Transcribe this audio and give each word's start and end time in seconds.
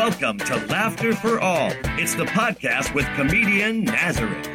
Welcome 0.00 0.38
to 0.38 0.56
Laughter 0.68 1.14
for 1.14 1.38
All. 1.40 1.72
It's 2.00 2.14
the 2.14 2.24
podcast 2.24 2.94
with 2.94 3.04
comedian 3.16 3.84
Nazareth. 3.84 4.48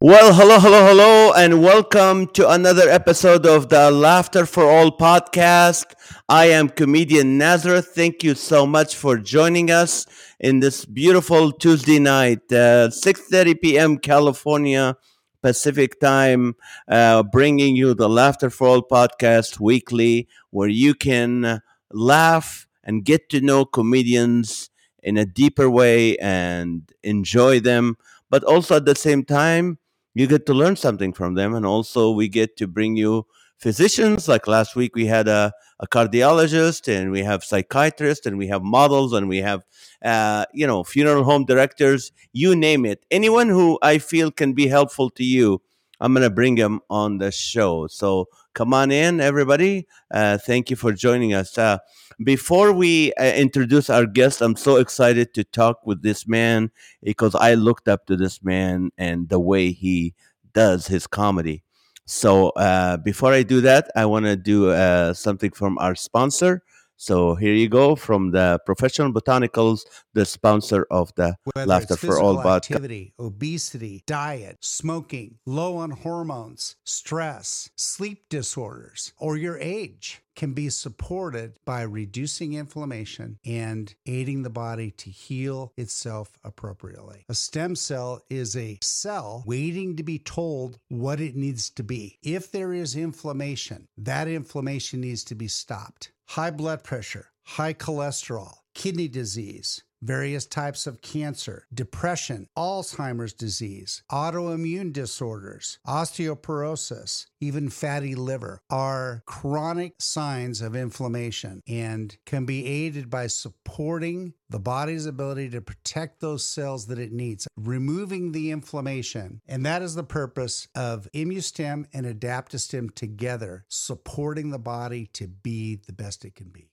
Well, 0.00 0.32
hello, 0.32 0.60
hello, 0.60 0.86
hello, 0.86 1.32
and 1.32 1.60
welcome 1.60 2.28
to 2.34 2.48
another 2.48 2.88
episode 2.88 3.44
of 3.44 3.70
the 3.70 3.90
Laughter 3.90 4.46
for 4.46 4.70
All 4.70 4.96
podcast. 4.96 5.94
I 6.28 6.44
am 6.44 6.68
comedian 6.68 7.38
Nazareth. 7.38 7.88
Thank 7.92 8.22
you 8.22 8.36
so 8.36 8.68
much 8.68 8.94
for 8.94 9.18
joining 9.18 9.72
us 9.72 10.06
in 10.38 10.60
this 10.60 10.84
beautiful 10.84 11.50
Tuesday 11.50 11.98
night, 11.98 12.42
uh, 12.52 12.86
6.30 12.94 13.60
p.m. 13.60 13.98
California 13.98 14.96
Pacific 15.42 15.98
time, 15.98 16.54
uh, 16.86 17.24
bringing 17.24 17.74
you 17.74 17.94
the 17.94 18.08
Laughter 18.08 18.48
for 18.48 18.68
All 18.68 18.82
podcast 18.82 19.58
weekly, 19.58 20.28
where 20.50 20.68
you 20.68 20.94
can 20.94 21.60
laugh 21.90 22.68
and 22.90 23.04
get 23.04 23.28
to 23.30 23.40
know 23.40 23.64
comedians 23.64 24.68
in 25.00 25.16
a 25.16 25.24
deeper 25.24 25.70
way 25.70 26.16
and 26.18 26.90
enjoy 27.04 27.60
them, 27.60 27.96
but 28.28 28.42
also 28.42 28.76
at 28.76 28.84
the 28.84 28.96
same 28.96 29.24
time, 29.24 29.78
you 30.12 30.26
get 30.26 30.44
to 30.46 30.52
learn 30.52 30.74
something 30.74 31.12
from 31.12 31.34
them. 31.34 31.54
And 31.54 31.64
also, 31.64 32.10
we 32.10 32.26
get 32.28 32.56
to 32.56 32.66
bring 32.66 32.96
you 32.96 33.26
physicians. 33.58 34.26
Like 34.26 34.48
last 34.48 34.74
week, 34.74 34.96
we 34.96 35.06
had 35.06 35.28
a, 35.28 35.52
a 35.78 35.86
cardiologist, 35.86 36.88
and 36.88 37.12
we 37.12 37.22
have 37.22 37.44
psychiatrists, 37.44 38.26
and 38.26 38.36
we 38.36 38.48
have 38.48 38.62
models, 38.62 39.12
and 39.12 39.28
we 39.28 39.38
have, 39.38 39.62
uh, 40.04 40.46
you 40.52 40.66
know, 40.66 40.82
funeral 40.82 41.22
home 41.22 41.44
directors, 41.44 42.10
you 42.32 42.56
name 42.56 42.84
it. 42.84 43.06
Anyone 43.10 43.48
who 43.48 43.78
I 43.82 43.98
feel 43.98 44.32
can 44.32 44.52
be 44.52 44.66
helpful 44.66 45.10
to 45.10 45.22
you, 45.22 45.62
I'm 46.00 46.12
going 46.14 46.22
to 46.22 46.30
bring 46.30 46.56
him 46.56 46.80
on 46.88 47.18
the 47.18 47.30
show. 47.30 47.86
So 47.86 48.28
come 48.54 48.72
on 48.72 48.90
in, 48.90 49.20
everybody. 49.20 49.86
Uh, 50.10 50.38
thank 50.38 50.70
you 50.70 50.76
for 50.76 50.92
joining 50.92 51.34
us. 51.34 51.58
Uh, 51.58 51.78
before 52.24 52.72
we 52.72 53.12
uh, 53.14 53.32
introduce 53.32 53.90
our 53.90 54.06
guest, 54.06 54.40
I'm 54.40 54.56
so 54.56 54.76
excited 54.76 55.34
to 55.34 55.44
talk 55.44 55.86
with 55.86 56.02
this 56.02 56.26
man 56.26 56.70
because 57.02 57.34
I 57.34 57.54
looked 57.54 57.88
up 57.88 58.06
to 58.06 58.16
this 58.16 58.42
man 58.42 58.90
and 58.98 59.28
the 59.28 59.40
way 59.40 59.72
he 59.72 60.14
does 60.52 60.86
his 60.86 61.06
comedy. 61.06 61.62
So 62.06 62.48
uh, 62.50 62.96
before 62.96 63.32
I 63.32 63.42
do 63.42 63.60
that, 63.60 63.90
I 63.94 64.04
want 64.06 64.26
to 64.26 64.36
do 64.36 64.70
uh, 64.70 65.14
something 65.14 65.52
from 65.52 65.78
our 65.78 65.94
sponsor. 65.94 66.62
So 67.00 67.34
here 67.34 67.54
you 67.54 67.70
go 67.70 67.96
from 67.96 68.32
the 68.32 68.60
Professional 68.66 69.10
Botanicals, 69.10 69.86
the 70.12 70.26
sponsor 70.26 70.86
of 70.90 71.10
the 71.14 71.34
Whether 71.54 71.66
Laughter 71.66 71.96
for 71.96 72.20
All 72.20 72.36
podcast. 72.36 72.56
activity, 72.56 73.14
obesity, 73.18 74.02
diet, 74.06 74.58
smoking, 74.60 75.38
low 75.46 75.78
on 75.78 75.92
hormones, 75.92 76.76
stress, 76.84 77.70
sleep 77.74 78.28
disorders, 78.28 79.14
or 79.16 79.38
your 79.38 79.56
age 79.56 80.20
can 80.36 80.52
be 80.52 80.68
supported 80.68 81.54
by 81.64 81.80
reducing 81.82 82.52
inflammation 82.52 83.38
and 83.46 83.94
aiding 84.04 84.42
the 84.42 84.50
body 84.50 84.90
to 84.90 85.08
heal 85.08 85.72
itself 85.78 86.38
appropriately. 86.44 87.24
A 87.30 87.34
stem 87.34 87.76
cell 87.76 88.22
is 88.28 88.56
a 88.56 88.78
cell 88.82 89.42
waiting 89.46 89.96
to 89.96 90.02
be 90.02 90.18
told 90.18 90.78
what 90.88 91.18
it 91.18 91.34
needs 91.34 91.70
to 91.70 91.82
be. 91.82 92.18
If 92.22 92.52
there 92.52 92.74
is 92.74 92.94
inflammation, 92.94 93.88
that 93.96 94.28
inflammation 94.28 95.00
needs 95.00 95.24
to 95.24 95.34
be 95.34 95.48
stopped. 95.48 96.12
High 96.34 96.52
blood 96.52 96.84
pressure, 96.84 97.26
high 97.42 97.74
cholesterol, 97.74 98.58
kidney 98.72 99.08
disease, 99.08 99.82
various 100.02 100.46
types 100.46 100.86
of 100.86 101.02
cancer, 101.02 101.66
depression, 101.72 102.48
Alzheimer's 102.56 103.32
disease, 103.32 104.02
autoimmune 104.10 104.92
disorders, 104.92 105.78
osteoporosis, 105.86 107.26
even 107.40 107.68
fatty 107.68 108.14
liver 108.14 108.60
are 108.70 109.22
chronic 109.26 109.94
signs 109.98 110.60
of 110.60 110.76
inflammation 110.76 111.62
and 111.68 112.16
can 112.26 112.44
be 112.44 112.66
aided 112.66 113.10
by 113.10 113.26
supporting 113.26 114.34
the 114.48 114.58
body's 114.58 115.06
ability 115.06 115.48
to 115.48 115.60
protect 115.60 116.20
those 116.20 116.44
cells 116.44 116.86
that 116.86 116.98
it 116.98 117.12
needs, 117.12 117.46
removing 117.56 118.32
the 118.32 118.50
inflammation. 118.50 119.40
And 119.46 119.64
that 119.64 119.80
is 119.80 119.94
the 119.94 120.02
purpose 120.02 120.66
of 120.74 121.08
ImmuStem 121.14 121.86
and 121.92 122.04
AdaptoStem 122.04 122.94
together, 122.94 123.64
supporting 123.68 124.50
the 124.50 124.58
body 124.58 125.06
to 125.14 125.28
be 125.28 125.76
the 125.76 125.92
best 125.92 126.24
it 126.24 126.34
can 126.34 126.48
be. 126.48 126.70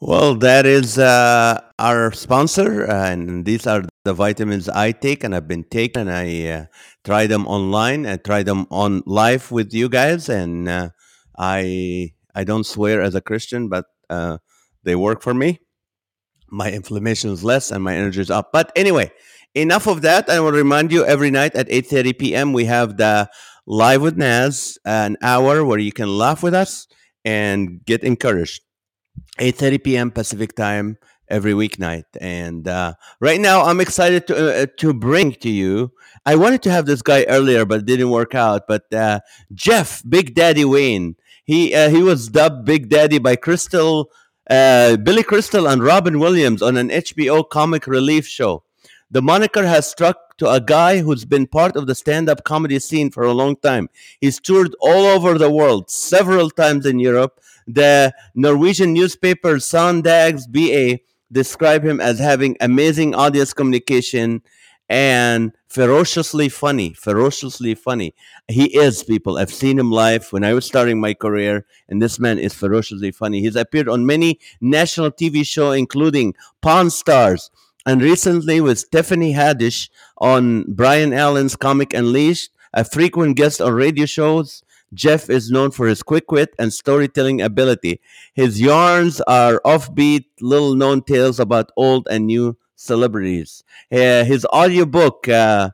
Well, 0.00 0.36
that 0.36 0.64
is 0.64 0.96
uh, 0.96 1.60
our 1.78 2.12
sponsor, 2.12 2.86
uh, 2.88 3.10
and 3.10 3.44
these 3.44 3.66
are 3.66 3.82
the 4.04 4.14
vitamins 4.14 4.68
I 4.68 4.92
take 4.92 5.24
and 5.24 5.34
I've 5.34 5.48
been 5.48 5.64
taking. 5.64 6.02
And 6.02 6.12
I 6.12 6.46
uh, 6.46 6.64
try 7.04 7.26
them 7.26 7.46
online 7.48 8.06
and 8.06 8.22
try 8.24 8.44
them 8.44 8.66
on 8.70 9.02
live 9.06 9.50
with 9.50 9.74
you 9.74 9.88
guys, 9.88 10.28
and 10.28 10.68
uh, 10.68 10.90
I 11.36 12.12
I 12.32 12.44
don't 12.44 12.64
swear 12.64 13.02
as 13.02 13.16
a 13.16 13.20
Christian, 13.20 13.68
but 13.68 13.86
uh, 14.08 14.38
they 14.84 14.94
work 14.94 15.20
for 15.20 15.34
me. 15.34 15.58
My 16.50 16.70
inflammation 16.72 17.30
is 17.30 17.44
less 17.44 17.70
and 17.72 17.84
my 17.84 17.96
energy 17.96 18.20
is 18.20 18.30
up. 18.30 18.50
But 18.52 18.72
anyway, 18.76 19.12
enough 19.54 19.88
of 19.88 20.02
that. 20.02 20.30
I 20.30 20.40
will 20.40 20.52
remind 20.52 20.92
you 20.92 21.04
every 21.06 21.30
night 21.32 21.56
at 21.56 21.66
eight 21.70 21.88
thirty 21.88 22.12
p.m. 22.14 22.52
we 22.52 22.66
have 22.66 22.98
the 22.98 23.30
live 23.66 24.02
with 24.02 24.16
Naz, 24.18 24.78
an 24.86 25.16
hour 25.22 25.64
where 25.64 25.80
you 25.80 25.92
can 25.92 26.08
laugh 26.08 26.42
with 26.42 26.54
us 26.54 26.86
and 27.24 27.84
get 27.84 28.04
encouraged. 28.04 28.62
8:30 29.38 29.84
p.m. 29.84 30.10
Pacific 30.10 30.54
time 30.54 30.98
every 31.28 31.52
weeknight. 31.52 32.04
And 32.20 32.66
uh, 32.66 32.94
right 33.20 33.40
now, 33.40 33.64
I'm 33.64 33.80
excited 33.80 34.26
to 34.28 34.62
uh, 34.62 34.66
to 34.78 34.92
bring 34.92 35.32
to 35.32 35.50
you. 35.50 35.92
I 36.26 36.36
wanted 36.36 36.62
to 36.62 36.70
have 36.70 36.86
this 36.86 37.02
guy 37.02 37.24
earlier, 37.28 37.64
but 37.64 37.80
it 37.80 37.86
didn't 37.86 38.10
work 38.10 38.34
out. 38.34 38.66
But 38.66 38.92
uh, 38.92 39.20
Jeff, 39.54 40.02
Big 40.08 40.34
Daddy 40.34 40.64
Wayne, 40.64 41.16
he 41.44 41.74
uh, 41.74 41.90
he 41.90 42.02
was 42.02 42.28
dubbed 42.28 42.64
Big 42.64 42.88
Daddy 42.88 43.18
by 43.18 43.36
Crystal, 43.36 44.10
uh, 44.50 44.96
Billy 44.96 45.22
Crystal, 45.22 45.66
and 45.66 45.82
Robin 45.82 46.18
Williams 46.18 46.62
on 46.62 46.76
an 46.76 46.88
HBO 46.88 47.48
comic 47.48 47.86
relief 47.86 48.26
show. 48.26 48.64
The 49.10 49.22
moniker 49.22 49.66
has 49.66 49.88
struck 49.88 50.36
to 50.36 50.50
a 50.50 50.60
guy 50.60 50.98
who's 50.98 51.24
been 51.24 51.46
part 51.46 51.76
of 51.76 51.86
the 51.86 51.94
stand-up 51.94 52.44
comedy 52.44 52.78
scene 52.78 53.10
for 53.10 53.24
a 53.24 53.32
long 53.32 53.56
time. 53.56 53.88
He's 54.20 54.38
toured 54.38 54.74
all 54.80 55.06
over 55.06 55.38
the 55.38 55.50
world, 55.50 55.90
several 55.90 56.50
times 56.50 56.86
in 56.86 56.98
Europe. 57.00 57.40
The 57.68 58.14
Norwegian 58.34 58.94
newspaper 58.94 59.56
Sondags 59.56 60.50
BA 60.50 61.00
describe 61.30 61.84
him 61.84 62.00
as 62.00 62.18
having 62.18 62.56
amazing 62.60 63.14
audience 63.14 63.52
communication 63.52 64.42
and 64.88 65.52
ferociously 65.68 66.48
funny. 66.48 66.94
Ferociously 66.94 67.74
funny. 67.74 68.14
He 68.48 68.74
is, 68.74 69.04
people. 69.04 69.36
I've 69.36 69.52
seen 69.52 69.78
him 69.78 69.92
live 69.92 70.32
when 70.32 70.44
I 70.44 70.54
was 70.54 70.64
starting 70.64 70.98
my 70.98 71.12
career, 71.12 71.66
and 71.90 72.00
this 72.00 72.18
man 72.18 72.38
is 72.38 72.54
ferociously 72.54 73.10
funny. 73.10 73.42
He's 73.42 73.56
appeared 73.56 73.88
on 73.88 74.06
many 74.06 74.40
national 74.62 75.10
TV 75.10 75.44
shows, 75.46 75.76
including 75.76 76.34
Pawn 76.62 76.88
Stars, 76.88 77.50
and 77.84 78.00
recently 78.00 78.62
with 78.62 78.90
Tiffany 78.90 79.34
Haddish 79.34 79.90
on 80.16 80.64
Byron 80.72 81.12
Allen's 81.12 81.54
Comic 81.54 81.92
Unleashed, 81.92 82.50
a 82.72 82.82
frequent 82.84 83.36
guest 83.36 83.60
on 83.60 83.74
radio 83.74 84.06
shows. 84.06 84.62
Jeff 84.94 85.28
is 85.28 85.50
known 85.50 85.70
for 85.70 85.86
his 85.86 86.02
quick 86.02 86.30
wit 86.30 86.54
and 86.58 86.72
storytelling 86.72 87.40
ability. 87.40 88.00
His 88.34 88.60
yarns 88.60 89.20
are 89.22 89.60
offbeat, 89.64 90.24
little 90.40 90.74
known 90.74 91.02
tales 91.02 91.38
about 91.38 91.72
old 91.76 92.08
and 92.10 92.26
new 92.26 92.56
celebrities. 92.76 93.64
Uh, 93.92 94.24
his 94.24 94.46
audiobook, 94.46 95.28
uh, 95.28 95.70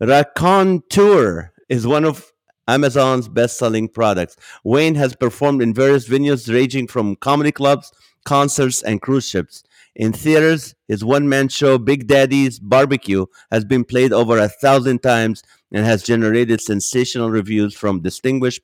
Raconteur, 0.00 1.52
is 1.68 1.86
one 1.86 2.04
of 2.04 2.32
Amazon's 2.66 3.28
best 3.28 3.58
selling 3.58 3.88
products. 3.88 4.36
Wayne 4.64 4.94
has 4.96 5.16
performed 5.16 5.62
in 5.62 5.72
various 5.72 6.08
venues 6.08 6.52
ranging 6.52 6.86
from 6.86 7.16
comedy 7.16 7.52
clubs, 7.52 7.92
concerts, 8.24 8.82
and 8.82 9.00
cruise 9.00 9.26
ships. 9.26 9.64
In 9.98 10.12
theaters, 10.12 10.76
his 10.86 11.04
one 11.04 11.28
man 11.28 11.48
show, 11.48 11.76
Big 11.76 12.06
Daddy's 12.06 12.60
Barbecue, 12.60 13.26
has 13.50 13.64
been 13.64 13.84
played 13.84 14.12
over 14.12 14.38
a 14.38 14.48
thousand 14.48 15.02
times 15.02 15.42
and 15.72 15.84
has 15.84 16.04
generated 16.04 16.60
sensational 16.60 17.30
reviews 17.30 17.74
from 17.74 18.00
distinguished 18.00 18.62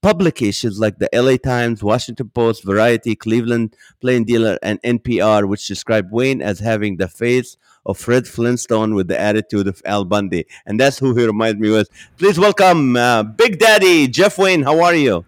publications 0.00 0.80
like 0.80 0.98
the 0.98 1.08
LA 1.14 1.36
Times, 1.36 1.84
Washington 1.84 2.30
Post, 2.30 2.64
Variety, 2.64 3.14
Cleveland 3.14 3.76
Plain 4.00 4.24
Dealer, 4.24 4.58
and 4.60 4.82
NPR, 4.82 5.48
which 5.48 5.68
describe 5.68 6.10
Wayne 6.10 6.42
as 6.42 6.58
having 6.58 6.96
the 6.96 7.06
face 7.06 7.56
of 7.86 7.96
Fred 7.96 8.26
Flintstone 8.26 8.96
with 8.96 9.06
the 9.06 9.20
attitude 9.20 9.68
of 9.68 9.80
Al 9.84 10.04
Bundy. 10.04 10.46
And 10.66 10.80
that's 10.80 10.98
who 10.98 11.14
he 11.14 11.24
reminds 11.24 11.60
me 11.60 11.70
with. 11.70 11.90
Please 12.18 12.40
welcome 12.40 12.96
uh, 12.96 13.22
Big 13.22 13.60
Daddy, 13.60 14.08
Jeff 14.08 14.36
Wayne. 14.36 14.64
How 14.64 14.82
are 14.82 14.96
you? 14.96 15.24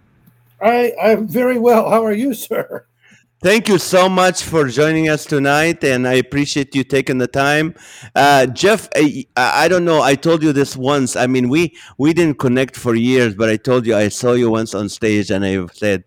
I 0.60 0.92
I'm 1.00 1.28
very 1.28 1.58
well. 1.60 1.88
How 1.90 2.04
are 2.04 2.12
you, 2.12 2.34
sir? 2.34 2.86
Thank 3.44 3.68
you 3.68 3.76
so 3.76 4.08
much 4.08 4.42
for 4.42 4.68
joining 4.68 5.10
us 5.10 5.26
tonight, 5.26 5.84
and 5.84 6.08
I 6.08 6.14
appreciate 6.14 6.74
you 6.74 6.82
taking 6.82 7.18
the 7.18 7.26
time. 7.26 7.74
Uh, 8.14 8.46
Jeff, 8.46 8.88
I, 8.96 9.26
I 9.36 9.68
don't 9.68 9.84
know. 9.84 10.00
I 10.00 10.14
told 10.14 10.42
you 10.42 10.54
this 10.54 10.78
once. 10.78 11.14
I 11.14 11.26
mean, 11.26 11.50
we 11.50 11.76
we 11.98 12.14
didn't 12.14 12.38
connect 12.38 12.74
for 12.74 12.94
years, 12.94 13.34
but 13.34 13.50
I 13.50 13.58
told 13.58 13.84
you 13.84 13.94
I 13.94 14.08
saw 14.08 14.32
you 14.32 14.50
once 14.50 14.74
on 14.74 14.88
stage, 14.88 15.30
and 15.30 15.44
I 15.44 15.66
said 15.74 16.04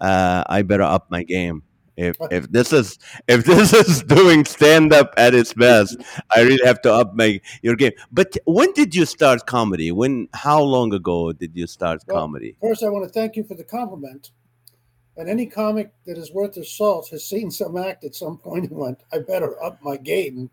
uh, 0.00 0.44
I 0.46 0.62
better 0.62 0.84
up 0.84 1.10
my 1.10 1.24
game. 1.24 1.64
If 1.96 2.18
if 2.30 2.52
this 2.52 2.72
is 2.72 3.00
if 3.26 3.44
this 3.52 3.72
is 3.72 4.04
doing 4.04 4.44
stand 4.44 4.92
up 4.92 5.12
at 5.16 5.34
its 5.34 5.54
best, 5.54 5.96
I 6.36 6.42
really 6.42 6.64
have 6.64 6.82
to 6.82 6.94
up 6.94 7.16
my 7.16 7.40
your 7.62 7.74
game. 7.74 7.94
But 8.12 8.36
when 8.44 8.72
did 8.74 8.94
you 8.94 9.06
start 9.06 9.44
comedy? 9.46 9.90
When? 9.90 10.28
How 10.34 10.62
long 10.62 10.94
ago 10.94 11.32
did 11.32 11.56
you 11.56 11.66
start 11.66 12.04
Well, 12.06 12.20
comedy? 12.20 12.56
First, 12.62 12.84
I 12.84 12.90
want 12.90 13.12
to 13.12 13.12
thank 13.12 13.34
you 13.34 13.42
for 13.42 13.56
the 13.56 13.64
compliment. 13.64 14.30
And 15.16 15.28
any 15.30 15.46
comic 15.46 15.92
that 16.04 16.18
is 16.18 16.32
worth 16.32 16.54
his 16.54 16.70
salt 16.70 17.08
has 17.10 17.24
seen 17.24 17.50
some 17.50 17.76
act 17.76 18.04
at 18.04 18.14
some 18.14 18.36
point 18.36 18.68
and 18.70 18.78
went, 18.78 19.00
I 19.12 19.20
better 19.20 19.62
up 19.62 19.80
my 19.82 19.96
game. 19.96 20.50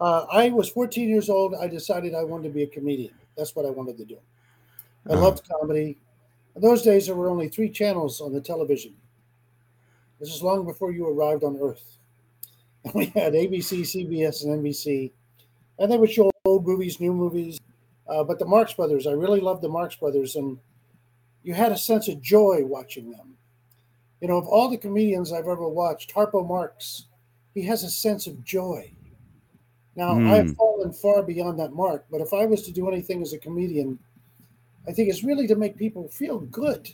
Uh, 0.00 0.26
I 0.30 0.50
was 0.50 0.68
14 0.68 1.08
years 1.08 1.28
old. 1.28 1.54
I 1.54 1.66
decided 1.66 2.14
I 2.14 2.22
wanted 2.22 2.48
to 2.48 2.54
be 2.54 2.62
a 2.62 2.66
comedian. 2.68 3.14
That's 3.36 3.56
what 3.56 3.66
I 3.66 3.70
wanted 3.70 3.96
to 3.98 4.04
do. 4.04 4.18
I 5.08 5.14
Uh-huh. 5.14 5.22
loved 5.22 5.48
comedy. 5.48 5.98
In 6.54 6.62
those 6.62 6.82
days, 6.82 7.06
there 7.06 7.16
were 7.16 7.28
only 7.28 7.48
three 7.48 7.70
channels 7.70 8.20
on 8.20 8.32
the 8.32 8.40
television. 8.40 8.94
This 10.20 10.34
is 10.34 10.42
long 10.42 10.64
before 10.64 10.92
you 10.92 11.06
arrived 11.08 11.44
on 11.44 11.58
Earth. 11.60 11.98
And 12.84 12.94
we 12.94 13.06
had 13.06 13.32
ABC, 13.34 13.80
CBS, 13.82 14.44
and 14.44 14.62
NBC. 14.62 15.10
And 15.78 15.90
they 15.90 15.98
would 15.98 16.10
show 16.10 16.30
old 16.44 16.66
movies, 16.66 17.00
new 17.00 17.12
movies. 17.12 17.58
Uh, 18.08 18.22
but 18.22 18.38
the 18.38 18.46
Marx 18.46 18.72
Brothers, 18.74 19.06
I 19.06 19.12
really 19.12 19.40
loved 19.40 19.62
the 19.62 19.68
Marx 19.68 19.96
Brothers. 19.96 20.36
And 20.36 20.58
you 21.42 21.52
had 21.52 21.72
a 21.72 21.76
sense 21.76 22.06
of 22.08 22.22
joy 22.22 22.64
watching 22.64 23.10
them. 23.10 23.35
You 24.20 24.28
know, 24.28 24.38
of 24.38 24.46
all 24.46 24.68
the 24.68 24.78
comedians 24.78 25.32
I've 25.32 25.48
ever 25.48 25.68
watched, 25.68 26.14
Harpo 26.14 26.46
Marx, 26.46 27.06
he 27.54 27.62
has 27.62 27.82
a 27.82 27.90
sense 27.90 28.26
of 28.26 28.42
joy. 28.44 28.90
Now, 29.94 30.18
I've 30.30 30.46
Mm. 30.46 30.56
fallen 30.56 30.92
far 30.92 31.22
beyond 31.22 31.58
that 31.58 31.72
mark, 31.72 32.06
but 32.10 32.20
if 32.20 32.32
I 32.32 32.44
was 32.46 32.62
to 32.62 32.72
do 32.72 32.88
anything 32.88 33.22
as 33.22 33.32
a 33.32 33.38
comedian, 33.38 33.98
I 34.86 34.92
think 34.92 35.08
it's 35.08 35.24
really 35.24 35.46
to 35.46 35.56
make 35.56 35.76
people 35.76 36.08
feel 36.08 36.40
good. 36.40 36.88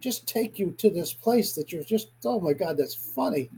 Just 0.00 0.26
take 0.26 0.58
you 0.58 0.72
to 0.72 0.90
this 0.90 1.12
place 1.12 1.52
that 1.54 1.72
you're 1.72 1.84
just, 1.84 2.10
oh 2.24 2.40
my 2.40 2.52
God, 2.52 2.76
that's 2.76 2.94
funny. 2.94 3.50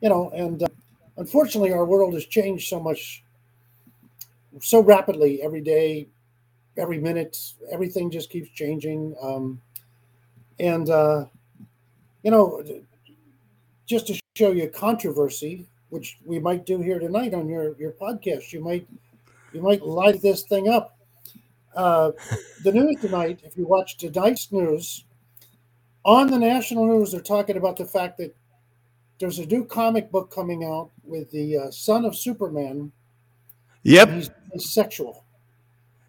You 0.00 0.08
know, 0.08 0.30
and 0.30 0.62
uh, 0.62 0.68
unfortunately, 1.16 1.72
our 1.72 1.84
world 1.84 2.14
has 2.14 2.26
changed 2.26 2.68
so 2.68 2.80
much, 2.80 3.22
so 4.60 4.80
rapidly 4.80 5.42
every 5.42 5.60
day, 5.60 6.08
every 6.76 6.98
minute, 6.98 7.38
everything 7.70 8.10
just 8.10 8.30
keeps 8.30 8.50
changing. 8.50 9.14
Um, 9.22 9.60
and, 10.58 10.90
uh, 10.90 11.26
you 12.22 12.30
know, 12.30 12.62
just 13.86 14.06
to 14.06 14.20
show 14.36 14.52
you 14.52 14.68
controversy, 14.68 15.66
which 15.90 16.18
we 16.24 16.38
might 16.38 16.64
do 16.64 16.80
here 16.80 16.98
tonight 16.98 17.34
on 17.34 17.48
your, 17.48 17.76
your 17.78 17.92
podcast, 17.92 18.52
you 18.52 18.62
might 18.62 18.86
you 19.52 19.60
might 19.60 19.82
light 19.82 20.22
this 20.22 20.44
thing 20.44 20.68
up. 20.68 20.96
Uh, 21.76 22.12
the 22.64 22.72
news 22.72 22.96
tonight, 23.00 23.40
if 23.44 23.56
you 23.56 23.66
watch 23.66 23.98
tonight's 23.98 24.50
news, 24.50 25.04
on 26.04 26.28
the 26.30 26.38
national 26.38 26.86
news, 26.86 27.12
they're 27.12 27.20
talking 27.20 27.56
about 27.56 27.76
the 27.76 27.84
fact 27.84 28.18
that 28.18 28.34
there's 29.18 29.38
a 29.38 29.46
new 29.46 29.64
comic 29.64 30.10
book 30.10 30.30
coming 30.34 30.64
out 30.64 30.90
with 31.04 31.30
the 31.30 31.58
uh, 31.58 31.70
son 31.70 32.04
of 32.04 32.16
Superman. 32.16 32.90
Yep. 33.84 34.10
He's, 34.10 34.30
he's 34.52 34.72
sexual, 34.72 35.24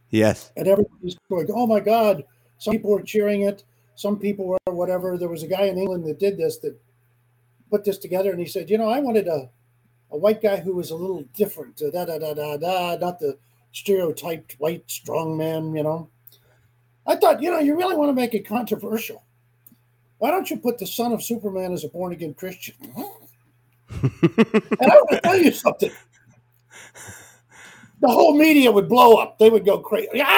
Yes. 0.10 0.52
and 0.56 0.68
everybody's 0.68 1.18
going, 1.30 1.48
"Oh 1.52 1.68
my 1.68 1.80
God!" 1.80 2.24
Some 2.60 2.74
people 2.74 2.96
are 2.98 3.02
cheering 3.02 3.42
it. 3.42 3.64
Some 3.96 4.18
people 4.20 4.46
were 4.46 4.58
whatever. 4.66 5.18
There 5.18 5.30
was 5.30 5.44
a 5.44 5.48
guy 5.48 5.64
in 5.64 5.78
England 5.78 6.06
that 6.06 6.20
did 6.20 6.38
this 6.38 6.58
that 6.60 6.80
put 7.70 7.84
this 7.84 7.98
together, 7.98 8.32
and 8.32 8.40
he 8.40 8.46
said, 8.46 8.70
"You 8.70 8.78
know, 8.78 8.90
I 8.90 9.00
wanted 9.00 9.28
a 9.28 9.50
a 10.12 10.18
white 10.18 10.42
guy 10.42 10.58
who 10.58 10.74
was 10.74 10.92
a 10.92 10.96
little 10.96 11.24
different, 11.36 11.82
uh, 11.82 11.90
da 11.90 12.06
da 12.06 12.20
da 12.20 12.34
da 12.34 12.58
da, 12.58 12.98
not 12.98 13.20
the 13.20 13.38
stereotyped 13.72 14.54
white 14.60 14.84
strong 14.90 15.38
man." 15.38 15.74
You 15.76 15.84
know, 15.84 16.10
I 17.06 17.16
thought, 17.16 17.42
you 17.42 17.52
know, 17.52 17.60
you 17.60 17.76
really 17.78 17.96
want 17.96 18.10
to 18.10 18.14
make 18.14 18.34
it 18.34 18.48
controversial. 18.48 19.24
Why 20.18 20.32
don't 20.32 20.50
you 20.50 20.58
put 20.58 20.78
the 20.78 20.88
son 20.88 21.12
of 21.12 21.22
Superman 21.22 21.74
as 21.74 21.84
a 21.84 21.90
born 21.90 22.14
again 22.14 22.34
Christian? 22.34 22.76
and 24.02 24.82
I 24.82 24.96
want 24.96 25.10
to 25.12 25.22
tell 25.22 25.38
you 25.38 25.52
something. 25.52 25.92
The 28.00 28.08
whole 28.08 28.38
media 28.38 28.72
would 28.72 28.90
blow 28.90 29.16
up. 29.16 29.38
They 29.38 29.50
would 29.50 29.66
go 29.66 29.80
crazy. 29.80 30.24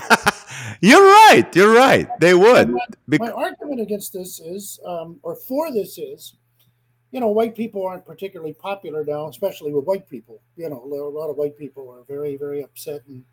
Ah! 0.00 0.34
You're 0.80 1.02
right. 1.02 1.46
You're 1.54 1.74
right. 1.74 2.08
They 2.20 2.34
would. 2.34 2.74
Bec- 3.08 3.20
My 3.20 3.30
argument 3.30 3.80
against 3.80 4.12
this 4.12 4.40
is, 4.40 4.78
um, 4.84 5.18
or 5.22 5.34
for 5.36 5.72
this 5.72 5.98
is, 5.98 6.34
you 7.10 7.20
know, 7.20 7.28
white 7.28 7.54
people 7.54 7.86
aren't 7.86 8.04
particularly 8.04 8.52
popular 8.52 9.04
now, 9.04 9.28
especially 9.28 9.72
with 9.72 9.84
white 9.84 10.08
people. 10.08 10.40
You 10.56 10.68
know, 10.70 10.82
a 10.84 11.08
lot 11.08 11.30
of 11.30 11.36
white 11.36 11.56
people 11.56 11.90
are 11.90 12.02
very, 12.04 12.36
very 12.36 12.62
upset, 12.62 13.00
and 13.08 13.24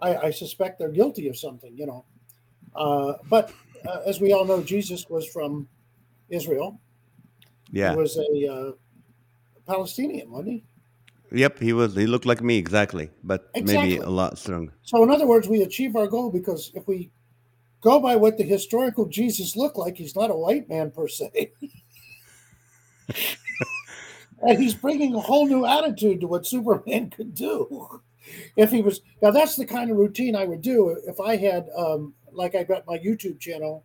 I, 0.00 0.16
I 0.16 0.30
suspect 0.30 0.78
they're 0.78 0.88
guilty 0.90 1.28
of 1.28 1.36
something. 1.36 1.76
You 1.76 1.86
know, 1.86 2.04
uh, 2.76 3.14
but 3.28 3.52
uh, 3.86 4.00
as 4.06 4.20
we 4.20 4.32
all 4.32 4.44
know, 4.44 4.62
Jesus 4.62 5.08
was 5.10 5.26
from 5.26 5.68
Israel. 6.30 6.80
yeah. 7.70 7.90
He 7.90 7.96
was 7.96 8.16
a 8.18 8.52
uh, 8.52 8.72
Palestinian, 9.66 10.30
wasn't 10.30 10.48
he? 10.48 10.64
Yep. 11.32 11.58
He 11.60 11.72
was. 11.72 11.96
He 11.96 12.06
looked 12.06 12.26
like 12.26 12.42
me 12.42 12.58
exactly, 12.58 13.10
but 13.24 13.48
maybe 13.54 13.96
a 13.96 14.10
lot 14.10 14.38
stronger. 14.38 14.72
So, 14.82 15.02
in 15.02 15.10
other 15.10 15.26
words, 15.26 15.48
we 15.48 15.62
achieve 15.62 15.96
our 15.96 16.06
goal 16.06 16.30
because 16.30 16.70
if 16.74 16.86
we 16.86 17.10
go 17.80 18.00
by 18.00 18.16
what 18.16 18.36
the 18.36 18.44
historical 18.44 19.06
Jesus 19.06 19.56
looked 19.56 19.78
like, 19.78 19.96
he's 19.96 20.14
not 20.14 20.30
a 20.30 20.34
white 20.34 20.68
man 20.68 20.90
per 20.90 21.08
se. 21.08 21.52
and 24.42 24.58
he's 24.58 24.74
bringing 24.74 25.14
a 25.14 25.20
whole 25.20 25.46
new 25.46 25.64
attitude 25.64 26.20
to 26.20 26.26
what 26.26 26.46
Superman 26.46 27.08
could 27.10 27.34
do. 27.34 28.00
If 28.56 28.70
he 28.70 28.82
was 28.82 29.00
now, 29.22 29.30
that's 29.30 29.56
the 29.56 29.66
kind 29.66 29.90
of 29.90 29.96
routine 29.96 30.36
I 30.36 30.44
would 30.44 30.62
do 30.62 30.90
if 31.06 31.18
I 31.18 31.36
had, 31.36 31.68
um, 31.76 32.14
like, 32.30 32.54
I 32.54 32.62
got 32.62 32.86
my 32.86 32.98
YouTube 32.98 33.40
channel. 33.40 33.84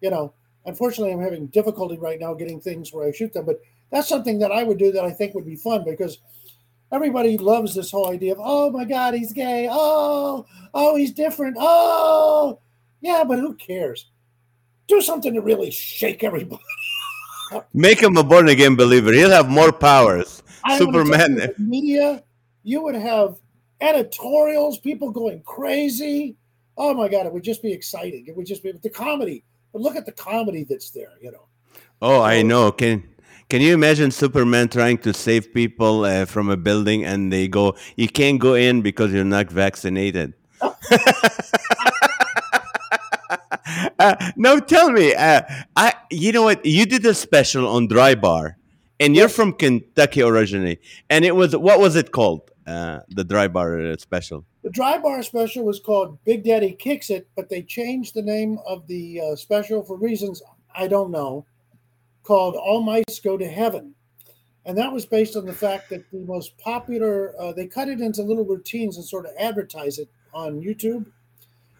You 0.00 0.10
know, 0.10 0.32
unfortunately, 0.64 1.12
I'm 1.12 1.20
having 1.20 1.46
difficulty 1.48 1.98
right 1.98 2.18
now 2.18 2.34
getting 2.34 2.60
things 2.60 2.92
where 2.92 3.06
I 3.06 3.12
shoot 3.12 3.32
them, 3.32 3.44
but 3.44 3.60
that's 3.90 4.08
something 4.08 4.38
that 4.40 4.50
I 4.50 4.62
would 4.62 4.78
do 4.78 4.92
that 4.92 5.04
I 5.04 5.10
think 5.10 5.34
would 5.34 5.46
be 5.46 5.56
fun 5.56 5.84
because 5.84 6.18
everybody 6.92 7.36
loves 7.38 7.74
this 7.74 7.90
whole 7.90 8.10
idea 8.10 8.32
of, 8.32 8.38
oh 8.40 8.70
my 8.70 8.84
God, 8.84 9.14
he's 9.14 9.32
gay. 9.32 9.68
Oh, 9.70 10.46
oh, 10.74 10.96
he's 10.96 11.12
different. 11.12 11.56
Oh, 11.58 12.60
yeah, 13.00 13.24
but 13.24 13.38
who 13.38 13.54
cares? 13.54 14.10
Do 14.88 15.00
something 15.00 15.34
to 15.34 15.40
really 15.40 15.70
shake 15.70 16.22
everybody. 16.24 16.62
Make 17.74 18.02
him 18.02 18.16
a 18.16 18.24
born 18.24 18.48
again 18.48 18.76
believer. 18.76 19.12
He'll 19.12 19.30
have 19.30 19.48
more 19.48 19.72
powers. 19.72 20.42
I 20.64 20.78
Superman. 20.78 21.54
media, 21.58 22.22
you 22.62 22.82
would 22.82 22.96
have 22.96 23.38
editorials, 23.80 24.78
people 24.78 25.10
going 25.10 25.42
crazy. 25.42 26.36
Oh 26.76 26.92
my 26.94 27.08
God, 27.08 27.26
it 27.26 27.32
would 27.32 27.44
just 27.44 27.62
be 27.62 27.72
exciting. 27.72 28.26
It 28.26 28.36
would 28.36 28.46
just 28.46 28.62
be 28.62 28.72
the 28.72 28.90
comedy. 28.90 29.44
But 29.72 29.82
look 29.82 29.96
at 29.96 30.06
the 30.06 30.12
comedy 30.12 30.64
that's 30.64 30.90
there, 30.90 31.12
you 31.20 31.32
know. 31.32 31.46
Oh, 32.02 32.20
I 32.20 32.42
know. 32.42 32.72
Can 32.72 33.08
Can 33.48 33.60
you 33.60 33.74
imagine 33.74 34.10
Superman 34.10 34.68
trying 34.68 34.98
to 34.98 35.14
save 35.14 35.54
people 35.54 36.04
uh, 36.04 36.24
from 36.24 36.50
a 36.50 36.56
building 36.56 37.04
and 37.04 37.32
they 37.32 37.46
go, 37.46 37.76
"You 37.96 38.08
can't 38.08 38.40
go 38.40 38.54
in 38.54 38.82
because 38.82 39.12
you're 39.12 39.24
not 39.24 39.50
vaccinated." 39.50 40.34
uh, 44.00 44.32
no, 44.36 44.58
tell 44.58 44.90
me. 44.90 45.14
Uh, 45.14 45.42
I, 45.76 45.94
you 46.10 46.32
know 46.32 46.42
what? 46.42 46.66
You 46.66 46.86
did 46.86 47.06
a 47.06 47.14
special 47.14 47.68
on 47.68 47.86
Dry 47.86 48.16
Bar, 48.16 48.56
and 48.98 49.14
you're 49.14 49.28
from 49.28 49.52
Kentucky 49.52 50.22
originally. 50.22 50.80
And 51.08 51.24
it 51.24 51.36
was 51.36 51.56
what 51.56 51.78
was 51.78 51.94
it 51.94 52.10
called? 52.10 52.50
Uh, 52.66 53.00
the 53.10 53.22
Dry 53.22 53.46
Bar 53.46 53.80
uh, 53.80 53.96
special. 53.96 54.44
The 54.64 54.70
dry 54.70 54.98
bar 54.98 55.22
special 55.22 55.64
was 55.64 55.78
called 55.78 56.18
Big 56.24 56.42
Daddy 56.42 56.72
Kicks 56.72 57.08
It, 57.10 57.28
but 57.36 57.48
they 57.48 57.62
changed 57.62 58.14
the 58.14 58.22
name 58.22 58.58
of 58.66 58.88
the 58.88 59.20
uh, 59.20 59.36
special 59.36 59.84
for 59.84 59.96
reasons 59.96 60.42
I 60.74 60.88
don't 60.88 61.12
know, 61.12 61.46
called 62.26 62.56
All 62.56 62.82
Mice 62.82 63.20
Go 63.22 63.36
to 63.36 63.46
Heaven. 63.46 63.94
And 64.64 64.76
that 64.76 64.92
was 64.92 65.06
based 65.06 65.36
on 65.36 65.46
the 65.46 65.52
fact 65.52 65.88
that 65.90 66.10
the 66.10 66.18
most 66.18 66.58
popular, 66.58 67.34
uh, 67.40 67.52
they 67.52 67.68
cut 67.68 67.88
it 67.88 68.00
into 68.00 68.22
little 68.22 68.44
routines 68.44 68.96
and 68.96 69.06
sort 69.06 69.24
of 69.24 69.32
advertise 69.38 70.00
it 70.00 70.08
on 70.34 70.60
YouTube. 70.60 71.06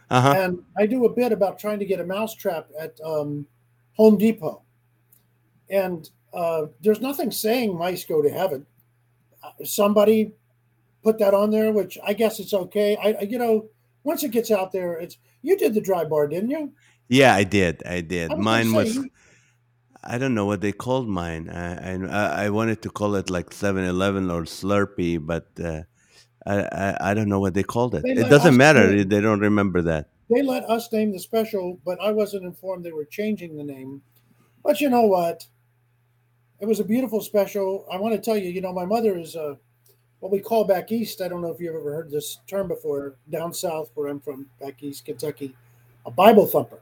Uh 0.08 0.20
huh. 0.20 0.34
And 0.36 0.62
I 0.78 0.86
do 0.86 1.04
a 1.04 1.12
bit 1.12 1.32
about 1.32 1.58
trying 1.58 1.80
to 1.80 1.84
get 1.84 1.98
a 1.98 2.06
mousetrap 2.06 2.68
at 2.78 2.96
um, 3.04 3.44
Home 3.96 4.16
Depot. 4.16 4.62
And 5.68 6.08
uh, 6.32 6.66
there's 6.80 7.00
nothing 7.00 7.32
saying 7.32 7.76
mice 7.76 8.04
go 8.04 8.22
to 8.22 8.30
heaven. 8.30 8.66
Uh, 9.42 9.64
somebody 9.64 10.30
put 11.02 11.18
that 11.18 11.34
on 11.34 11.50
there, 11.50 11.72
which 11.72 11.98
I 12.06 12.12
guess 12.12 12.38
it's 12.38 12.54
okay. 12.54 12.96
I, 13.02 13.16
I 13.20 13.20
you 13.22 13.38
know, 13.38 13.68
once 14.04 14.22
it 14.22 14.30
gets 14.30 14.52
out 14.52 14.70
there, 14.70 14.92
it's 14.92 15.18
you 15.42 15.56
did 15.56 15.74
the 15.74 15.80
dry 15.80 16.04
bar, 16.04 16.28
didn't 16.28 16.50
you? 16.50 16.72
Yeah, 17.08 17.34
I 17.34 17.42
did. 17.42 17.82
I 17.84 18.00
did. 18.00 18.30
I 18.30 18.34
was 18.34 18.44
Mine 18.44 18.72
was. 18.72 18.94
you- 18.94 19.10
I 20.08 20.18
don't 20.18 20.34
know 20.34 20.46
what 20.46 20.60
they 20.60 20.72
called 20.72 21.08
mine. 21.08 21.48
I 21.50 21.94
I, 21.94 22.44
I 22.46 22.50
wanted 22.50 22.82
to 22.82 22.90
call 22.90 23.14
it 23.16 23.30
like 23.30 23.50
7-Eleven 23.50 24.30
or 24.30 24.42
Slurpee, 24.42 25.24
but 25.24 25.46
uh, 25.62 25.82
I, 26.46 26.56
I 26.60 27.10
I 27.10 27.14
don't 27.14 27.28
know 27.28 27.40
what 27.40 27.54
they 27.54 27.62
called 27.64 27.94
it. 27.94 28.02
They 28.04 28.12
It 28.12 28.28
doesn't 28.28 28.56
matter. 28.56 28.90
do- 28.92 29.04
They 29.04 29.20
don't 29.20 29.40
remember 29.40 29.82
that. 29.82 30.08
They 30.30 30.42
let 30.42 30.64
us 30.68 30.92
name 30.92 31.12
the 31.12 31.20
special, 31.20 31.78
but 31.84 32.00
I 32.00 32.10
wasn't 32.10 32.44
informed 32.44 32.84
they 32.84 32.92
were 32.92 33.04
changing 33.04 33.56
the 33.56 33.62
name. 33.64 34.02
But 34.64 34.80
you 34.80 34.90
know 34.90 35.02
what? 35.06 35.46
It 36.60 36.66
was 36.66 36.80
a 36.80 36.84
beautiful 36.84 37.20
special. 37.20 37.86
I 37.92 37.96
want 37.98 38.14
to 38.14 38.20
tell 38.20 38.36
you, 38.36 38.50
you 38.50 38.60
know, 38.60 38.72
my 38.72 38.84
mother 38.84 39.16
is 39.16 39.36
uh, 39.36 39.54
what 40.20 40.32
we 40.32 40.40
call 40.40 40.64
back 40.64 40.90
east. 40.90 41.20
I 41.20 41.28
don't 41.28 41.42
know 41.42 41.52
if 41.52 41.60
you've 41.60 41.74
ever 41.76 41.92
heard 41.92 42.10
this 42.10 42.40
term 42.48 42.66
before. 42.68 43.14
Down 43.30 43.52
south, 43.54 43.90
where 43.94 44.08
I'm 44.08 44.18
from, 44.20 44.46
back 44.60 44.82
east, 44.82 45.04
Kentucky, 45.04 45.54
a 46.06 46.10
Bible 46.10 46.46
thumper. 46.46 46.80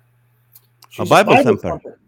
She's 0.89 1.09
Bible 1.37 1.57
thumper. 1.71 1.99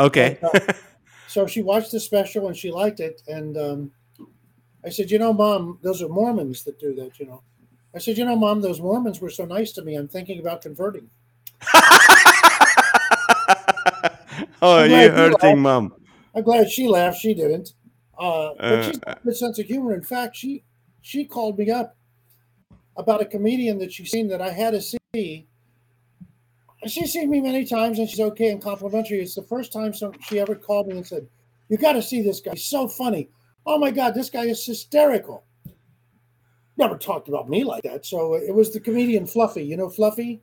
Okay. 0.00 0.38
And, 0.42 0.68
uh, 0.68 0.72
so 1.28 1.46
she 1.46 1.62
watched 1.62 1.92
the 1.92 2.00
special 2.00 2.48
and 2.48 2.56
she 2.56 2.70
liked 2.70 3.00
it. 3.00 3.22
And 3.28 3.56
um, 3.56 3.92
I 4.84 4.88
said, 4.88 5.10
you 5.10 5.18
know, 5.18 5.32
mom, 5.32 5.78
those 5.82 6.02
are 6.02 6.08
Mormons 6.08 6.64
that 6.64 6.78
do 6.78 6.94
that, 6.96 7.18
you 7.18 7.26
know. 7.26 7.42
I 7.94 7.98
said, 7.98 8.18
you 8.18 8.24
know, 8.24 8.36
mom, 8.36 8.60
those 8.60 8.80
Mormons 8.80 9.20
were 9.20 9.30
so 9.30 9.44
nice 9.44 9.72
to 9.72 9.82
me. 9.82 9.96
I'm 9.96 10.08
thinking 10.08 10.40
about 10.40 10.62
converting. 10.62 11.10
Oh, 14.62 14.84
you're 14.84 15.04
you 15.04 15.10
hurting 15.10 15.60
mom. 15.60 15.94
I'm 16.34 16.42
glad 16.42 16.70
she 16.70 16.86
laughed. 16.86 17.18
She 17.18 17.34
didn't. 17.34 17.72
Uh, 18.18 18.50
but 18.58 18.84
she's 18.84 18.96
Uh, 18.96 19.00
got 19.06 19.18
a 19.18 19.20
good 19.24 19.36
sense 19.36 19.58
of 19.58 19.66
humor. 19.66 19.94
In 19.94 20.02
fact, 20.02 20.36
she 20.36 20.62
she 21.00 21.24
called 21.24 21.58
me 21.58 21.70
up 21.70 21.96
about 22.96 23.22
a 23.22 23.24
comedian 23.24 23.78
that 23.78 23.92
she's 23.92 24.10
seen 24.10 24.28
that 24.28 24.42
I 24.42 24.50
had 24.50 24.72
to 24.72 24.82
see. 25.14 25.46
She's 26.86 27.12
seen 27.12 27.30
me 27.30 27.40
many 27.40 27.64
times 27.64 27.98
and 27.98 28.08
she's 28.08 28.20
okay 28.20 28.50
and 28.50 28.62
complimentary. 28.62 29.20
It's 29.20 29.34
the 29.34 29.42
first 29.42 29.72
time 29.72 29.92
some, 29.92 30.12
she 30.22 30.40
ever 30.40 30.54
called 30.54 30.88
me 30.88 30.96
and 30.96 31.06
said, 31.06 31.26
You 31.68 31.76
got 31.76 31.92
to 31.92 32.02
see 32.02 32.22
this 32.22 32.40
guy. 32.40 32.52
He's 32.52 32.64
so 32.64 32.88
funny. 32.88 33.28
Oh 33.66 33.78
my 33.78 33.90
God, 33.90 34.14
this 34.14 34.30
guy 34.30 34.44
is 34.44 34.64
hysterical. 34.64 35.44
Never 36.78 36.96
talked 36.96 37.28
about 37.28 37.50
me 37.50 37.64
like 37.64 37.82
that. 37.82 38.06
So 38.06 38.34
it 38.34 38.54
was 38.54 38.72
the 38.72 38.80
comedian 38.80 39.26
Fluffy. 39.26 39.62
You 39.62 39.76
know 39.76 39.90
Fluffy? 39.90 40.40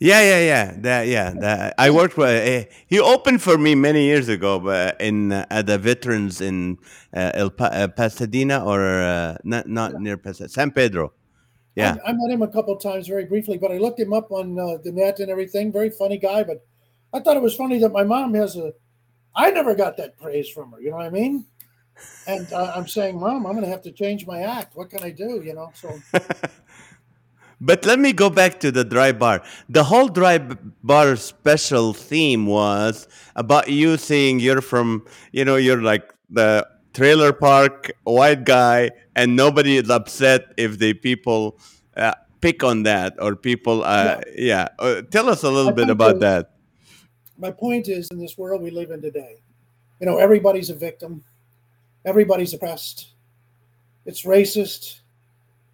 Yeah, 0.00 0.22
yeah, 0.22 0.40
yeah. 0.40 0.74
That, 0.78 1.06
yeah. 1.06 1.30
That, 1.30 1.74
I 1.78 1.90
worked 1.90 2.16
with. 2.16 2.66
Uh, 2.66 2.68
he 2.86 2.98
opened 2.98 3.42
for 3.42 3.56
me 3.58 3.74
many 3.74 4.04
years 4.04 4.28
ago, 4.28 4.58
but 4.58 5.00
in 5.00 5.32
uh, 5.32 5.46
at 5.50 5.66
the 5.66 5.78
veterans 5.78 6.40
in 6.40 6.78
uh, 7.14 7.30
El 7.34 7.50
pa- 7.50 7.66
uh, 7.66 7.88
Pasadena 7.88 8.64
or 8.64 8.80
uh, 8.82 9.36
not 9.44 9.68
not 9.68 10.00
near 10.00 10.16
Pasadena, 10.16 10.48
San 10.48 10.70
Pedro. 10.72 11.12
Yeah. 11.74 11.96
I, 12.04 12.10
I 12.10 12.12
met 12.12 12.30
him 12.30 12.42
a 12.42 12.48
couple 12.48 12.74
of 12.74 12.82
times 12.82 13.08
very 13.08 13.24
briefly, 13.24 13.58
but 13.58 13.72
I 13.72 13.78
looked 13.78 13.98
him 13.98 14.12
up 14.12 14.30
on 14.30 14.58
uh, 14.58 14.78
the 14.82 14.92
net 14.92 15.20
and 15.20 15.30
everything. 15.30 15.72
Very 15.72 15.90
funny 15.90 16.18
guy, 16.18 16.44
but 16.44 16.64
I 17.12 17.20
thought 17.20 17.36
it 17.36 17.42
was 17.42 17.54
funny 17.54 17.78
that 17.78 17.92
my 17.92 18.04
mom 18.04 18.34
has 18.34 18.56
a. 18.56 18.72
I 19.36 19.50
never 19.50 19.74
got 19.74 19.96
that 19.96 20.18
praise 20.18 20.48
from 20.48 20.72
her. 20.72 20.80
You 20.80 20.90
know 20.90 20.96
what 20.96 21.06
I 21.06 21.10
mean? 21.10 21.46
And 22.26 22.52
uh, 22.52 22.72
I'm 22.74 22.86
saying, 22.86 23.18
Mom, 23.18 23.46
I'm 23.46 23.52
going 23.52 23.64
to 23.64 23.70
have 23.70 23.82
to 23.82 23.92
change 23.92 24.26
my 24.26 24.40
act. 24.40 24.76
What 24.76 24.90
can 24.90 25.02
I 25.02 25.10
do? 25.10 25.42
You 25.44 25.54
know, 25.54 25.70
so 25.74 25.98
But 27.60 27.86
let 27.86 27.98
me 27.98 28.12
go 28.12 28.28
back 28.30 28.60
to 28.60 28.70
the 28.70 28.84
dry 28.84 29.12
bar. 29.12 29.42
The 29.70 29.84
whole 29.84 30.08
dry 30.08 30.38
bar 30.82 31.16
special 31.16 31.94
theme 31.94 32.46
was 32.46 33.08
about 33.36 33.68
you 33.68 33.96
saying 33.96 34.40
you're 34.40 34.60
from, 34.60 35.06
you 35.32 35.44
know, 35.44 35.56
you're 35.56 35.80
like 35.80 36.12
the 36.28 36.66
trailer 36.94 37.32
park 37.32 37.90
white 38.04 38.44
guy, 38.44 38.90
and 39.16 39.36
nobody 39.36 39.76
is 39.76 39.90
upset 39.90 40.54
if 40.56 40.78
the 40.78 40.94
people 40.94 41.58
uh, 41.96 42.14
pick 42.40 42.62
on 42.64 42.84
that 42.84 43.14
or 43.20 43.36
people, 43.36 43.84
uh, 43.84 44.20
yeah. 44.36 44.68
Uh, 44.78 45.02
tell 45.10 45.28
us 45.28 45.42
a 45.42 45.50
little 45.50 45.70
I 45.70 45.74
bit 45.74 45.90
about 45.90 46.14
the- 46.14 46.20
that. 46.20 46.50
my 47.36 47.50
point 47.50 47.88
is, 47.88 48.08
in 48.10 48.18
this 48.18 48.38
world 48.38 48.62
we 48.62 48.70
live 48.70 48.90
in 48.90 49.02
today, 49.02 49.42
you 50.00 50.06
know, 50.06 50.18
everybody's 50.18 50.70
a 50.70 50.74
victim, 50.74 51.22
everybody's 52.04 52.54
oppressed. 52.54 53.12
It's 54.06 54.24
racist, 54.24 55.00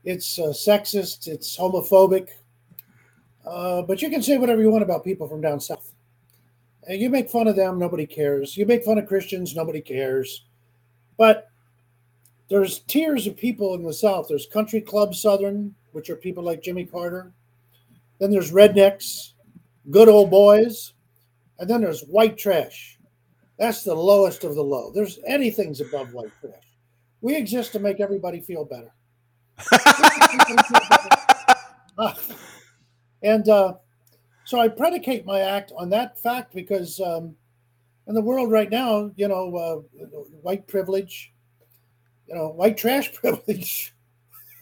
it's 0.04 0.38
uh, 0.38 0.52
sexist, 0.52 1.26
it's 1.26 1.56
homophobic. 1.56 2.28
Uh, 3.44 3.82
but 3.82 4.00
you 4.02 4.08
can 4.10 4.22
say 4.22 4.38
whatever 4.38 4.60
you 4.62 4.70
want 4.70 4.82
about 4.82 5.02
people 5.04 5.26
from 5.26 5.40
down 5.40 5.60
south. 5.60 5.92
And 6.86 7.00
you 7.00 7.10
make 7.10 7.28
fun 7.28 7.48
of 7.48 7.56
them, 7.56 7.78
nobody 7.78 8.06
cares. 8.06 8.56
You 8.56 8.64
make 8.66 8.84
fun 8.84 8.98
of 8.98 9.06
Christians, 9.06 9.54
nobody 9.56 9.80
cares. 9.80 10.44
But 11.20 11.50
there's 12.48 12.78
tiers 12.78 13.26
of 13.26 13.36
people 13.36 13.74
in 13.74 13.82
the 13.82 13.92
South. 13.92 14.24
There's 14.26 14.46
Country 14.46 14.80
Club 14.80 15.14
Southern, 15.14 15.74
which 15.92 16.08
are 16.08 16.16
people 16.16 16.42
like 16.42 16.62
Jimmy 16.62 16.86
Carter. 16.86 17.30
Then 18.18 18.30
there's 18.30 18.52
rednecks, 18.52 19.32
good 19.90 20.08
old 20.08 20.30
boys, 20.30 20.94
and 21.58 21.68
then 21.68 21.82
there's 21.82 22.04
white 22.04 22.38
trash. 22.38 22.98
That's 23.58 23.84
the 23.84 23.94
lowest 23.94 24.44
of 24.44 24.54
the 24.54 24.64
low. 24.64 24.92
There's 24.92 25.18
anything's 25.26 25.82
above 25.82 26.14
white 26.14 26.32
trash. 26.40 26.64
We 27.20 27.36
exist 27.36 27.72
to 27.72 27.80
make 27.80 28.00
everybody 28.00 28.40
feel 28.40 28.64
better. 28.64 28.90
And 33.22 33.46
uh, 33.50 33.74
so 34.44 34.58
I 34.58 34.68
predicate 34.68 35.26
my 35.26 35.40
act 35.40 35.70
on 35.76 35.90
that 35.90 36.18
fact 36.18 36.54
because 36.54 36.98
um, 36.98 37.36
in 38.06 38.14
the 38.14 38.20
world 38.20 38.50
right 38.50 38.70
now, 38.70 39.10
you 39.16 39.28
know, 39.28 39.56
uh, 39.56 40.06
white 40.42 40.66
privilege, 40.66 41.32
you 42.26 42.34
know, 42.34 42.48
white 42.48 42.76
trash 42.76 43.12
privilege. 43.14 43.94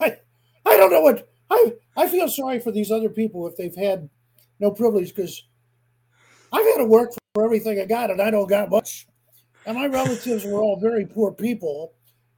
I, 0.00 0.16
I 0.66 0.76
don't 0.76 0.90
know 0.90 1.00
what 1.00 1.28
I 1.50 1.74
I 1.96 2.08
feel 2.08 2.28
sorry 2.28 2.60
for 2.60 2.70
these 2.70 2.90
other 2.90 3.08
people 3.08 3.46
if 3.46 3.56
they've 3.56 3.74
had 3.74 4.08
no 4.60 4.70
privilege 4.70 5.14
because 5.14 5.44
I've 6.52 6.66
had 6.66 6.78
to 6.78 6.84
work 6.84 7.12
for 7.34 7.44
everything 7.44 7.80
I 7.80 7.84
got 7.84 8.10
and 8.10 8.20
I 8.20 8.30
don't 8.30 8.48
got 8.48 8.70
much. 8.70 9.06
And 9.66 9.76
my 9.76 9.86
relatives 9.86 10.44
were 10.44 10.60
all 10.60 10.78
very 10.78 11.04
poor 11.04 11.32
people. 11.32 11.92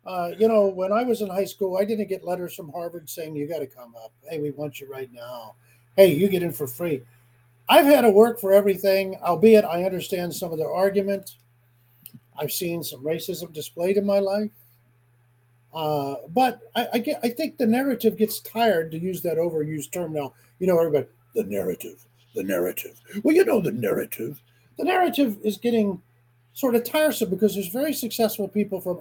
Uh, 0.04 0.30
you 0.38 0.48
know, 0.48 0.66
when 0.66 0.92
I 0.92 1.04
was 1.04 1.20
in 1.20 1.28
high 1.28 1.44
school, 1.44 1.76
I 1.76 1.84
didn't 1.84 2.08
get 2.08 2.24
letters 2.24 2.54
from 2.54 2.72
Harvard 2.72 3.08
saying 3.08 3.36
you 3.36 3.46
got 3.46 3.58
to 3.58 3.66
come 3.66 3.94
up. 4.02 4.12
Hey, 4.28 4.40
we 4.40 4.50
want 4.50 4.80
you 4.80 4.90
right 4.90 5.10
now. 5.12 5.54
Hey, 5.96 6.14
you 6.14 6.28
get 6.28 6.42
in 6.42 6.52
for 6.52 6.66
free. 6.66 7.02
I've 7.70 7.86
had 7.86 8.00
to 8.00 8.10
work 8.10 8.40
for 8.40 8.52
everything, 8.52 9.16
albeit 9.22 9.64
I 9.64 9.84
understand 9.84 10.34
some 10.34 10.50
of 10.50 10.58
their 10.58 10.72
argument. 10.72 11.36
I've 12.36 12.50
seen 12.50 12.82
some 12.82 13.04
racism 13.04 13.52
displayed 13.52 13.96
in 13.96 14.04
my 14.04 14.18
life. 14.18 14.50
Uh, 15.72 16.16
but 16.30 16.62
I, 16.74 16.88
I 16.94 16.98
get, 16.98 17.20
I 17.22 17.28
think 17.28 17.58
the 17.58 17.66
narrative 17.66 18.16
gets 18.16 18.40
tired 18.40 18.90
to 18.90 18.98
use 18.98 19.22
that 19.22 19.36
overused 19.36 19.92
term 19.92 20.12
now. 20.12 20.34
You 20.58 20.66
know, 20.66 20.78
everybody, 20.78 21.06
the 21.36 21.44
narrative, 21.44 22.04
the 22.34 22.42
narrative. 22.42 23.00
Well, 23.22 23.36
you 23.36 23.44
know, 23.44 23.60
the 23.60 23.70
narrative. 23.70 24.42
The 24.76 24.84
narrative 24.84 25.38
is 25.44 25.56
getting 25.56 26.02
sort 26.54 26.74
of 26.74 26.82
tiresome 26.82 27.30
because 27.30 27.54
there's 27.54 27.68
very 27.68 27.92
successful 27.92 28.48
people 28.48 28.80
from 28.80 28.98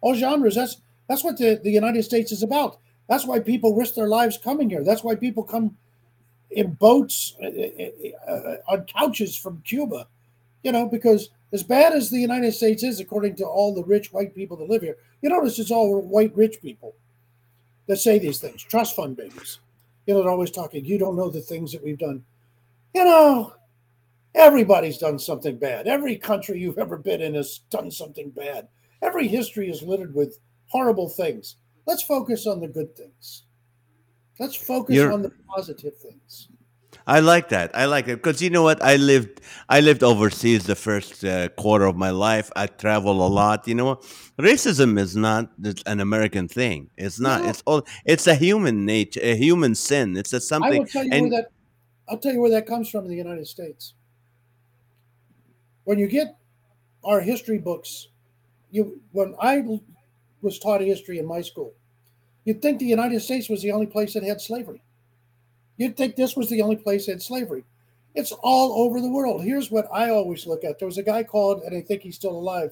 all 0.00 0.14
genres. 0.14 0.54
That's 0.54 0.78
that's 1.06 1.22
what 1.22 1.36
the, 1.36 1.60
the 1.62 1.70
United 1.70 2.02
States 2.04 2.32
is 2.32 2.42
about. 2.42 2.78
That's 3.08 3.26
why 3.26 3.40
people 3.40 3.76
risk 3.76 3.94
their 3.94 4.08
lives 4.08 4.38
coming 4.38 4.70
here. 4.70 4.82
That's 4.82 5.04
why 5.04 5.16
people 5.16 5.42
come 5.42 5.76
in 6.50 6.72
boats 6.74 7.36
uh, 7.42 7.46
uh, 7.46 8.30
uh, 8.30 8.56
on 8.68 8.84
couches 8.84 9.36
from 9.36 9.62
Cuba. 9.64 10.06
You 10.62 10.72
know, 10.72 10.88
because 10.88 11.30
as 11.52 11.62
bad 11.62 11.92
as 11.92 12.10
the 12.10 12.18
United 12.18 12.52
States 12.52 12.82
is, 12.82 13.00
according 13.00 13.36
to 13.36 13.44
all 13.44 13.74
the 13.74 13.84
rich 13.84 14.12
white 14.12 14.34
people 14.34 14.56
that 14.56 14.68
live 14.68 14.82
here, 14.82 14.96
you 15.22 15.28
notice 15.28 15.58
it's 15.58 15.70
all 15.70 16.00
white 16.02 16.34
rich 16.36 16.60
people 16.60 16.94
that 17.86 17.98
say 17.98 18.18
these 18.18 18.38
things. 18.38 18.62
Trust 18.62 18.96
fund 18.96 19.16
babies. 19.16 19.60
You 20.06 20.14
know, 20.14 20.22
they're 20.22 20.30
always 20.30 20.50
talking. 20.50 20.84
You 20.84 20.98
don't 20.98 21.16
know 21.16 21.30
the 21.30 21.40
things 21.40 21.72
that 21.72 21.82
we've 21.82 21.98
done. 21.98 22.24
You 22.94 23.04
know, 23.04 23.54
everybody's 24.34 24.98
done 24.98 25.18
something 25.18 25.56
bad. 25.56 25.86
Every 25.86 26.16
country 26.16 26.60
you've 26.60 26.78
ever 26.78 26.96
been 26.96 27.20
in 27.20 27.34
has 27.34 27.60
done 27.70 27.90
something 27.90 28.30
bad. 28.30 28.68
Every 29.02 29.28
history 29.28 29.68
is 29.70 29.82
littered 29.82 30.14
with 30.14 30.38
horrible 30.68 31.08
things. 31.08 31.56
Let's 31.86 32.02
focus 32.02 32.46
on 32.46 32.60
the 32.60 32.68
good 32.68 32.96
things. 32.96 33.44
Let's 34.38 34.56
focus 34.56 34.96
You're- 34.96 35.12
on 35.12 35.22
the 35.22 35.32
positive 35.48 35.96
things. 35.96 36.48
I 37.06 37.20
like 37.20 37.50
that. 37.50 37.70
I 37.74 37.84
like 37.84 38.08
it 38.08 38.16
because 38.16 38.42
you 38.42 38.50
know 38.50 38.62
what? 38.62 38.82
I 38.82 38.96
lived 38.96 39.40
I 39.68 39.78
lived 39.80 40.02
overseas 40.02 40.66
the 40.66 40.74
first 40.74 41.24
uh, 41.24 41.48
quarter 41.50 41.84
of 41.84 41.96
my 41.96 42.10
life. 42.10 42.50
I 42.56 42.66
travel 42.66 43.24
a 43.24 43.28
lot. 43.28 43.68
You 43.68 43.76
know, 43.76 43.84
what? 43.84 44.02
racism 44.38 44.98
is 44.98 45.14
not 45.14 45.50
an 45.86 46.00
American 46.00 46.48
thing. 46.48 46.90
It's 46.96 47.20
not. 47.20 47.42
No. 47.42 47.50
It's 47.50 47.62
all. 47.64 47.86
It's 48.04 48.26
a 48.26 48.34
human 48.34 48.84
nature, 48.84 49.20
a 49.22 49.36
human 49.36 49.76
sin. 49.76 50.16
It's 50.16 50.32
a 50.32 50.40
something. 50.40 50.72
I 50.72 50.78
will 50.80 50.86
tell 50.86 51.04
you 51.04 51.10
and 51.12 51.30
where 51.30 51.42
that 51.42 51.50
I'll 52.08 52.18
tell 52.18 52.32
you 52.32 52.40
where 52.40 52.50
that 52.50 52.66
comes 52.66 52.88
from 52.88 53.04
in 53.04 53.10
the 53.10 53.16
United 53.16 53.46
States. 53.46 53.94
When 55.84 55.98
you 56.00 56.08
get 56.08 56.36
our 57.04 57.20
history 57.20 57.58
books, 57.58 58.08
you 58.72 59.00
when 59.12 59.36
I 59.40 59.62
was 60.42 60.58
taught 60.58 60.80
history 60.80 61.20
in 61.20 61.26
my 61.26 61.40
school, 61.40 61.72
you'd 62.46 62.62
think 62.62 62.78
the 62.78 62.86
United 62.86 63.20
States 63.20 63.50
was 63.50 63.60
the 63.60 63.72
only 63.72 63.86
place 63.86 64.14
that 64.14 64.22
had 64.22 64.40
slavery. 64.40 64.80
You'd 65.76 65.96
think 65.96 66.16
this 66.16 66.36
was 66.36 66.48
the 66.48 66.62
only 66.62 66.76
place 66.76 67.04
that 67.04 67.12
had 67.12 67.22
slavery. 67.22 67.64
It's 68.14 68.32
all 68.32 68.80
over 68.80 69.02
the 69.02 69.10
world. 69.10 69.44
Here's 69.44 69.70
what 69.70 69.86
I 69.92 70.08
always 70.08 70.46
look 70.46 70.64
at. 70.64 70.78
There 70.78 70.86
was 70.86 70.96
a 70.96 71.02
guy 71.02 71.22
called, 71.22 71.62
and 71.64 71.76
I 71.76 71.82
think 71.82 72.00
he's 72.00 72.14
still 72.14 72.30
alive, 72.30 72.70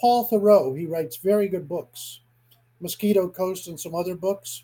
Paul 0.00 0.26
Theroux. 0.26 0.78
He 0.78 0.86
writes 0.86 1.16
very 1.18 1.48
good 1.48 1.68
books, 1.68 2.20
Mosquito 2.80 3.28
Coast 3.28 3.68
and 3.68 3.78
some 3.78 3.94
other 3.94 4.14
books. 4.14 4.62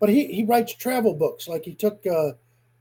But 0.00 0.08
he, 0.08 0.26
he 0.26 0.42
writes 0.42 0.74
travel 0.74 1.14
books. 1.14 1.46
Like 1.46 1.64
he 1.64 1.74
took 1.74 2.04
uh, 2.04 2.32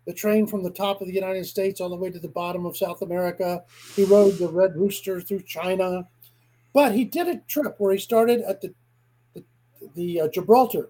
the 0.08 0.14
train 0.14 0.48
from 0.48 0.64
the 0.64 0.72
top 0.72 1.02
of 1.02 1.08
the 1.08 1.14
United 1.14 1.46
States 1.46 1.80
all 1.80 1.90
the 1.90 1.96
way 1.96 2.10
to 2.10 2.18
the 2.18 2.28
bottom 2.28 2.66
of 2.66 2.78
South 2.78 3.04
America. 3.04 3.64
He 3.96 4.06
rode 4.06 4.40
the 4.40 4.50
Red 4.50 4.76
Rooster 4.76 5.22
through 5.22 5.44
China. 5.44 6.08
But 6.74 6.96
he 6.96 7.04
did 7.04 7.28
a 7.28 7.42
trip 7.48 7.76
where 7.78 7.92
he 7.92 8.00
started 8.00 8.42
at 8.42 8.62
the 8.62 8.74
the, 9.36 9.44
the 9.94 10.22
uh, 10.22 10.28
Gibraltar 10.30 10.90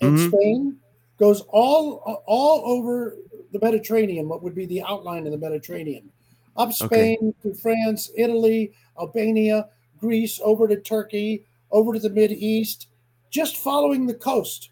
in 0.00 0.14
Mhm. 0.14 0.28
Spain, 0.28 0.76
goes 1.18 1.42
all 1.48 2.22
all 2.26 2.62
over 2.64 3.16
the 3.52 3.58
Mediterranean, 3.60 4.28
what 4.28 4.42
would 4.42 4.54
be 4.54 4.66
the 4.66 4.82
outline 4.82 5.26
of 5.26 5.32
the 5.32 5.38
Mediterranean, 5.38 6.10
up 6.56 6.70
Okay. 6.82 7.16
Spain 7.16 7.34
to 7.42 7.54
France, 7.54 8.10
Italy, 8.16 8.72
Albania, 8.98 9.68
Greece, 9.98 10.40
over 10.42 10.66
to 10.66 10.76
Turkey, 10.76 11.44
over 11.70 11.92
to 11.92 12.00
the 12.00 12.10
Mid 12.10 12.32
East, 12.32 12.88
just 13.30 13.56
following 13.56 14.06
the 14.06 14.14
coast. 14.14 14.70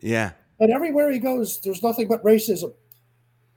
yeah, 0.00 0.32
And 0.60 0.70
everywhere 0.70 1.10
he 1.10 1.18
goes, 1.18 1.60
there's 1.60 1.82
nothing 1.82 2.06
but 2.08 2.22
racism. 2.24 2.72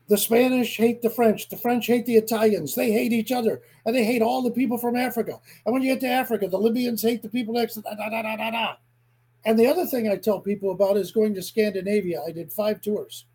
The 0.08 0.18
Spanish 0.18 0.78
hate 0.78 1.02
the 1.02 1.10
French. 1.10 1.50
The 1.50 1.58
French 1.58 1.88
hate 1.88 2.06
the 2.06 2.16
Italians. 2.16 2.76
They 2.76 2.92
hate 2.92 3.12
each 3.12 3.32
other. 3.32 3.62
And 3.86 3.96
they 3.96 4.04
hate 4.04 4.22
all 4.22 4.44
the 4.44 4.52
people 4.52 4.78
from 4.78 4.96
Africa. 4.96 5.40
And 5.66 5.74
when 5.74 5.82
you 5.82 5.92
get 5.94 6.02
to 6.02 6.08
Africa, 6.08 6.48
the 6.48 6.60
Libyans 6.60 7.02
hate 7.02 7.24
the 7.24 7.30
people 7.30 7.54
next 7.56 7.76
da, 7.76 7.96
da, 7.96 8.10
da, 8.10 8.36
da, 8.36 8.52
da. 8.52 8.76
And 9.46 9.58
the 9.60 9.68
other 9.68 9.86
thing 9.86 10.10
I 10.10 10.18
tell 10.18 10.40
people 10.40 10.72
about 10.72 10.98
is 10.98 11.12
going 11.12 11.36
to 11.36 11.42
Scandinavia. 11.42 12.22
I 12.28 12.32
did 12.32 12.52
five 12.52 12.82
tours. 12.82 13.26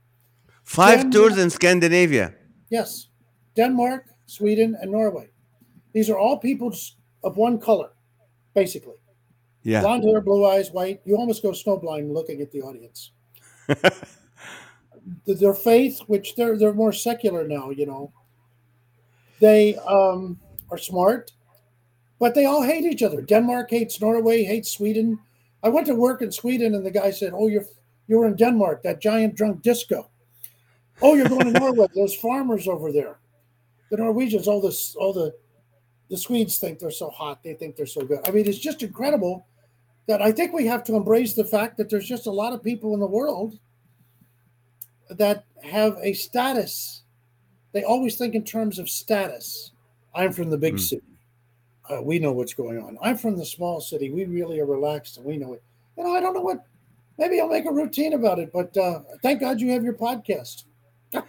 five 0.65 1.11
tours 1.11 1.39
in 1.39 1.51
Scandinavia. 1.51 2.35
Yes. 2.69 3.09
Denmark, 3.55 4.07
Sweden, 4.27 4.77
and 4.81 4.91
Norway. 4.91 5.29
These 5.93 6.11
are 6.11 6.19
all 6.19 6.39
people 6.39 6.75
of 7.23 7.37
one 7.37 7.59
color, 7.59 7.91
basically. 8.55 8.95
Yeah. 9.63 9.83
Blonde 9.83 10.05
hair, 10.05 10.21
blue 10.21 10.47
eyes, 10.47 10.71
white. 10.71 11.01
You 11.05 11.17
almost 11.17 11.43
go 11.43 11.51
snowblind 11.51 12.13
looking 12.13 12.41
at 12.41 12.51
the 12.51 12.63
audience. 12.63 13.13
their 15.27 15.55
faith, 15.55 16.01
which 16.07 16.35
they're 16.35 16.57
they're 16.57 16.73
more 16.73 16.93
secular 16.93 17.47
now, 17.47 17.71
you 17.71 17.87
know. 17.87 18.13
They 19.41 19.77
um, 19.77 20.39
are 20.71 20.79
smart, 20.79 21.33
but 22.19 22.35
they 22.35 22.47
all 22.47 22.63
hate 22.63 22.85
each 22.85 23.03
other. 23.03 23.23
Denmark 23.23 23.71
hates 23.71 24.01
Norway, 24.01 24.45
hates 24.45 24.71
Sweden. 24.71 25.19
I 25.63 25.69
went 25.69 25.87
to 25.87 25.95
work 25.95 26.23
in 26.23 26.33
Sweden, 26.33 26.75
and 26.75 26.85
the 26.85 26.91
guy 26.91 27.11
said, 27.11 27.33
"Oh, 27.35 27.47
you're 27.47 27.67
you 28.11 28.19
were 28.19 28.27
in 28.27 28.35
Denmark, 28.35 28.83
that 28.83 29.01
giant 29.01 29.37
drunk 29.37 29.63
disco. 29.63 30.11
Oh, 31.01 31.15
you're 31.15 31.29
going 31.29 31.53
to 31.53 31.61
Norway, 31.61 31.87
those 31.95 32.15
farmers 32.15 32.67
over 32.67 32.91
there. 32.91 33.21
The 33.91 33.99
Norwegians, 33.99 34.49
all 34.49 34.61
this, 34.61 34.97
all 34.97 35.13
the 35.13 35.33
the 36.11 36.17
Swedes 36.17 36.59
think 36.59 36.81
they're 36.81 36.91
so 36.91 37.09
hot. 37.09 37.41
They 37.45 37.55
think 37.55 37.77
they're 37.77 37.87
so 37.87 38.01
good. 38.01 38.19
I 38.27 38.33
mean, 38.33 38.49
it's 38.49 38.59
just 38.59 38.83
incredible 38.83 39.47
that 40.09 40.21
I 40.21 40.33
think 40.33 40.53
we 40.53 40.67
have 40.67 40.83
to 40.85 40.97
embrace 40.97 41.35
the 41.35 41.45
fact 41.45 41.77
that 41.77 41.89
there's 41.89 42.09
just 42.09 42.27
a 42.27 42.33
lot 42.33 42.53
of 42.53 42.65
people 42.65 42.95
in 42.95 43.01
the 43.01 43.07
world 43.07 43.61
that 45.09 45.45
have 45.63 45.97
a 46.03 46.13
status. 46.15 47.03
They 47.71 47.85
always 47.85 48.17
think 48.19 48.35
in 48.35 48.43
terms 48.43 48.81
of 48.81 48.91
status. 48.91 49.71
I'm 50.13 50.33
from 50.33 50.51
the 50.51 50.59
big 50.59 50.75
mm. 50.75 50.81
city. 50.81 51.10
Uh, 51.91 52.01
we 52.03 52.19
know 52.19 52.33
what's 52.33 52.55
going 52.55 52.79
on. 52.81 52.99
I'm 53.03 53.17
from 53.17 53.37
the 53.37 53.45
small 53.45 53.81
city. 53.81 54.11
We 54.11 54.25
really 54.25 54.61
are 54.61 54.67
relaxed 54.67 55.17
and 55.17 55.27
we 55.27 55.37
know 55.37 55.55
it. 55.55 55.63
You 55.97 56.05
know, 56.05 56.15
I 56.15 56.21
don't 56.21 56.35
know 56.35 56.41
what. 56.41 56.65
Maybe 57.19 57.41
I'll 57.41 57.49
make 57.49 57.67
a 57.67 57.73
routine 57.73 58.13
about 58.13 58.39
it. 58.39 58.53
But 58.53 58.77
uh, 58.77 59.01
thank 59.23 59.41
God 59.41 59.61
you 59.61 59.71
have 59.73 59.83
your 59.83 59.95
podcast. 59.95 60.65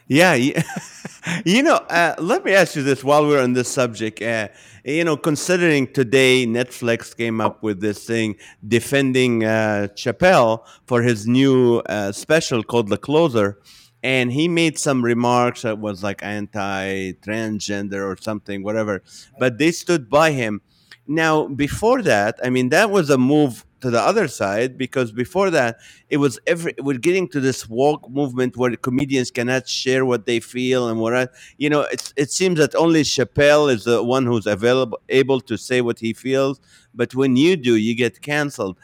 yeah, 0.08 0.36
you 1.46 1.64
know, 1.64 1.76
uh, 1.76 2.16
let 2.20 2.46
me 2.46 2.54
ask 2.54 2.76
you 2.76 2.84
this 2.84 3.04
while 3.04 3.26
we're 3.26 3.42
on 3.42 3.54
this 3.54 3.68
subject. 3.68 4.22
Uh, 4.22 4.48
you 4.86 5.04
know, 5.04 5.18
considering 5.18 5.92
today 5.92 6.46
Netflix 6.46 7.16
came 7.16 7.42
up 7.42 7.64
with 7.64 7.82
this 7.82 8.06
thing 8.06 8.36
defending 8.68 9.44
uh, 9.44 9.88
Chappelle 9.96 10.66
for 10.86 11.02
his 11.02 11.28
new 11.28 11.80
uh, 11.88 12.12
special 12.12 12.64
called 12.64 12.90
The 12.90 12.98
Closer, 12.98 13.60
and 14.04 14.32
he 14.32 14.48
made 14.48 14.80
some 14.80 15.04
remarks 15.04 15.62
that 15.62 15.80
was 15.80 16.04
like 16.04 16.24
anti-transgender 16.24 18.04
or 18.04 18.18
something, 18.20 18.64
whatever. 18.64 19.04
But 19.40 19.58
they 19.58 19.72
stood 19.72 20.10
by 20.10 20.32
him. 20.32 20.62
Now, 21.08 21.48
before 21.48 22.02
that, 22.04 22.40
I 22.44 22.50
mean, 22.50 22.70
that 22.70 22.90
was 22.90 23.10
a 23.10 23.18
move 23.18 23.66
to 23.82 23.90
the 23.90 24.00
other 24.00 24.28
side 24.28 24.78
because 24.78 25.12
before 25.12 25.50
that 25.50 25.78
it 26.10 26.18
was 26.18 26.40
every 26.48 26.74
we're 26.80 26.98
getting 26.98 27.28
to 27.28 27.40
this 27.40 27.68
woke 27.68 28.10
movement 28.10 28.56
where 28.56 28.76
comedians 28.76 29.32
cannot 29.32 29.68
share 29.68 30.06
what 30.06 30.26
they 30.26 30.40
feel 30.40 30.88
and 30.88 31.00
what 31.00 31.32
you 31.58 31.70
know 31.70 31.82
it, 31.82 32.14
it 32.16 32.32
seems 32.32 32.60
that 32.60 32.74
only 32.76 33.02
chappelle 33.02 33.72
is 33.74 33.84
the 33.84 34.04
one 34.04 34.26
who's 34.26 34.46
available 34.46 35.00
able 35.10 35.42
to 35.42 35.58
say 35.58 35.82
what 35.82 36.00
he 36.00 36.14
feels 36.14 36.60
but 36.94 37.16
when 37.16 37.36
you 37.36 37.58
do 37.58 37.76
you 37.76 37.96
get 37.96 38.22
canceled 38.22 38.78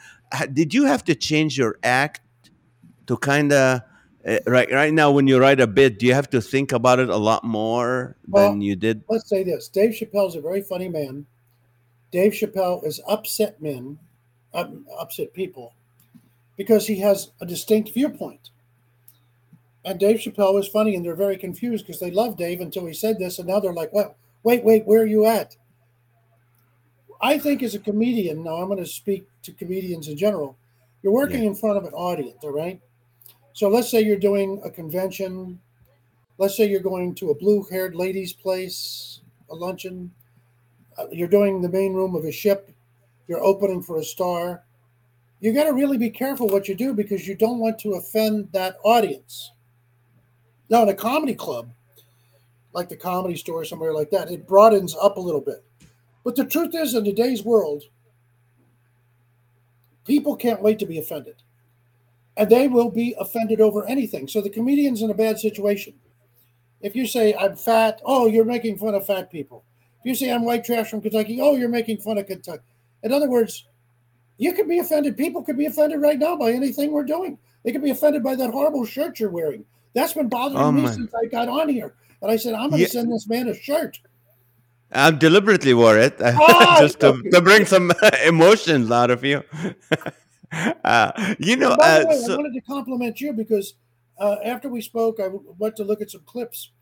did 0.52 0.74
you 0.74 0.84
have 0.84 1.04
to 1.04 1.14
change 1.14 1.56
your 1.56 1.78
act 1.84 2.20
to 3.06 3.16
kind 3.16 3.52
of 3.52 3.80
Eh, 4.24 4.40
right 4.46 4.70
right 4.72 4.92
now 4.92 5.10
when 5.10 5.26
you 5.26 5.38
write 5.38 5.60
a 5.60 5.66
bit 5.66 6.00
do 6.00 6.06
you 6.06 6.12
have 6.12 6.28
to 6.28 6.40
think 6.40 6.72
about 6.72 6.98
it 6.98 7.08
a 7.08 7.16
lot 7.16 7.44
more 7.44 8.16
well, 8.26 8.50
than 8.50 8.60
you 8.60 8.74
did 8.74 9.00
let's 9.08 9.28
say 9.28 9.44
this 9.44 9.68
dave 9.68 9.90
chappelle's 9.90 10.34
a 10.34 10.40
very 10.40 10.60
funny 10.60 10.88
man 10.88 11.24
dave 12.10 12.32
chappelle 12.32 12.84
is 12.84 13.00
upset 13.06 13.62
men 13.62 13.96
upset 14.52 15.32
people 15.32 15.72
because 16.56 16.86
he 16.86 16.98
has 16.98 17.30
a 17.40 17.46
distinct 17.46 17.94
viewpoint. 17.94 18.50
And 19.84 19.98
Dave 19.98 20.18
Chappelle 20.18 20.54
was 20.54 20.68
funny, 20.68 20.96
and 20.96 21.04
they're 21.04 21.14
very 21.14 21.38
confused 21.38 21.86
because 21.86 22.00
they 22.00 22.10
love 22.10 22.36
Dave 22.36 22.60
until 22.60 22.84
he 22.84 22.92
said 22.92 23.18
this, 23.18 23.38
and 23.38 23.48
now 23.48 23.60
they're 23.60 23.72
like, 23.72 23.92
"Well, 23.92 24.16
wait, 24.42 24.64
wait, 24.64 24.84
where 24.86 25.02
are 25.02 25.06
you 25.06 25.24
at?" 25.24 25.56
I 27.22 27.38
think 27.38 27.62
as 27.62 27.74
a 27.74 27.78
comedian, 27.78 28.44
now 28.44 28.56
I'm 28.56 28.66
going 28.66 28.78
to 28.78 28.86
speak 28.86 29.26
to 29.42 29.52
comedians 29.52 30.08
in 30.08 30.16
general. 30.16 30.56
You're 31.02 31.12
working 31.12 31.42
yeah. 31.42 31.48
in 31.48 31.54
front 31.54 31.78
of 31.78 31.84
an 31.84 31.92
audience, 31.94 32.38
all 32.42 32.52
right? 32.52 32.80
So 33.58 33.68
let's 33.68 33.90
say 33.90 34.02
you're 34.02 34.16
doing 34.16 34.60
a 34.64 34.70
convention. 34.70 35.58
Let's 36.38 36.56
say 36.56 36.68
you're 36.70 36.78
going 36.78 37.16
to 37.16 37.30
a 37.30 37.34
blue-haired 37.34 37.92
lady's 37.92 38.32
place, 38.32 39.20
a 39.50 39.54
luncheon. 39.56 40.12
Uh, 40.96 41.06
you're 41.10 41.26
doing 41.26 41.60
the 41.60 41.68
main 41.68 41.92
room 41.92 42.14
of 42.14 42.24
a 42.24 42.30
ship 42.30 42.70
you're 43.26 43.42
opening 43.42 43.82
for 43.82 43.98
a 43.98 44.04
star. 44.04 44.62
You 45.40 45.52
got 45.52 45.64
to 45.64 45.72
really 45.72 45.98
be 45.98 46.08
careful 46.08 46.46
what 46.46 46.68
you 46.68 46.76
do 46.76 46.94
because 46.94 47.26
you 47.26 47.34
don't 47.34 47.58
want 47.58 47.80
to 47.80 47.94
offend 47.94 48.48
that 48.52 48.76
audience. 48.84 49.50
Now, 50.70 50.84
in 50.84 50.90
a 50.90 50.94
comedy 50.94 51.34
club, 51.34 51.68
like 52.74 52.88
the 52.88 52.96
comedy 52.96 53.34
store 53.34 53.62
or 53.62 53.64
somewhere 53.64 53.92
like 53.92 54.10
that, 54.10 54.30
it 54.30 54.46
broadens 54.46 54.94
up 55.02 55.16
a 55.16 55.20
little 55.20 55.40
bit. 55.40 55.64
But 56.22 56.36
the 56.36 56.44
truth 56.44 56.76
is, 56.76 56.94
in 56.94 57.02
today's 57.02 57.42
world, 57.42 57.82
people 60.04 60.36
can't 60.36 60.62
wait 60.62 60.78
to 60.78 60.86
be 60.86 61.00
offended. 61.00 61.42
And 62.38 62.48
they 62.48 62.68
will 62.68 62.90
be 62.90 63.14
offended 63.18 63.60
over 63.60 63.84
anything. 63.86 64.28
So 64.28 64.40
the 64.40 64.48
comedian's 64.48 65.02
in 65.02 65.10
a 65.10 65.14
bad 65.14 65.38
situation. 65.38 65.94
If 66.80 66.94
you 66.94 67.06
say, 67.06 67.34
I'm 67.34 67.56
fat, 67.56 68.00
oh, 68.04 68.26
you're 68.26 68.44
making 68.44 68.78
fun 68.78 68.94
of 68.94 69.04
fat 69.04 69.30
people. 69.30 69.64
If 70.00 70.06
you 70.06 70.14
say, 70.14 70.32
I'm 70.32 70.44
white 70.44 70.64
trash 70.64 70.88
from 70.88 71.00
Kentucky, 71.00 71.40
oh, 71.42 71.56
you're 71.56 71.68
making 71.68 71.98
fun 71.98 72.16
of 72.16 72.26
Kentucky. 72.26 72.62
In 73.02 73.12
other 73.12 73.28
words, 73.28 73.66
you 74.36 74.52
could 74.52 74.68
be 74.68 74.78
offended. 74.78 75.16
People 75.16 75.42
could 75.42 75.58
be 75.58 75.66
offended 75.66 76.00
right 76.00 76.18
now 76.18 76.36
by 76.36 76.52
anything 76.52 76.92
we're 76.92 77.02
doing. 77.02 77.36
They 77.64 77.72
could 77.72 77.82
be 77.82 77.90
offended 77.90 78.22
by 78.22 78.36
that 78.36 78.50
horrible 78.50 78.86
shirt 78.86 79.18
you're 79.18 79.30
wearing. 79.30 79.64
That's 79.94 80.12
been 80.12 80.28
bothering 80.28 80.62
oh, 80.62 80.70
me 80.70 80.82
my. 80.82 80.92
since 80.92 81.12
I 81.14 81.26
got 81.26 81.48
on 81.48 81.68
here. 81.68 81.94
And 82.22 82.30
I 82.30 82.36
said, 82.36 82.54
I'm 82.54 82.70
going 82.70 82.78
to 82.78 82.78
yeah. 82.82 82.86
send 82.86 83.12
this 83.12 83.28
man 83.28 83.48
a 83.48 83.54
shirt. 83.54 83.98
I 84.92 85.10
deliberately 85.10 85.74
wore 85.74 85.98
it 85.98 86.16
oh, 86.20 86.76
just 86.78 87.00
to, 87.00 87.20
to 87.32 87.40
bring 87.40 87.66
some 87.66 87.92
emotions 88.24 88.90
out 88.90 89.10
of 89.10 89.24
you. 89.24 89.42
uh, 90.52 91.34
you 91.38 91.56
know, 91.56 91.70
uh, 91.72 92.04
way, 92.08 92.20
so- 92.20 92.34
I 92.34 92.36
wanted 92.36 92.54
to 92.54 92.60
compliment 92.62 93.20
you 93.20 93.32
because 93.32 93.74
uh, 94.18 94.36
after 94.44 94.68
we 94.68 94.80
spoke, 94.80 95.20
I 95.20 95.28
went 95.58 95.76
to 95.76 95.84
look 95.84 96.00
at 96.00 96.10
some 96.10 96.22
clips, 96.26 96.72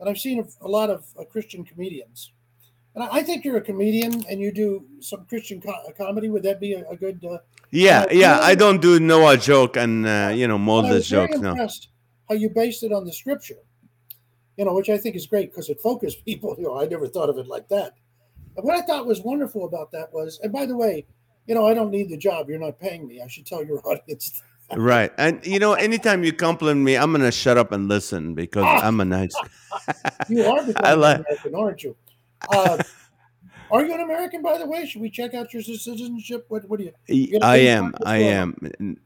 and 0.00 0.08
I've 0.08 0.18
seen 0.18 0.40
a, 0.40 0.66
a 0.66 0.68
lot 0.68 0.90
of 0.90 1.04
uh, 1.18 1.24
Christian 1.24 1.64
comedians 1.64 2.32
and 2.96 3.04
I 3.04 3.22
think 3.22 3.44
you're 3.44 3.58
a 3.58 3.62
comedian 3.62 4.24
and 4.28 4.40
you 4.40 4.50
do 4.50 4.86
some 5.00 5.26
Christian 5.26 5.60
co- 5.60 5.92
comedy. 5.96 6.30
Would 6.30 6.42
that 6.44 6.58
be 6.58 6.72
a, 6.72 6.88
a 6.88 6.96
good? 6.96 7.22
Uh, 7.22 7.38
yeah, 7.70 8.00
uh, 8.00 8.06
yeah. 8.10 8.38
I 8.40 8.54
don't 8.54 8.80
do 8.80 8.98
Noah 8.98 9.36
joke 9.36 9.76
and 9.76 10.06
uh, 10.06 10.32
you 10.34 10.48
know 10.48 10.56
Moses 10.58 11.06
jokes. 11.06 11.38
No. 11.38 11.54
How 12.28 12.34
you 12.34 12.48
based 12.48 12.82
it 12.82 12.92
on 12.92 13.04
the 13.04 13.12
scripture, 13.12 13.62
you 14.56 14.64
know, 14.64 14.74
which 14.74 14.88
I 14.88 14.96
think 14.96 15.14
is 15.14 15.26
great 15.26 15.50
because 15.50 15.68
it 15.68 15.78
focused 15.80 16.24
people. 16.24 16.56
You 16.58 16.64
know, 16.64 16.80
I 16.80 16.86
never 16.86 17.06
thought 17.06 17.28
of 17.28 17.36
it 17.36 17.46
like 17.46 17.68
that. 17.68 17.92
And 18.56 18.64
what 18.64 18.74
I 18.74 18.80
thought 18.86 19.06
was 19.06 19.20
wonderful 19.20 19.66
about 19.66 19.92
that 19.92 20.10
was, 20.14 20.40
and 20.42 20.50
by 20.50 20.64
the 20.64 20.74
way, 20.76 21.04
you 21.46 21.54
know, 21.54 21.66
I 21.66 21.74
don't 21.74 21.90
need 21.90 22.10
the 22.10 22.16
job. 22.16 22.48
You're 22.48 22.58
not 22.58 22.78
paying 22.78 23.06
me. 23.06 23.20
I 23.20 23.28
should 23.28 23.46
tell 23.46 23.64
your 23.64 23.80
audience. 23.84 24.42
That. 24.68 24.80
right, 24.80 25.12
and 25.16 25.44
you 25.46 25.60
know, 25.60 25.74
anytime 25.74 26.24
you 26.24 26.32
compliment 26.32 26.80
me, 26.80 26.96
I'm 26.96 27.12
gonna 27.12 27.30
shut 27.30 27.56
up 27.56 27.70
and 27.70 27.86
listen 27.86 28.34
because 28.34 28.64
I'm 28.82 29.00
a 29.00 29.04
nice. 29.04 29.34
you 30.28 30.44
are 30.44 30.64
becoming 30.64 30.74
like, 31.00 31.18
American, 31.20 31.54
aren't 31.54 31.82
you? 31.84 31.96
Uh, 32.48 32.82
are 33.70 33.84
you 33.84 33.94
an 33.94 34.00
American, 34.00 34.42
by 34.42 34.58
the 34.58 34.66
way? 34.66 34.86
Should 34.86 35.02
we 35.02 35.10
check 35.10 35.34
out 35.34 35.52
your 35.52 35.62
citizenship? 35.62 36.46
What, 36.48 36.68
what 36.68 36.78
do 36.78 36.90
you? 37.08 37.38
I 37.42 37.56
am. 37.58 37.94
I 38.04 38.18
am. 38.18 38.56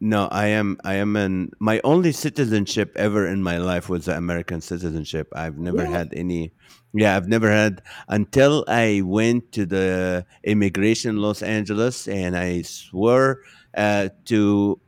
No, 0.00 0.26
I 0.26 0.46
am. 0.48 0.78
I 0.84 0.94
am 0.94 1.16
in. 1.16 1.52
My 1.58 1.80
only 1.84 2.12
citizenship 2.12 2.92
ever 2.96 3.26
in 3.26 3.42
my 3.42 3.58
life 3.58 3.88
was 3.88 4.06
the 4.06 4.16
American 4.16 4.60
citizenship. 4.60 5.32
I've 5.34 5.58
never 5.58 5.78
really? 5.78 5.92
had 5.92 6.08
any. 6.14 6.52
Yeah, 6.92 7.16
I've 7.16 7.28
never 7.28 7.50
had 7.50 7.82
until 8.08 8.64
I 8.66 9.02
went 9.04 9.52
to 9.52 9.64
the 9.64 10.26
immigration 10.44 11.18
Los 11.18 11.42
Angeles 11.42 12.08
and 12.08 12.36
I 12.36 12.62
swore 12.62 13.42
uh, 13.76 14.08
to, 14.26 14.80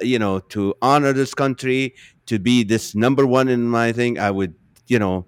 you 0.00 0.18
know, 0.18 0.38
to 0.38 0.74
honor 0.80 1.12
this 1.12 1.34
country, 1.34 1.94
to 2.26 2.38
be 2.38 2.62
this 2.62 2.94
number 2.94 3.26
one 3.26 3.48
in 3.48 3.68
my 3.68 3.92
thing. 3.92 4.18
I 4.18 4.30
would, 4.30 4.54
you 4.86 4.98
know, 4.98 5.26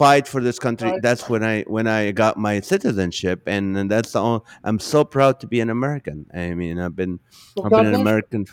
fight 0.00 0.26
for 0.26 0.40
this 0.42 0.58
country. 0.58 0.98
That's 1.02 1.28
when 1.28 1.44
I 1.44 1.62
when 1.64 1.86
I 1.86 2.10
got 2.12 2.38
my 2.38 2.60
citizenship, 2.60 3.42
and, 3.46 3.76
and 3.76 3.90
that's 3.90 4.12
the 4.12 4.20
only, 4.20 4.40
I'm 4.64 4.78
so 4.78 5.04
proud 5.04 5.38
to 5.40 5.46
be 5.46 5.60
an 5.60 5.68
American. 5.68 6.26
I 6.32 6.54
mean, 6.54 6.80
I've 6.80 6.96
been 6.96 7.20
well, 7.54 7.66
I've 7.66 7.72
been 7.72 7.94
an 7.94 8.00
American. 8.00 8.46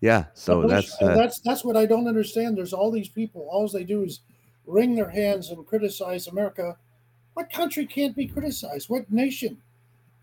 Yeah, 0.00 0.24
so 0.32 0.66
that's 0.66 0.90
uh, 1.02 1.14
that's 1.14 1.40
that's 1.40 1.62
what 1.62 1.76
I 1.76 1.84
don't 1.84 2.08
understand. 2.08 2.56
There's 2.56 2.72
all 2.72 2.90
these 2.90 3.10
people. 3.10 3.46
All 3.52 3.68
they 3.68 3.84
do 3.84 4.02
is 4.02 4.20
wring 4.66 4.94
their 4.94 5.10
hands 5.10 5.50
and 5.50 5.66
criticize 5.66 6.26
America. 6.26 6.76
What 7.34 7.52
country 7.52 7.84
can't 7.84 8.16
be 8.16 8.26
criticized? 8.26 8.88
What 8.88 9.12
nation? 9.12 9.58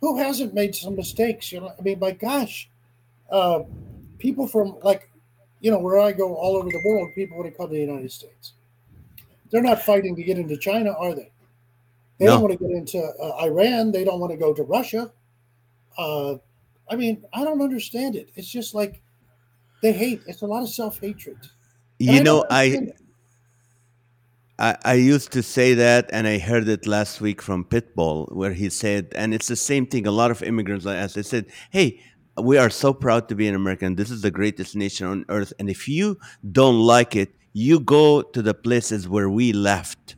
Who 0.02 0.18
hasn't 0.18 0.54
made 0.56 0.74
some 0.76 0.96
mistakes? 0.96 1.52
You 1.52 1.62
know, 1.62 1.72
I 1.78 1.82
mean, 1.82 2.00
my 2.00 2.12
gosh, 2.12 2.70
uh, 3.30 3.60
people 4.18 4.48
from 4.48 4.78
like, 4.84 5.10
you 5.62 5.70
know, 5.70 5.80
where 5.80 6.00
I 6.00 6.12
go 6.12 6.34
all 6.34 6.58
over 6.58 6.70
the 6.70 6.82
world, 6.86 7.12
people 7.14 7.38
want 7.38 7.52
to 7.52 7.56
come 7.56 7.68
to 7.68 7.74
the 7.74 7.80
United 7.80 8.12
States 8.12 8.54
they're 9.54 9.62
not 9.62 9.84
fighting 9.84 10.16
to 10.16 10.24
get 10.24 10.40
into 10.40 10.58
China, 10.58 10.94
are 10.94 11.14
they? 11.14 11.32
They 12.18 12.26
no. 12.26 12.32
don't 12.32 12.42
want 12.42 12.60
to 12.60 12.68
get 12.68 12.76
into 12.76 12.98
uh, 13.00 13.38
Iran. 13.44 13.92
They 13.92 14.04
don't 14.04 14.20
want 14.20 14.32
to 14.32 14.38
go 14.38 14.52
to 14.52 14.64
Russia. 14.64 15.14
Uh, 15.96 16.36
I 16.90 16.96
mean, 16.96 17.24
I 17.34 17.44
don't 17.44 17.62
understand 17.62 18.16
it. 18.16 18.30
It's 18.36 18.50
just 18.50 18.74
like 18.74 19.02
they 19.84 19.94
hate. 19.94 20.22
It's 20.26 20.42
a 20.42 20.48
lot 20.48 20.64
of 20.64 20.70
self 20.70 21.00
hatred. 21.00 21.38
You 22.00 22.24
know, 22.24 22.46
I 22.50 22.94
I, 24.58 24.76
I 24.84 24.94
used 24.96 25.32
to 25.34 25.44
say 25.44 25.76
that, 25.76 26.10
and 26.12 26.26
I 26.26 26.40
heard 26.40 26.68
it 26.68 26.88
last 26.88 27.22
week 27.22 27.40
from 27.40 27.64
Pitbull, 27.64 28.34
where 28.34 28.54
he 28.54 28.70
said, 28.70 29.10
and 29.14 29.36
it's 29.36 29.48
the 29.48 29.56
same 29.56 29.86
thing. 29.86 30.08
A 30.08 30.12
lot 30.12 30.32
of 30.32 30.42
immigrants 30.42 30.84
like 30.84 30.98
us, 30.98 31.14
they 31.14 31.22
said, 31.22 31.46
"Hey, 31.70 32.02
we 32.42 32.58
are 32.58 32.72
so 32.72 32.92
proud 32.92 33.30
to 33.30 33.36
be 33.36 33.48
an 33.48 33.54
American. 33.54 33.96
This 33.96 34.10
is 34.10 34.24
the 34.24 34.32
greatest 34.32 34.76
nation 34.76 35.06
on 35.06 35.26
earth, 35.30 35.54
and 35.60 35.70
if 35.70 35.88
you 35.88 36.18
don't 36.52 36.80
like 36.80 37.16
it, 37.16 37.36
you 37.54 37.80
go 37.80 38.22
to 38.22 38.42
the 38.42 38.54
places 38.54 39.08
where 39.08 39.30
we 39.30 39.54
left." 39.54 40.16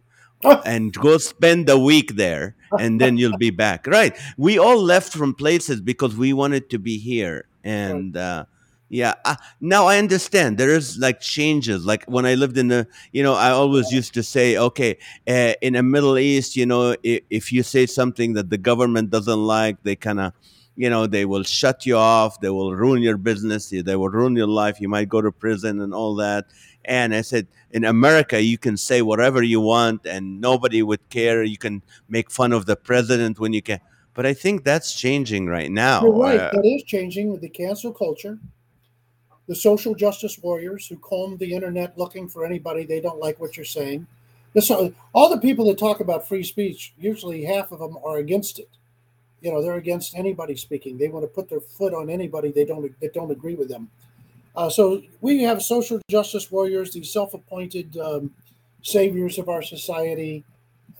and 0.65 0.93
go 0.93 1.17
spend 1.17 1.69
a 1.69 1.79
week 1.79 2.15
there 2.15 2.55
and 2.79 2.99
then 3.01 3.17
you'll 3.17 3.37
be 3.37 3.49
back. 3.49 3.87
Right. 3.95 4.17
We 4.37 4.59
all 4.59 4.81
left 4.81 5.13
from 5.13 5.33
places 5.33 5.81
because 5.81 6.15
we 6.15 6.33
wanted 6.33 6.69
to 6.71 6.77
be 6.79 6.97
here. 6.97 7.47
And 7.63 8.15
uh, 8.17 8.45
yeah 8.89 9.13
uh, 9.25 9.35
now 9.61 9.87
i 9.87 9.97
understand. 9.97 10.57
There 10.57 10.69
is 10.69 10.97
like 10.97 11.19
changes. 11.19 11.85
Like 11.85 12.05
when 12.05 12.25
i 12.25 12.35
lived 12.35 12.57
in 12.57 12.67
the 12.67 12.87
you 13.11 13.23
know 13.23 13.33
i 13.33 13.49
always 13.49 13.91
used 13.91 14.13
to 14.13 14.23
say 14.23 14.57
okay 14.57 14.97
uh, 15.27 15.53
in 15.61 15.73
the 15.73 15.83
middle 15.83 16.17
east 16.17 16.55
you 16.55 16.65
know 16.65 16.95
if, 17.01 17.23
if 17.29 17.51
you 17.51 17.63
say 17.63 17.85
something 17.85 18.33
that 18.33 18.49
the 18.49 18.57
government 18.57 19.09
doesn't 19.09 19.43
like 19.43 19.81
they 19.83 19.95
kind 19.95 20.19
of 20.19 20.33
you 20.75 20.89
know 20.89 21.07
they 21.07 21.25
will 21.25 21.43
shut 21.43 21.85
you 21.85 21.97
off. 21.97 22.39
They 22.41 22.49
will 22.49 22.75
ruin 22.75 23.01
your 23.01 23.17
business. 23.17 23.69
They 23.69 23.95
will 23.95 24.09
ruin 24.09 24.35
your 24.35 24.47
life. 24.47 24.79
You 24.81 24.89
might 24.89 25.09
go 25.09 25.21
to 25.21 25.31
prison 25.31 25.81
and 25.81 25.93
all 25.93 26.15
that 26.15 26.45
and 26.85 27.13
i 27.13 27.21
said 27.21 27.47
in 27.71 27.83
america 27.85 28.41
you 28.41 28.57
can 28.57 28.77
say 28.77 29.01
whatever 29.01 29.43
you 29.43 29.59
want 29.59 30.05
and 30.05 30.39
nobody 30.39 30.81
would 30.81 31.09
care 31.09 31.43
you 31.43 31.57
can 31.57 31.81
make 32.09 32.31
fun 32.31 32.51
of 32.51 32.65
the 32.65 32.75
president 32.75 33.39
when 33.39 33.53
you 33.53 33.61
can 33.61 33.79
but 34.13 34.25
i 34.25 34.33
think 34.33 34.63
that's 34.63 34.93
changing 34.93 35.47
right 35.47 35.71
now 35.71 36.01
You're 36.01 36.13
right. 36.13 36.39
Uh, 36.39 36.51
that 36.53 36.65
is 36.65 36.83
changing 36.83 37.31
with 37.31 37.41
the 37.41 37.49
cancel 37.49 37.91
culture. 37.91 38.39
The 39.47 39.55
social 39.55 39.93
justice 39.93 40.39
warriors 40.39 40.87
who 40.87 40.97
comb 40.97 41.37
the 41.37 41.53
internet 41.53 41.97
looking 41.97 42.27
for 42.27 42.45
anybody 42.45 42.83
they 42.83 42.99
don't 42.99 43.19
like 43.19 43.39
what 43.39 43.55
you're 43.55 43.65
saying. 43.65 44.07
This, 44.53 44.71
all 44.71 45.29
the 45.29 45.39
people 45.39 45.65
that 45.65 45.77
talk 45.77 45.99
about 45.99 46.27
free 46.27 46.43
speech, 46.43 46.93
usually 46.97 47.43
half 47.43 47.71
of 47.71 47.79
them 47.79 47.97
are 48.03 48.17
against 48.17 48.57
it. 48.57 48.69
You 49.41 49.51
know, 49.51 49.61
they're 49.61 49.75
against 49.75 50.15
anybody 50.15 50.55
speaking. 50.55 50.97
They 50.97 51.09
want 51.09 51.23
to 51.23 51.27
put 51.27 51.49
their 51.49 51.59
foot 51.59 51.93
on 51.93 52.09
anybody 52.09 52.51
they 52.51 52.65
don't 52.65 52.99
that 53.01 53.13
don't 53.13 53.29
agree 53.29 53.55
with 53.55 53.69
them. 53.69 53.89
Uh, 54.55 54.69
so 54.69 55.01
we 55.21 55.43
have 55.43 55.61
social 55.61 55.99
justice 56.09 56.51
warriors, 56.51 56.91
these 56.91 57.11
self-appointed 57.11 57.97
um, 57.97 58.31
saviors 58.81 59.37
of 59.37 59.49
our 59.49 59.61
society, 59.61 60.43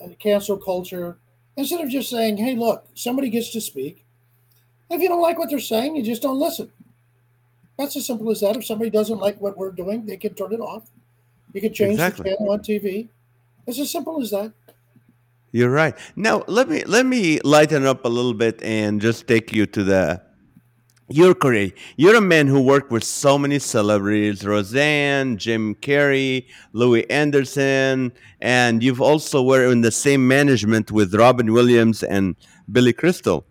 uh, 0.04 0.10
cancel 0.20 0.58
culture. 0.58 1.18
Instead 1.58 1.80
of 1.82 1.89
just 1.89 2.10
saying, 2.10 2.38
"Hey, 2.38 2.56
look, 2.56 2.86
somebody 2.96 3.30
gets 3.30 3.52
to 3.52 3.62
speak," 3.62 4.04
if 4.89 5.02
you 5.02 5.08
don't 5.08 5.22
like 5.22 5.38
what 5.38 5.50
they're 5.50 5.60
saying, 5.60 5.96
you 5.96 6.04
just 6.04 6.22
don't 6.22 6.39
listen. 6.39 6.72
That's 7.78 7.96
as 7.96 8.06
simple 8.06 8.30
as 8.32 8.41
that. 8.41 8.56
If 8.58 8.65
somebody 8.65 8.89
doesn't 8.89 9.20
like 9.20 9.39
what 9.39 9.58
we're 9.58 9.72
doing, 9.72 10.06
they 10.06 10.18
can 10.18 10.34
turn 10.34 10.54
it 10.54 10.60
off. 10.60 10.89
You 11.54 11.62
can 11.62 11.74
change 11.74 11.94
Exactly. 11.94 12.24
the 12.24 12.38
channel 12.38 12.52
on 12.52 12.60
TV. 12.60 13.08
It's 13.68 13.80
as 13.80 13.89
simple 13.91 14.22
as 14.22 14.32
that. 14.32 14.52
You're 15.52 15.70
right. 15.70 15.96
Now 16.18 16.44
let 16.48 16.68
me 16.68 16.84
let 16.84 17.06
me 17.06 17.39
lighten 17.44 17.86
up 17.86 18.04
a 18.04 18.10
little 18.10 18.34
bit 18.34 18.62
and 18.62 19.00
just 19.00 19.26
take 19.28 19.54
you 19.54 19.65
to 19.68 19.84
the 19.84 20.22
your 21.10 21.36
career. 21.36 21.72
You're 21.98 22.15
a 22.15 22.22
man 22.22 22.48
who 22.48 22.62
worked 22.62 22.91
with 22.91 23.04
so 23.04 23.38
many 23.38 23.60
celebrities: 23.60 24.46
Roseanne, 24.46 25.38
Jim 25.38 25.76
Carrey, 25.76 26.48
Louie 26.74 27.10
Anderson, 27.10 28.12
and 28.41 28.82
you've 28.82 29.02
also 29.02 29.41
were 29.41 29.72
in 29.72 29.82
the 29.82 29.91
same 29.91 30.28
management 30.28 30.91
with 30.91 31.13
Robin 31.13 31.54
Williams 31.54 32.04
and 32.04 32.36
Billy 32.72 32.94
Crystal. 32.94 33.46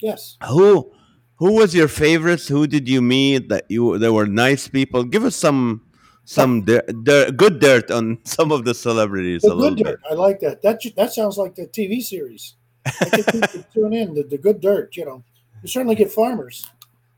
Yes. 0.00 0.36
Who 0.48 0.92
who 1.36 1.52
was 1.54 1.74
your 1.74 1.88
favorites? 1.88 2.48
Who 2.48 2.66
did 2.66 2.88
you 2.88 3.02
meet 3.02 3.48
that 3.48 3.64
you 3.68 3.98
they 3.98 4.10
were 4.10 4.26
nice 4.26 4.68
people? 4.68 5.04
Give 5.04 5.24
us 5.24 5.36
some 5.36 5.82
some 6.24 6.60
oh. 6.60 6.62
dir- 6.62 6.86
dir- 7.02 7.30
good 7.32 7.60
dirt 7.60 7.90
on 7.90 8.18
some 8.24 8.50
of 8.50 8.64
the 8.64 8.74
celebrities 8.74 9.42
The 9.42 9.52
a 9.52 9.54
little 9.54 9.74
good 9.74 9.84
bit. 9.84 9.90
dirt. 9.90 10.00
I 10.10 10.14
like 10.14 10.40
that. 10.40 10.62
That 10.62 10.80
that 10.96 11.12
sounds 11.12 11.36
like 11.36 11.54
the 11.54 11.66
TV 11.66 12.02
series. 12.02 12.54
I 12.86 12.90
think 12.90 13.26
people 13.32 13.64
tune 13.74 13.92
in 13.92 14.14
the, 14.14 14.22
the 14.22 14.38
good 14.38 14.60
dirt. 14.60 14.96
You 14.96 15.04
know, 15.06 15.24
you 15.62 15.68
certainly 15.68 15.94
get 15.94 16.12
farmers. 16.12 16.70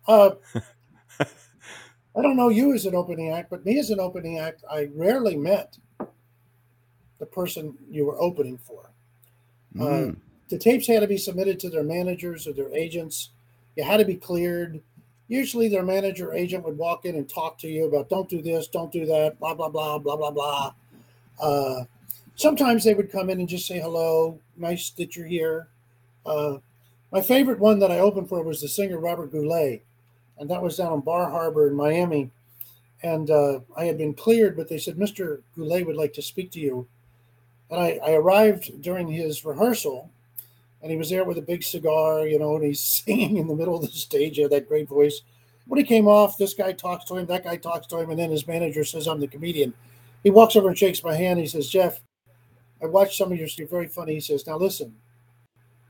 Uh, 0.08 0.30
I 1.20 2.22
don't 2.22 2.36
know 2.36 2.48
you 2.48 2.72
as 2.74 2.86
an 2.86 2.94
opening 2.94 3.30
act, 3.32 3.50
but 3.50 3.64
me 3.64 3.78
as 3.78 3.90
an 3.90 4.00
opening 4.00 4.38
act, 4.38 4.64
I 4.70 4.88
rarely 4.94 5.36
met 5.36 5.76
the 7.18 7.26
person 7.26 7.76
you 7.90 8.04
were 8.06 8.20
opening 8.20 8.58
for. 8.58 8.90
Uh, 9.78 9.82
Mm. 9.84 10.16
the 10.48 10.58
tapes 10.58 10.86
had 10.86 11.00
to 11.00 11.06
be 11.06 11.18
submitted 11.18 11.58
to 11.60 11.68
their 11.70 11.82
managers 11.82 12.46
or 12.46 12.52
their 12.54 12.72
agents. 12.74 13.30
You 13.76 13.84
had 13.84 13.98
to 13.98 14.04
be 14.06 14.14
cleared. 14.16 14.80
Usually, 15.28 15.68
their 15.68 15.82
manager 15.82 16.30
or 16.30 16.34
agent 16.34 16.64
would 16.64 16.78
walk 16.78 17.04
in 17.04 17.16
and 17.16 17.28
talk 17.28 17.58
to 17.58 17.68
you 17.68 17.84
about 17.86 18.08
don't 18.08 18.28
do 18.28 18.40
this, 18.40 18.68
don't 18.68 18.92
do 18.92 19.04
that, 19.06 19.38
blah 19.38 19.54
blah 19.54 19.68
blah 19.68 19.98
blah 19.98 20.16
blah 20.16 20.30
blah. 20.30 20.72
Uh, 21.40 21.84
sometimes 22.36 22.84
they 22.84 22.94
would 22.94 23.10
come 23.12 23.28
in 23.28 23.40
and 23.40 23.48
just 23.48 23.66
say 23.66 23.78
hello, 23.80 24.38
nice 24.56 24.90
that 24.90 25.16
you're 25.16 25.26
here. 25.26 25.68
Uh, 26.24 26.58
my 27.12 27.20
favorite 27.20 27.58
one 27.58 27.78
that 27.80 27.90
I 27.90 27.98
opened 27.98 28.28
for 28.28 28.42
was 28.42 28.60
the 28.62 28.68
singer 28.68 28.98
Robert 28.98 29.32
Goulet, 29.32 29.82
and 30.38 30.50
that 30.50 30.62
was 30.62 30.76
down 30.76 30.92
in 30.92 31.00
Bal 31.00 31.30
Harbour 31.30 31.68
in 31.68 31.74
Miami. 31.74 32.30
And 33.02 33.30
uh, 33.30 33.60
I 33.76 33.84
had 33.84 33.98
been 33.98 34.14
cleared, 34.14 34.56
but 34.56 34.68
they 34.68 34.78
said 34.78 34.96
Mr. 34.96 35.42
Goulet 35.54 35.86
would 35.86 35.96
like 35.96 36.12
to 36.14 36.22
speak 36.22 36.50
to 36.52 36.60
you. 36.60 36.86
And 37.70 37.80
I, 37.80 37.98
I 38.04 38.12
arrived 38.12 38.80
during 38.82 39.08
his 39.08 39.44
rehearsal, 39.44 40.10
and 40.82 40.90
he 40.90 40.96
was 40.96 41.10
there 41.10 41.24
with 41.24 41.38
a 41.38 41.42
big 41.42 41.62
cigar, 41.62 42.26
you 42.26 42.38
know, 42.38 42.56
and 42.56 42.64
he's 42.64 42.80
singing 43.04 43.36
in 43.36 43.48
the 43.48 43.54
middle 43.54 43.76
of 43.76 43.82
the 43.82 43.88
stage. 43.88 44.36
He 44.36 44.42
had 44.42 44.52
that 44.52 44.68
great 44.68 44.88
voice. 44.88 45.22
When 45.66 45.78
he 45.78 45.84
came 45.84 46.06
off, 46.06 46.38
this 46.38 46.54
guy 46.54 46.72
talks 46.72 47.04
to 47.06 47.16
him, 47.16 47.26
that 47.26 47.44
guy 47.44 47.56
talks 47.56 47.88
to 47.88 47.98
him, 47.98 48.10
and 48.10 48.18
then 48.18 48.30
his 48.30 48.46
manager 48.46 48.84
says, 48.84 49.08
I'm 49.08 49.20
the 49.20 49.26
comedian. 49.26 49.74
He 50.22 50.30
walks 50.30 50.56
over 50.56 50.68
and 50.68 50.78
shakes 50.78 51.02
my 51.02 51.14
hand. 51.14 51.40
He 51.40 51.46
says, 51.46 51.68
Jeff, 51.68 52.00
I 52.82 52.86
watched 52.86 53.16
some 53.16 53.32
of 53.32 53.38
your 53.38 53.48
you're 53.56 53.66
very 53.66 53.88
funny. 53.88 54.14
He 54.14 54.20
says, 54.20 54.46
Now 54.46 54.58
listen, 54.58 54.94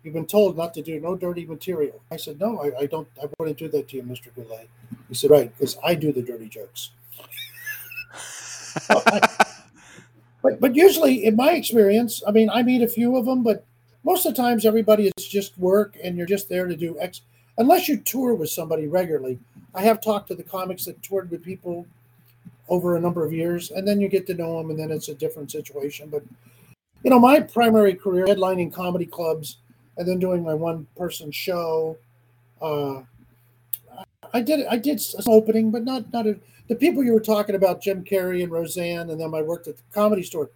you've 0.06 0.14
been 0.14 0.26
told 0.26 0.56
not 0.56 0.72
to 0.74 0.82
do 0.82 0.98
no 1.00 1.16
dirty 1.16 1.44
material. 1.44 2.00
I 2.10 2.16
said, 2.16 2.40
No, 2.40 2.60
I, 2.60 2.82
I 2.82 2.86
don't 2.86 3.08
I 3.22 3.26
wouldn't 3.38 3.58
do 3.58 3.68
that 3.68 3.88
to 3.88 3.96
you, 3.96 4.02
Mr. 4.04 4.34
Goulet. 4.34 4.70
He 5.08 5.14
said, 5.14 5.30
Right, 5.30 5.52
because 5.58 5.76
I 5.84 5.94
do 5.94 6.12
the 6.12 6.22
dirty 6.22 6.48
jokes. 6.48 6.90
But 10.46 10.60
but 10.60 10.76
usually, 10.76 11.24
in 11.24 11.34
my 11.34 11.52
experience, 11.52 12.22
I 12.24 12.30
mean, 12.30 12.48
I 12.50 12.62
meet 12.62 12.80
a 12.80 12.86
few 12.86 13.16
of 13.16 13.24
them, 13.24 13.42
but 13.42 13.64
most 14.04 14.26
of 14.26 14.36
the 14.36 14.40
times, 14.40 14.64
everybody 14.64 15.10
is 15.16 15.26
just 15.26 15.58
work, 15.58 15.96
and 16.04 16.16
you're 16.16 16.24
just 16.24 16.48
there 16.48 16.68
to 16.68 16.76
do 16.76 16.96
X. 17.00 17.22
Unless 17.58 17.88
you 17.88 17.96
tour 17.96 18.32
with 18.32 18.50
somebody 18.50 18.86
regularly, 18.86 19.40
I 19.74 19.82
have 19.82 20.00
talked 20.00 20.28
to 20.28 20.36
the 20.36 20.44
comics 20.44 20.84
that 20.84 21.02
toured 21.02 21.32
with 21.32 21.42
people 21.42 21.84
over 22.68 22.96
a 22.96 23.00
number 23.00 23.24
of 23.24 23.32
years, 23.32 23.72
and 23.72 23.88
then 23.88 24.00
you 24.00 24.06
get 24.06 24.24
to 24.28 24.34
know 24.34 24.58
them, 24.58 24.70
and 24.70 24.78
then 24.78 24.92
it's 24.92 25.08
a 25.08 25.14
different 25.14 25.50
situation. 25.50 26.10
But 26.10 26.22
you 27.02 27.10
know, 27.10 27.18
my 27.18 27.40
primary 27.40 27.94
career 27.94 28.26
headlining 28.26 28.72
comedy 28.72 29.06
clubs, 29.06 29.56
and 29.96 30.06
then 30.06 30.18
doing 30.18 30.42
my 30.42 30.54
one-person 30.54 31.30
show. 31.30 31.96
Uh, 32.60 33.02
I 34.32 34.40
did 34.42 34.66
I 34.66 34.76
did 34.76 35.00
some 35.00 35.24
opening, 35.28 35.70
but 35.70 35.84
not 35.84 36.12
not 36.12 36.26
a, 36.26 36.38
the 36.68 36.74
people 36.74 37.04
you 37.04 37.12
were 37.12 37.20
talking 37.20 37.54
about, 37.54 37.80
Jim 37.80 38.04
Carrey 38.04 38.42
and 38.42 38.52
Roseanne, 38.52 39.10
and 39.10 39.20
then 39.20 39.34
I 39.34 39.42
worked 39.42 39.68
at 39.68 39.76
the 39.76 39.82
comedy 39.92 40.22
store. 40.22 40.50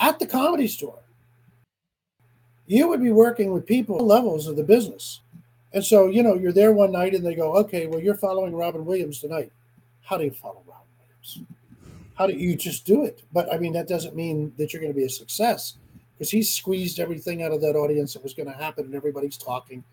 At 0.00 0.18
the 0.18 0.26
comedy 0.26 0.68
store, 0.68 0.98
you 2.66 2.88
would 2.88 3.02
be 3.02 3.12
working 3.12 3.52
with 3.52 3.66
people 3.66 3.98
levels 3.98 4.46
of 4.46 4.56
the 4.56 4.64
business. 4.64 5.20
And 5.72 5.84
so, 5.84 6.06
you 6.06 6.22
know, 6.22 6.34
you're 6.34 6.52
there 6.52 6.72
one 6.72 6.92
night 6.92 7.14
and 7.14 7.26
they 7.26 7.34
go, 7.34 7.56
okay, 7.56 7.86
well, 7.86 8.00
you're 8.00 8.14
following 8.14 8.54
Robin 8.54 8.84
Williams 8.84 9.20
tonight. 9.20 9.50
How 10.02 10.16
do 10.16 10.24
you 10.24 10.30
follow 10.30 10.62
Robin 10.66 10.86
Williams? 11.00 11.40
How 12.14 12.26
do 12.26 12.34
you 12.34 12.54
just 12.54 12.86
do 12.86 13.04
it? 13.04 13.22
But 13.32 13.52
I 13.52 13.58
mean, 13.58 13.72
that 13.72 13.88
doesn't 13.88 14.14
mean 14.14 14.52
that 14.56 14.72
you're 14.72 14.80
going 14.80 14.92
to 14.92 14.96
be 14.96 15.04
a 15.04 15.10
success 15.10 15.74
because 16.24 16.30
he 16.30 16.42
squeezed 16.42 17.00
everything 17.00 17.42
out 17.42 17.52
of 17.52 17.60
that 17.60 17.76
audience 17.76 18.14
that 18.14 18.22
was 18.22 18.32
going 18.32 18.48
to 18.48 18.56
happen 18.56 18.86
and 18.86 18.94
everybody's 18.94 19.36
talking. 19.36 19.84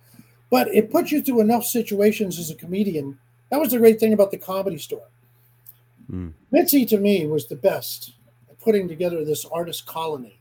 But 0.49 0.69
it 0.73 0.89
puts 0.89 1.11
you 1.11 1.21
through 1.21 1.41
enough 1.41 1.65
situations 1.65 2.39
as 2.39 2.49
a 2.49 2.55
comedian. 2.55 3.19
That 3.49 3.59
was 3.59 3.71
the 3.71 3.79
great 3.79 3.99
thing 3.99 4.13
about 4.13 4.31
the 4.31 4.37
comedy 4.37 4.77
store. 4.77 5.07
Mm. 6.09 6.31
Mitzi 6.49 6.85
to 6.85 6.97
me 6.97 7.25
was 7.25 7.47
the 7.47 7.57
best 7.57 8.13
at 8.49 8.57
putting 8.61 8.87
together 8.87 9.25
this 9.25 9.43
artist 9.43 9.85
colony 9.85 10.39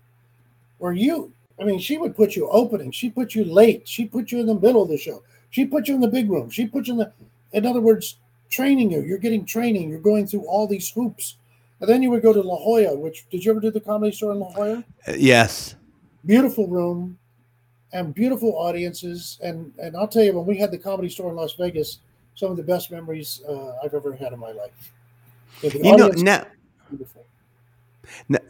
where 0.78 0.92
you, 0.92 1.32
I 1.60 1.64
mean, 1.64 1.80
she 1.80 1.98
would 1.98 2.14
put 2.14 2.36
you 2.36 2.48
opening, 2.50 2.92
she 2.92 3.10
put 3.10 3.34
you 3.34 3.44
late, 3.44 3.88
she 3.88 4.04
put 4.04 4.30
you 4.30 4.38
in 4.38 4.46
the 4.46 4.54
middle 4.54 4.82
of 4.82 4.90
the 4.90 4.96
show, 4.96 5.24
she 5.50 5.66
put 5.66 5.88
you 5.88 5.96
in 5.96 6.00
the 6.00 6.06
big 6.06 6.30
room, 6.30 6.50
she 6.50 6.68
put 6.68 6.86
you 6.86 6.92
in 6.92 6.98
the, 7.00 7.12
in 7.52 7.66
other 7.66 7.80
words, 7.80 8.16
training 8.48 8.92
you. 8.92 9.02
You're 9.02 9.18
getting 9.18 9.44
training, 9.44 9.90
you're 9.90 9.98
going 9.98 10.28
through 10.28 10.46
all 10.46 10.68
these 10.68 10.88
hoops. 10.88 11.34
And 11.80 11.88
then 11.88 12.02
you 12.02 12.10
would 12.10 12.22
go 12.22 12.32
to 12.32 12.42
La 12.42 12.56
Jolla, 12.56 12.96
which 12.96 13.28
did 13.30 13.44
you 13.44 13.50
ever 13.50 13.60
do 13.60 13.70
the 13.70 13.80
comedy 13.80 14.12
store 14.12 14.32
in 14.32 14.38
La 14.38 14.52
Jolla? 14.52 14.84
Uh, 15.08 15.14
yes. 15.16 15.74
Beautiful 16.24 16.66
room 16.66 17.18
and 17.92 18.14
beautiful 18.14 18.56
audiences. 18.56 19.38
And 19.42 19.72
and 19.78 19.96
I'll 19.96 20.08
tell 20.08 20.22
you, 20.22 20.36
when 20.36 20.46
we 20.46 20.56
had 20.58 20.70
the 20.70 20.78
comedy 20.78 21.08
store 21.08 21.30
in 21.30 21.36
Las 21.36 21.54
Vegas, 21.54 21.98
some 22.34 22.50
of 22.50 22.56
the 22.56 22.62
best 22.62 22.90
memories 22.90 23.42
uh, 23.48 23.74
I've 23.82 23.94
ever 23.94 24.12
had 24.14 24.32
in 24.32 24.38
my 24.38 24.52
life. 24.52 24.92
Yeah, 25.62 25.70
You 25.74 25.96
know 25.96 26.08
now. 26.08 26.46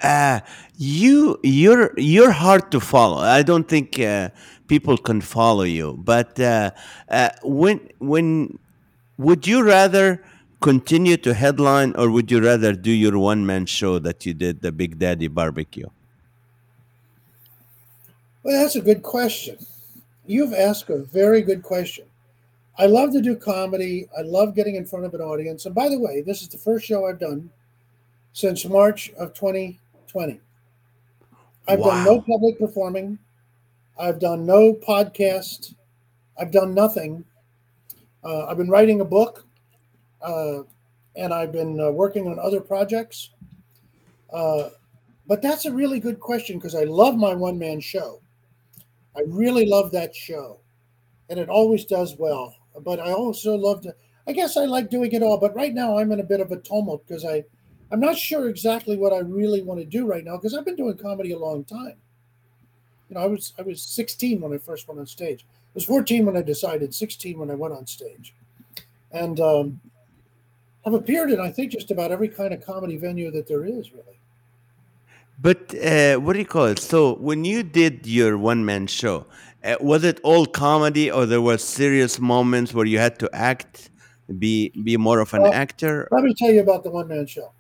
Uh, 0.03 0.41
you 0.77 1.39
you're 1.43 1.93
you're 1.99 2.31
hard 2.31 2.71
to 2.73 2.81
follow. 2.81 3.19
I 3.19 3.43
don't 3.43 3.69
think 3.69 3.99
uh, 3.99 4.31
people 4.69 4.97
can 4.97 5.21
follow 5.21 5.65
you. 5.65 5.99
But 5.99 6.41
uh, 6.41 6.71
uh, 7.09 7.31
when 7.43 7.91
when 7.99 8.59
would 9.19 9.47
you 9.47 9.63
rather 9.63 10.23
continue 10.61 11.17
to 11.19 11.35
headline, 11.35 11.95
or 11.97 12.11
would 12.11 12.31
you 12.31 12.41
rather 12.41 12.73
do 12.73 12.91
your 12.91 13.19
one 13.19 13.45
man 13.45 13.67
show 13.67 13.99
that 13.99 14.25
you 14.25 14.33
did, 14.33 14.63
the 14.63 14.73
Big 14.73 14.99
Daddy 14.99 15.29
Barbecue? 15.29 15.89
Well, 18.43 18.61
that's 18.61 18.77
a 18.77 18.81
good 18.81 19.03
question. 19.03 19.59
You've 20.27 20.55
asked 20.55 20.89
a 20.91 20.99
very 20.99 21.43
good 21.43 21.63
question. 21.63 22.07
I 22.79 22.87
love 22.87 23.13
to 23.13 23.21
do 23.21 23.37
comedy. 23.37 24.09
I 24.17 24.23
love 24.23 24.55
getting 24.55 24.77
in 24.77 24.87
front 24.87 25.05
of 25.05 25.13
an 25.13 25.21
audience. 25.21 25.67
And 25.67 25.75
by 25.75 25.89
the 25.89 25.99
way, 25.99 26.23
this 26.23 26.41
is 26.41 26.49
the 26.49 26.57
first 26.57 26.87
show 26.87 27.07
I've 27.07 27.19
done 27.19 27.51
since 28.33 28.65
March 28.65 29.11
of 29.19 29.35
2020. 29.35 30.41
I've 31.69 31.83
done 31.83 32.05
no 32.05 32.21
public 32.23 32.59
performing. 32.59 33.19
I've 33.99 34.19
done 34.19 34.47
no 34.47 34.73
podcast. 34.73 35.75
I've 36.39 36.51
done 36.51 36.75
nothing. 36.75 37.25
Uh, 38.25 38.47
I've 38.47 38.57
been 38.57 38.71
writing 38.71 39.03
a 39.03 39.05
book, 39.05 39.45
uh, 40.23 40.61
and 41.17 41.35
I've 41.35 41.53
been 41.53 41.79
uh, 41.79 41.91
working 41.91 42.29
on 42.29 42.39
other 42.39 42.61
projects. 42.61 43.31
Uh, 44.33 44.71
but 45.27 45.43
that's 45.43 45.67
a 45.67 45.73
really 45.73 46.01
good 46.01 46.19
question 46.19 46.59
because 46.59 46.75
I 46.75 46.85
love 46.85 47.17
my 47.17 47.35
one 47.35 47.59
man 47.59 47.81
show. 47.81 48.21
I 49.17 49.23
really 49.27 49.67
love 49.67 49.91
that 49.93 50.15
show, 50.15 50.61
and 51.29 51.39
it 51.39 51.49
always 51.49 51.85
does 51.85 52.17
well. 52.19 52.55
But 52.85 53.01
I 53.01 53.13
also 53.13 53.57
love 53.57 53.83
to. 53.83 53.95
I 54.27 54.33
guess 54.33 54.57
I 54.57 54.65
like 54.67 54.91
doing 54.91 55.13
it 55.13 55.23
all. 55.23 55.39
But 55.39 55.55
right 55.55 55.75
now, 55.75 55.99
I'm 55.99 56.13
in 56.13 56.21
a 56.21 56.25
bit 56.25 56.41
of 56.41 56.53
a 56.53 56.57
tumult 56.57 57.07
because 57.07 57.25
I, 57.25 57.45
I'm 57.91 58.01
not 58.01 58.17
sure 58.17 58.49
exactly 58.49 58.97
what 58.97 59.13
I 59.13 59.19
really 59.19 59.63
want 59.63 59.81
to 59.81 59.87
do 59.87 60.07
right 60.07 60.25
now 60.25 60.37
because 60.37 60.55
I've 60.55 60.65
been 60.65 60.77
doing 60.77 60.97
comedy 60.97 61.33
a 61.33 61.39
long 61.39 61.65
time. 61.65 61.97
You 63.09 63.17
know, 63.17 63.23
I 63.23 63.27
was 63.27 63.53
I 63.59 63.63
was 63.63 63.83
16 63.83 64.41
when 64.41 64.53
I 64.53 64.59
first 64.59 64.87
went 64.87 65.01
on 65.01 65.07
stage. 65.07 65.45
I 65.49 65.73
was 65.75 65.85
14 65.85 66.27
when 66.27 66.37
I 66.37 66.43
decided. 66.43 66.95
16 66.95 67.39
when 67.39 67.51
I 67.51 67.55
went 67.55 67.75
on 67.75 67.87
stage, 67.87 68.35
and 69.11 69.41
um, 69.41 69.81
I've 70.87 70.95
appeared 70.95 71.33
in 71.33 71.41
I 71.41 71.51
think 71.51 71.73
just 71.73 71.91
about 71.91 72.13
every 72.13 72.29
kind 72.29 72.55
of 72.55 72.65
comedy 72.65 72.97
venue 72.97 73.33
that 73.33 73.49
there 73.49 73.65
is 73.65 73.93
really. 73.93 74.20
But 75.43 75.75
uh, 75.75 76.17
what 76.17 76.35
do 76.35 76.39
you 76.39 76.45
call 76.45 76.67
it? 76.67 76.79
So 76.79 77.15
when 77.15 77.45
you 77.45 77.63
did 77.63 78.07
your 78.07 78.37
one 78.37 78.65
man 78.65 78.87
show, 78.87 79.27
uh, 79.65 79.77
was 79.81 80.05
it 80.05 80.21
all 80.23 80.45
comedy, 80.47 81.11
or 81.11 81.25
there 81.27 81.41
were 81.41 81.57
serious 81.59 82.19
moments 82.19 82.75
where 82.75 82.87
you 82.87 82.99
had 82.99 83.19
to 83.21 83.31
act, 83.33 83.91
be 84.39 84.71
be 84.85 84.97
more 84.97 85.21
of 85.21 85.33
an 85.33 85.43
Well, 85.43 85.53
actor? 85.53 86.09
Let 86.11 86.25
me 86.25 86.35
tell 86.35 86.51
you 86.51 86.61
about 86.61 86.85
the 86.85 86.91
one 86.91 87.09
man 87.09 87.27
show. 87.27 87.53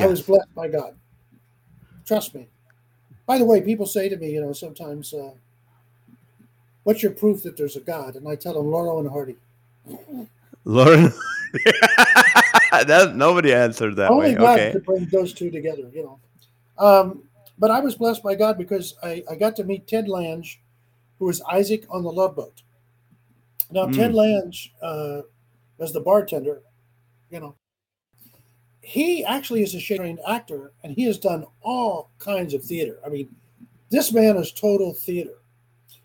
I 0.00 0.06
was 0.06 0.22
blessed 0.22 0.54
by 0.54 0.68
God. 0.68 0.94
Trust 2.04 2.34
me. 2.34 2.48
By 3.26 3.38
the 3.38 3.44
way, 3.44 3.60
people 3.60 3.86
say 3.86 4.08
to 4.08 4.16
me, 4.16 4.30
you 4.30 4.40
know, 4.40 4.52
sometimes, 4.52 5.12
uh, 5.14 5.32
"What's 6.84 7.02
your 7.02 7.12
proof 7.12 7.42
that 7.44 7.56
there's 7.56 7.76
a 7.76 7.80
God?" 7.80 8.16
And 8.16 8.26
I 8.26 8.34
tell 8.34 8.54
them, 8.54 8.70
Laurel 8.70 8.98
and 9.00 9.08
Hardy. 9.08 9.36
Lauren, 10.64 11.12
that 12.72 13.12
nobody 13.14 13.52
answered 13.54 13.96
that 13.96 14.10
Only 14.10 14.30
way. 14.30 14.34
God 14.34 14.54
Okay. 14.58 14.72
could 14.72 14.84
bring 14.84 15.04
those 15.06 15.32
two 15.32 15.50
together, 15.50 15.88
you 15.92 16.02
know. 16.02 16.18
Um, 16.78 17.24
but 17.58 17.70
I 17.70 17.80
was 17.80 17.96
blessed 17.96 18.22
by 18.22 18.34
God 18.34 18.56
because 18.56 18.94
I, 19.02 19.24
I 19.30 19.34
got 19.34 19.56
to 19.56 19.64
meet 19.64 19.86
Ted 19.88 20.08
Lange, 20.08 20.58
who 21.18 21.26
was 21.26 21.42
Isaac 21.42 21.84
on 21.90 22.04
the 22.04 22.12
Love 22.12 22.36
Boat. 22.36 22.62
Now, 23.70 23.86
Ted 23.86 24.12
Mm. 24.12 24.14
Lange 24.14 24.70
uh, 24.80 25.22
was 25.76 25.92
the 25.92 26.00
bartender, 26.00 26.62
you 27.30 27.40
know. 27.40 27.54
He 28.80 29.24
actually 29.24 29.62
is 29.62 29.74
a 29.74 29.80
trained 29.80 30.20
actor, 30.26 30.72
and 30.82 30.94
he 30.94 31.04
has 31.04 31.18
done 31.18 31.44
all 31.62 32.10
kinds 32.18 32.54
of 32.54 32.64
theater. 32.64 32.98
I 33.04 33.10
mean, 33.10 33.28
this 33.90 34.12
man 34.12 34.36
is 34.36 34.52
total 34.52 34.94
theater. 34.94 35.34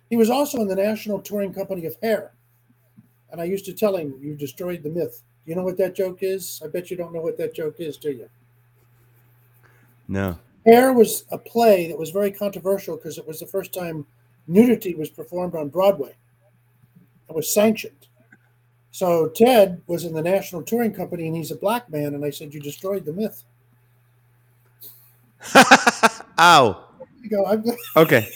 He 0.10 0.18
was 0.18 0.30
also 0.30 0.60
in 0.60 0.68
the 0.68 0.76
National 0.76 1.22
Touring 1.22 1.54
Company 1.54 1.86
of 1.86 1.96
Hair. 2.02 2.34
And 3.32 3.40
I 3.40 3.46
used 3.46 3.66
to 3.66 3.74
tell 3.74 3.96
him, 3.96 4.16
You 4.20 4.36
destroyed 4.36 4.84
the 4.84 4.90
myth. 4.90 5.22
You 5.46 5.56
know 5.56 5.64
what 5.64 5.78
that 5.78 5.96
joke 5.96 6.20
is? 6.22 6.62
I 6.64 6.68
bet 6.68 6.92
you 6.92 6.98
don't 6.98 7.14
know 7.14 7.22
what 7.22 7.38
that 7.38 7.54
joke 7.54 7.76
is, 7.80 7.98
do 7.98 8.12
you? 8.12 8.30
No. 10.08 10.38
Hair 10.66 10.94
was 10.94 11.26
a 11.32 11.38
play 11.38 11.88
that 11.88 11.98
was 11.98 12.10
very 12.12 12.32
controversial 12.32 12.96
because 12.96 13.18
it 13.18 13.28
was 13.28 13.40
the 13.40 13.48
first 13.48 13.74
time 13.74 14.06
nudity 14.48 14.96
was 14.96 15.10
performed 15.10 15.56
on 15.56 15.70
Broadway. 15.70 16.16
It 17.30 17.36
was 17.36 17.54
sanctioned. 17.54 18.08
So 18.92 19.30
Ted 19.30 19.82
was 19.88 20.06
in 20.06 20.14
the 20.14 20.22
National 20.22 20.62
Touring 20.62 20.94
Company 20.94 21.28
and 21.28 21.36
he's 21.36 21.52
a 21.52 21.56
black 21.56 21.90
man. 21.90 22.14
And 22.14 22.24
I 22.24 22.30
said, 22.30 22.54
You 22.54 22.62
destroyed 22.62 23.06
the 23.06 23.14
myth. 23.14 23.44
Ow. 26.40 26.86
You 27.22 27.30
go, 27.30 27.46
I'm 27.46 27.64
Okay. 27.98 28.28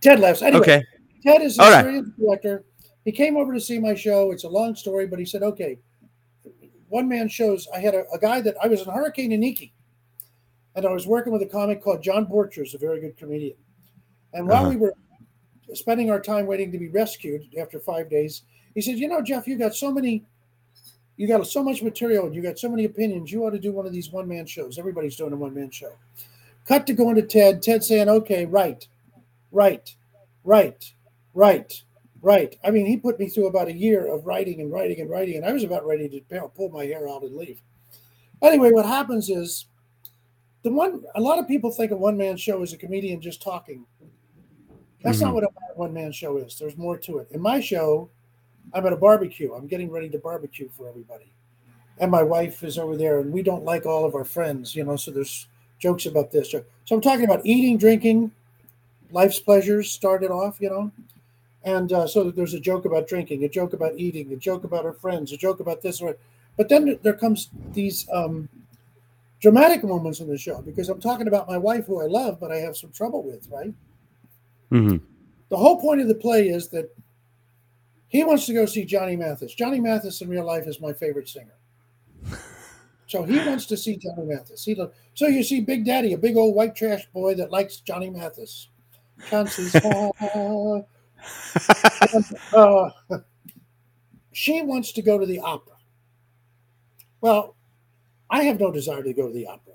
Ted 0.00 0.20
laughs. 0.20 0.42
Anyway, 0.42 0.60
Okay. 0.62 0.84
Ted 1.24 1.42
is 1.42 1.58
a 1.58 1.62
right. 1.62 2.02
director. 2.18 2.64
He 3.04 3.12
came 3.12 3.36
over 3.36 3.52
to 3.52 3.60
see 3.60 3.78
my 3.78 3.94
show. 3.94 4.30
It's 4.30 4.44
a 4.44 4.48
long 4.48 4.74
story, 4.74 5.06
but 5.06 5.18
he 5.18 5.24
said, 5.24 5.42
okay, 5.42 5.78
one 6.88 7.08
man 7.08 7.28
shows. 7.28 7.66
I 7.74 7.78
had 7.80 7.94
a, 7.94 8.04
a 8.12 8.18
guy 8.18 8.40
that 8.40 8.54
I 8.62 8.68
was 8.68 8.82
in 8.82 8.92
Hurricane 8.92 9.30
Iniki, 9.30 9.72
and 10.74 10.86
I 10.86 10.92
was 10.92 11.06
working 11.06 11.32
with 11.32 11.42
a 11.42 11.46
comic 11.46 11.82
called 11.82 12.02
John 12.02 12.26
Borchers, 12.26 12.74
a 12.74 12.78
very 12.78 13.00
good 13.00 13.16
comedian. 13.16 13.56
And 14.32 14.48
while 14.48 14.62
Uh-huh. 14.62 14.70
we 14.70 14.76
were 14.76 14.94
spending 15.74 16.10
our 16.10 16.20
time 16.20 16.46
waiting 16.46 16.72
to 16.72 16.78
be 16.78 16.88
rescued 16.88 17.54
after 17.58 17.78
five 17.78 18.08
days, 18.08 18.42
he 18.74 18.80
said, 18.80 18.98
you 18.98 19.08
know, 19.08 19.20
Jeff, 19.22 19.46
you 19.46 19.56
got 19.56 19.74
so 19.74 19.92
many, 19.92 20.24
you 21.16 21.28
got 21.28 21.46
so 21.46 21.62
much 21.62 21.82
material, 21.82 22.26
and 22.26 22.34
you 22.34 22.42
got 22.42 22.58
so 22.58 22.68
many 22.70 22.84
opinions. 22.84 23.30
You 23.30 23.44
ought 23.44 23.50
to 23.50 23.58
do 23.58 23.72
one 23.72 23.86
of 23.86 23.92
these 23.92 24.10
one 24.10 24.26
man 24.26 24.46
shows. 24.46 24.78
Everybody's 24.78 25.16
doing 25.16 25.32
a 25.32 25.36
one 25.36 25.54
man 25.54 25.70
show. 25.70 25.92
Cut 26.66 26.86
to 26.86 26.94
going 26.94 27.16
to 27.16 27.22
Ted. 27.22 27.62
Ted 27.62 27.84
saying, 27.84 28.08
okay, 28.08 28.46
right, 28.46 28.86
right, 29.50 29.94
right, 30.44 30.92
right, 31.34 31.82
right. 32.22 32.56
I 32.64 32.70
mean, 32.70 32.86
he 32.86 32.96
put 32.96 33.18
me 33.18 33.28
through 33.28 33.48
about 33.48 33.68
a 33.68 33.72
year 33.72 34.06
of 34.06 34.24
writing 34.26 34.60
and 34.60 34.72
writing 34.72 35.00
and 35.00 35.10
writing, 35.10 35.36
and 35.36 35.44
I 35.44 35.52
was 35.52 35.64
about 35.64 35.86
ready 35.86 36.08
to 36.08 36.48
pull 36.56 36.70
my 36.70 36.84
hair 36.86 37.08
out 37.08 37.22
and 37.24 37.36
leave. 37.36 37.60
Anyway, 38.40 38.70
what 38.70 38.86
happens 38.86 39.28
is 39.28 39.66
the 40.62 40.70
one 40.70 41.02
a 41.14 41.20
lot 41.20 41.38
of 41.38 41.48
people 41.48 41.70
think 41.70 41.90
a 41.90 41.96
one 41.96 42.16
man 42.16 42.36
show 42.36 42.62
is 42.62 42.72
a 42.72 42.76
comedian 42.76 43.20
just 43.20 43.42
talking. 43.42 43.84
That's 45.02 45.20
not 45.20 45.30
Mhm. 45.30 45.34
what 45.34 45.44
a 45.44 45.48
one 45.74 45.92
man 45.92 46.12
show 46.12 46.36
is. 46.36 46.58
There's 46.58 46.76
more 46.76 46.96
to 46.98 47.18
it. 47.18 47.28
In 47.32 47.40
my 47.40 47.60
show, 47.60 48.08
I'm 48.72 48.86
at 48.86 48.92
a 48.92 48.96
barbecue. 48.96 49.52
I'm 49.52 49.66
getting 49.66 49.90
ready 49.90 50.08
to 50.10 50.18
barbecue 50.18 50.68
for 50.68 50.88
everybody. 50.88 51.32
And 51.98 52.10
my 52.10 52.22
wife 52.22 52.62
is 52.62 52.78
over 52.78 52.96
there, 52.96 53.20
and 53.20 53.32
we 53.32 53.42
don't 53.42 53.64
like 53.64 53.84
all 53.84 54.04
of 54.04 54.14
our 54.14 54.24
friends, 54.24 54.74
you 54.74 54.84
know, 54.84 54.96
so 54.96 55.10
there's 55.10 55.48
jokes 55.78 56.06
about 56.06 56.30
this. 56.30 56.50
So 56.52 56.64
I'm 56.90 57.00
talking 57.00 57.24
about 57.24 57.44
eating, 57.44 57.76
drinking, 57.76 58.30
life's 59.10 59.40
pleasures 59.40 59.90
started 59.90 60.30
off, 60.30 60.60
you 60.60 60.70
know. 60.70 60.90
And 61.64 61.92
uh, 61.92 62.06
so 62.06 62.30
there's 62.30 62.54
a 62.54 62.60
joke 62.60 62.84
about 62.84 63.06
drinking, 63.08 63.44
a 63.44 63.48
joke 63.48 63.72
about 63.72 63.94
eating, 63.98 64.32
a 64.32 64.36
joke 64.36 64.64
about 64.64 64.84
our 64.84 64.92
friends, 64.92 65.32
a 65.32 65.36
joke 65.36 65.60
about 65.60 65.82
this 65.82 66.00
or 66.00 66.16
but 66.56 66.68
then 66.68 66.98
there 67.02 67.14
comes 67.14 67.48
these 67.72 68.06
um, 68.12 68.48
dramatic 69.42 69.82
moments 69.82 70.20
in 70.20 70.28
the 70.28 70.38
show 70.38 70.62
because 70.62 70.88
I'm 70.88 71.00
talking 71.00 71.26
about 71.26 71.48
my 71.48 71.58
wife 71.58 71.84
who 71.86 72.00
I 72.00 72.06
love, 72.06 72.38
but 72.40 72.52
I 72.52 72.56
have 72.58 72.76
some 72.76 72.92
trouble 72.92 73.22
with, 73.22 73.46
right? 73.50 73.74
hmm 74.70 74.96
The 75.50 75.56
whole 75.56 75.78
point 75.78 76.00
of 76.00 76.08
the 76.08 76.14
play 76.14 76.48
is 76.48 76.68
that 76.68 76.88
he 78.08 78.24
wants 78.24 78.46
to 78.46 78.54
go 78.54 78.64
see 78.66 78.84
Johnny 78.84 79.16
Mathis. 79.16 79.54
Johnny 79.54 79.80
Mathis 79.80 80.22
in 80.22 80.28
real 80.28 80.46
life 80.46 80.66
is 80.66 80.80
my 80.80 80.94
favorite 80.94 81.28
singer. 81.28 81.54
So 83.08 83.24
he 83.24 83.36
wants 83.40 83.66
to 83.66 83.76
see 83.76 83.98
Johnny 83.98 84.24
Mathis. 84.24 84.64
He 84.64 84.74
so 85.12 85.26
you 85.26 85.42
see 85.42 85.60
Big 85.60 85.84
Daddy, 85.84 86.14
a 86.14 86.16
big 86.16 86.34
old 86.34 86.54
white 86.54 86.74
trash 86.74 87.04
boy 87.12 87.34
that 87.34 87.50
likes 87.50 87.76
Johnny 87.76 88.08
Mathis. 88.08 88.68
Chances 89.28 89.74
are, 89.84 90.82
uh, 92.54 92.90
she 94.32 94.62
wants 94.62 94.92
to 94.92 95.02
go 95.02 95.18
to 95.18 95.26
the 95.26 95.40
opera. 95.40 95.74
Well, 97.20 97.54
I 98.32 98.44
have 98.44 98.58
no 98.58 98.72
desire 98.72 99.02
to 99.02 99.12
go 99.12 99.26
to 99.26 99.32
the 99.32 99.46
opera. 99.46 99.74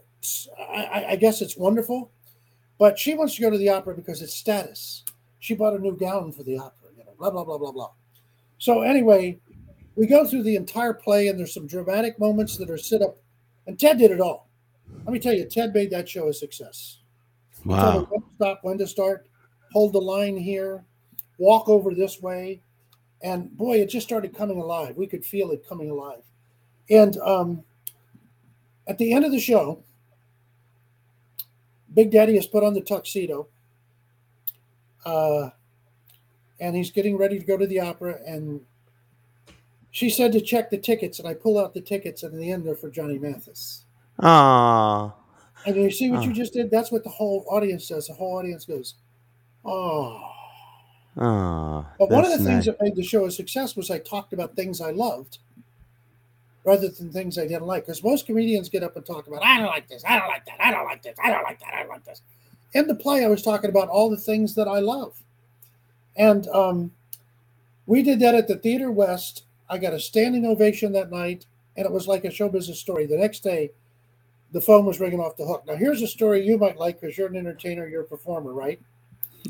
I, 0.59 1.05
I, 1.09 1.15
guess 1.15 1.43
it's 1.43 1.55
wonderful, 1.55 2.11
but 2.79 2.97
she 2.97 3.13
wants 3.13 3.35
to 3.35 3.41
go 3.41 3.51
to 3.51 3.57
the 3.57 3.69
opera 3.69 3.93
because 3.93 4.23
it's 4.23 4.33
status. 4.33 5.05
She 5.39 5.53
bought 5.53 5.75
a 5.75 5.79
new 5.79 5.95
gown 5.95 6.31
for 6.31 6.41
the 6.41 6.57
opera, 6.57 6.89
you 6.97 7.03
know, 7.05 7.13
blah, 7.19 7.29
blah, 7.29 7.43
blah, 7.43 7.59
blah, 7.59 7.71
blah. 7.71 7.91
So, 8.57 8.81
anyway, 8.81 9.39
we 9.95 10.07
go 10.07 10.25
through 10.25 10.41
the 10.41 10.55
entire 10.55 10.93
play, 10.93 11.27
and 11.27 11.37
there's 11.37 11.53
some 11.53 11.67
dramatic 11.67 12.17
moments 12.19 12.57
that 12.57 12.71
are 12.71 12.79
set 12.79 13.03
up, 13.03 13.17
and 13.67 13.79
Ted 13.79 13.99
did 13.99 14.09
it 14.09 14.19
all. 14.19 14.49
Let 15.05 15.13
me 15.13 15.19
tell 15.19 15.33
you, 15.33 15.45
Ted 15.45 15.71
made 15.75 15.91
that 15.91 16.09
show 16.09 16.27
a 16.27 16.33
success. 16.33 17.01
Wow. 17.63 18.07
when 18.09 18.21
to 18.21 18.27
stop, 18.37 18.59
when 18.63 18.77
to 18.79 18.87
start, 18.87 19.27
hold 19.71 19.93
the 19.93 20.01
line 20.01 20.35
here, 20.35 20.83
walk 21.37 21.69
over 21.69 21.93
this 21.93 22.21
way. 22.23 22.61
And 23.21 23.55
boy, 23.55 23.81
it 23.81 23.89
just 23.89 24.07
started 24.07 24.35
coming 24.35 24.59
alive. 24.59 24.95
We 24.95 25.07
could 25.07 25.23
feel 25.23 25.51
it 25.51 25.67
coming 25.67 25.91
alive. 25.91 26.23
And 26.89 27.17
um, 27.17 27.63
at 28.87 28.97
the 28.97 29.13
end 29.13 29.25
of 29.25 29.31
the 29.31 29.39
show, 29.39 29.83
Big 31.93 32.11
Daddy 32.11 32.35
has 32.35 32.47
put 32.47 32.63
on 32.63 32.73
the 32.73 32.81
tuxedo. 32.81 33.47
Uh, 35.05 35.49
and 36.59 36.75
he's 36.75 36.91
getting 36.91 37.17
ready 37.17 37.39
to 37.39 37.45
go 37.45 37.57
to 37.57 37.67
the 37.67 37.79
opera. 37.79 38.19
And 38.25 38.61
she 39.91 40.09
said 40.09 40.31
to 40.33 40.41
check 40.41 40.69
the 40.69 40.77
tickets. 40.77 41.19
And 41.19 41.27
I 41.27 41.33
pull 41.33 41.59
out 41.59 41.73
the 41.73 41.81
tickets, 41.81 42.23
and 42.23 42.33
in 42.33 42.39
the 42.39 42.51
end, 42.51 42.65
they're 42.65 42.75
for 42.75 42.89
Johnny 42.89 43.17
Mathis. 43.17 43.85
Ah. 44.19 45.15
And 45.65 45.75
you 45.75 45.91
see 45.91 46.09
what 46.09 46.23
you 46.23 46.31
Oh. 46.31 46.33
just 46.33 46.53
did? 46.53 46.71
That's 46.71 46.91
what 46.91 47.03
the 47.03 47.09
whole 47.09 47.45
audience 47.49 47.87
does. 47.87 48.07
The 48.07 48.13
whole 48.13 48.37
audience 48.37 48.65
goes, 48.65 48.95
oh. 49.65 50.21
Ah. 51.17 51.93
But 51.97 52.09
one 52.09 52.25
of 52.25 52.31
the 52.31 52.37
that's 52.37 52.43
things 52.43 52.65
that 52.65 52.81
made 52.81 52.95
the 52.95 53.03
show 53.03 53.25
a 53.25 53.31
success 53.31 53.75
was 53.75 53.89
I 53.89 53.99
talked 53.99 54.33
about 54.33 54.55
things 54.55 54.81
I 54.81 54.91
loved 54.91 55.39
rather 56.67 56.89
than 56.89 57.11
things 57.11 57.37
I 57.39 57.47
didn't 57.47 57.65
like. 57.65 57.85
Because 57.85 58.03
most 58.03 58.27
comedians 58.27 58.69
get 58.69 58.83
up 58.83 58.97
and 58.97 59.05
talk 59.05 59.27
about, 59.27 59.43
I 59.43 59.57
don't 59.57 59.67
like 59.67 59.87
this, 59.87 60.03
I 60.05 60.19
don't 60.19 60.27
like 60.27 60.45
that, 60.45 60.57
I 60.59 60.71
don't 60.71 60.85
like 60.85 61.01
this, 61.01 61.17
I 61.23 61.31
don't 61.31 61.43
like 61.43 61.59
that, 61.61 61.73
I 61.73 61.79
don't 61.79 61.89
like 61.89 62.05
this. 62.05 62.21
in 62.73 62.87
the 62.87 62.95
play, 62.95 63.23
I 63.23 63.29
was 63.29 63.41
talking 63.41 63.69
about 63.69 63.87
all 63.89 64.09
the 64.09 64.17
things 64.17 64.53
that 64.55 64.67
I 64.67 64.79
love. 64.79 65.23
And 66.17 66.47
um, 66.49 66.91
we 67.85 68.03
did 68.03 68.19
that 68.19 68.35
at 68.35 68.49
the 68.49 68.57
Theater 68.57 68.91
West. 68.91 69.45
I 69.69 69.77
got 69.77 69.93
a 69.93 69.99
standing 69.99 70.45
ovation 70.45 70.91
that 70.93 71.09
night, 71.09 71.45
and 71.77 71.85
it 71.85 71.91
was 71.91 72.07
like 72.07 72.25
a 72.25 72.31
show 72.31 72.49
business 72.49 72.79
story. 72.79 73.05
The 73.05 73.17
next 73.17 73.43
day, 73.43 73.71
the 74.51 74.61
phone 74.61 74.85
was 74.85 74.99
ringing 74.99 75.21
off 75.21 75.37
the 75.37 75.45
hook. 75.45 75.63
Now, 75.67 75.75
here's 75.75 76.01
a 76.01 76.07
story 76.07 76.45
you 76.45 76.57
might 76.57 76.77
like 76.77 76.99
because 76.99 77.17
you're 77.17 77.27
an 77.27 77.37
entertainer, 77.37 77.87
you're 77.87 78.03
a 78.03 78.07
performer, 78.07 78.53
right? 78.53 78.81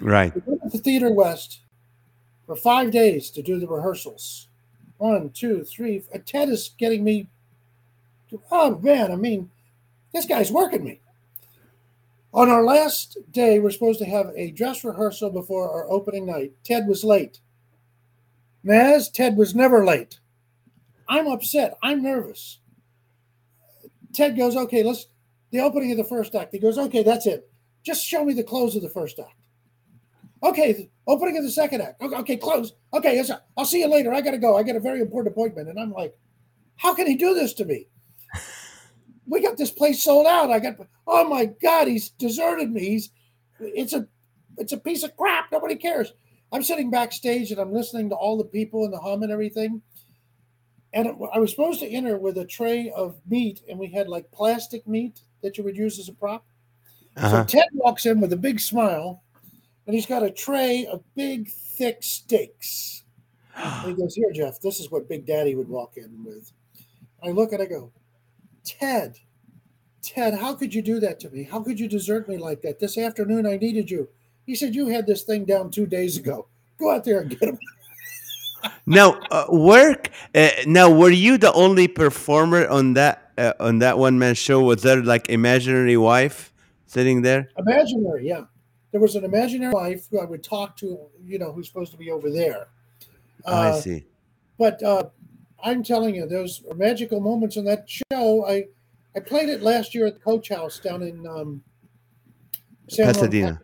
Right. 0.01 0.35
We 0.35 0.41
went 0.45 0.71
to 0.71 0.77
the 0.77 0.83
Theater 0.83 1.11
West 1.11 1.61
for 2.45 2.55
five 2.55 2.91
days 2.91 3.31
to 3.31 3.41
do 3.41 3.59
the 3.59 3.67
rehearsals. 3.67 4.49
One, 4.97 5.29
two, 5.29 5.63
three. 5.63 6.03
Ted 6.25 6.49
is 6.49 6.71
getting 6.77 7.03
me. 7.03 7.27
Oh 8.51 8.77
man, 8.79 9.11
I 9.11 9.15
mean, 9.15 9.49
this 10.13 10.25
guy's 10.25 10.51
working 10.51 10.83
me. 10.83 10.99
On 12.33 12.49
our 12.49 12.63
last 12.63 13.17
day, 13.31 13.59
we're 13.59 13.71
supposed 13.71 13.99
to 13.99 14.05
have 14.05 14.31
a 14.35 14.51
dress 14.51 14.83
rehearsal 14.83 15.29
before 15.29 15.71
our 15.71 15.89
opening 15.89 16.25
night. 16.25 16.53
Ted 16.63 16.87
was 16.87 17.03
late. 17.03 17.39
Naz, 18.63 19.09
Ted 19.09 19.37
was 19.37 19.55
never 19.55 19.85
late. 19.85 20.19
I'm 21.07 21.27
upset. 21.27 21.77
I'm 21.81 22.03
nervous. 22.03 22.59
Ted 24.13 24.35
goes, 24.35 24.55
okay, 24.55 24.83
let's 24.83 25.07
the 25.51 25.61
opening 25.61 25.91
of 25.91 25.97
the 25.97 26.03
first 26.03 26.35
act. 26.35 26.51
He 26.51 26.59
goes, 26.59 26.77
okay, 26.77 27.03
that's 27.03 27.25
it. 27.25 27.49
Just 27.83 28.05
show 28.05 28.25
me 28.25 28.33
the 28.33 28.43
close 28.43 28.75
of 28.75 28.81
the 28.81 28.89
first 28.89 29.19
act. 29.19 29.36
Okay, 30.43 30.89
opening 31.07 31.37
of 31.37 31.43
the 31.43 31.51
second 31.51 31.81
act. 31.81 32.01
Okay, 32.01 32.15
okay 32.15 32.37
close. 32.37 32.73
Okay, 32.93 33.15
yes, 33.15 33.31
I'll 33.55 33.65
see 33.65 33.79
you 33.79 33.87
later. 33.87 34.13
I 34.13 34.21
gotta 34.21 34.37
go. 34.37 34.57
I 34.57 34.63
got 34.63 34.75
a 34.75 34.79
very 34.79 35.01
important 35.01 35.33
appointment. 35.33 35.69
And 35.69 35.79
I'm 35.79 35.91
like, 35.91 36.15
how 36.75 36.93
can 36.93 37.07
he 37.07 37.15
do 37.15 37.33
this 37.33 37.53
to 37.55 37.65
me? 37.65 37.87
we 39.27 39.41
got 39.41 39.57
this 39.57 39.71
place 39.71 40.03
sold 40.03 40.27
out. 40.27 40.51
I 40.51 40.59
got 40.59 40.75
oh 41.07 41.27
my 41.27 41.45
god, 41.45 41.87
he's 41.87 42.09
deserted 42.09 42.71
me. 42.71 42.81
He's 42.81 43.09
it's 43.59 43.93
a 43.93 44.07
it's 44.57 44.73
a 44.73 44.77
piece 44.77 45.03
of 45.03 45.15
crap. 45.17 45.51
Nobody 45.51 45.75
cares. 45.75 46.13
I'm 46.51 46.63
sitting 46.63 46.89
backstage 46.89 47.51
and 47.51 47.59
I'm 47.59 47.73
listening 47.73 48.09
to 48.09 48.15
all 48.15 48.37
the 48.37 48.45
people 48.45 48.85
and 48.85 48.93
the 48.93 48.99
hum 48.99 49.23
and 49.23 49.31
everything. 49.31 49.81
And 50.93 51.09
I 51.33 51.39
was 51.39 51.51
supposed 51.51 51.81
to 51.81 51.87
enter 51.87 52.17
with 52.17 52.37
a 52.37 52.45
tray 52.45 52.91
of 52.95 53.19
meat, 53.27 53.61
and 53.69 53.77
we 53.77 53.87
had 53.87 54.07
like 54.07 54.31
plastic 54.31 54.87
meat 54.87 55.21
that 55.43 55.57
you 55.57 55.63
would 55.63 55.75
use 55.75 55.99
as 55.99 56.07
a 56.07 56.13
prop. 56.13 56.45
Uh-huh. 57.17 57.45
So 57.45 57.59
Ted 57.59 57.67
walks 57.73 58.05
in 58.05 58.21
with 58.21 58.31
a 58.31 58.37
big 58.37 58.59
smile, 58.59 59.23
and 59.87 59.95
he's 59.95 60.05
got 60.05 60.21
a 60.21 60.29
tray 60.29 60.85
of 60.85 61.01
big, 61.15 61.49
thick 61.49 61.99
steaks. 62.01 63.03
And 63.57 63.89
he 63.89 63.93
goes, 63.95 64.13
Here, 64.13 64.31
Jeff, 64.31 64.59
this 64.61 64.79
is 64.79 64.91
what 64.91 65.09
Big 65.09 65.25
Daddy 65.25 65.55
would 65.55 65.67
walk 65.69 65.97
in 65.97 66.23
with. 66.23 66.51
I 67.23 67.29
look 67.31 67.53
and 67.53 67.61
I 67.63 67.65
go, 67.65 67.91
Ted, 68.63 69.17
Ted, 70.03 70.35
how 70.35 70.53
could 70.53 70.75
you 70.75 70.83
do 70.83 70.99
that 70.99 71.19
to 71.21 71.29
me? 71.31 71.43
How 71.43 71.63
could 71.63 71.79
you 71.79 71.87
desert 71.87 72.29
me 72.29 72.37
like 72.37 72.61
that? 72.61 72.79
This 72.79 72.97
afternoon 72.99 73.47
I 73.47 73.57
needed 73.57 73.89
you. 73.89 74.09
He 74.45 74.53
said, 74.53 74.75
You 74.75 74.87
had 74.87 75.07
this 75.07 75.23
thing 75.23 75.45
down 75.45 75.71
two 75.71 75.87
days 75.87 76.17
ago. 76.17 76.47
Go 76.77 76.91
out 76.91 77.03
there 77.03 77.21
and 77.21 77.29
get 77.31 77.49
him. 77.49 77.57
now, 78.85 79.19
uh, 79.31 79.45
work. 79.49 80.09
Uh, 80.35 80.49
now, 80.67 80.91
were 80.91 81.09
you 81.09 81.39
the 81.39 81.51
only 81.53 81.87
performer 81.87 82.67
on 82.67 82.93
that 82.93 83.31
uh, 83.37 83.53
on 83.59 83.79
that 83.79 83.97
one 83.97 84.19
man 84.19 84.35
show? 84.35 84.61
Was 84.61 84.83
there 84.83 85.01
like 85.01 85.29
imaginary 85.29 85.97
wife 85.97 86.53
sitting 86.85 87.23
there? 87.23 87.49
Imaginary, 87.57 88.27
yeah. 88.27 88.43
There 88.91 89.01
was 89.01 89.15
an 89.15 89.23
imaginary 89.23 89.73
wife 89.73 90.07
who 90.09 90.19
I 90.19 90.25
would 90.25 90.43
talk 90.43 90.77
to, 90.77 90.99
you 91.23 91.39
know, 91.39 91.51
who's 91.51 91.67
supposed 91.67 91.91
to 91.91 91.97
be 91.97 92.09
over 92.11 92.29
there. 92.29 92.67
Oh, 93.45 93.53
I 93.53 93.69
uh, 93.69 93.81
see. 93.81 94.05
But 94.57 94.81
uh, 94.81 95.09
I'm 95.63 95.83
telling 95.83 96.15
you, 96.15 96.25
those 96.27 96.63
magical 96.75 97.19
moments 97.19 97.57
in 97.57 97.65
that 97.65 97.89
show. 97.89 98.45
I 98.47 98.67
I 99.15 99.19
played 99.19 99.49
it 99.49 99.61
last 99.61 99.95
year 99.95 100.05
at 100.05 100.13
the 100.13 100.19
Coach 100.19 100.49
House 100.49 100.79
down 100.79 101.01
in 101.01 101.25
um, 101.27 101.63
San 102.87 103.07
Pasadena. 103.07 103.61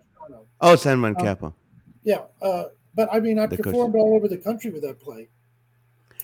Oh, 0.59 0.75
San 0.75 1.01
Juan 1.01 1.15
uh, 1.15 1.21
Capo. 1.21 1.53
yeah, 2.03 2.21
uh, 2.41 2.65
but 2.95 3.09
I 3.11 3.19
mean, 3.19 3.37
I 3.37 3.47
the 3.47 3.57
performed 3.57 3.93
coach. 3.93 4.01
all 4.01 4.15
over 4.15 4.27
the 4.27 4.37
country 4.37 4.71
with 4.71 4.81
that 4.83 4.99
play. 4.99 5.27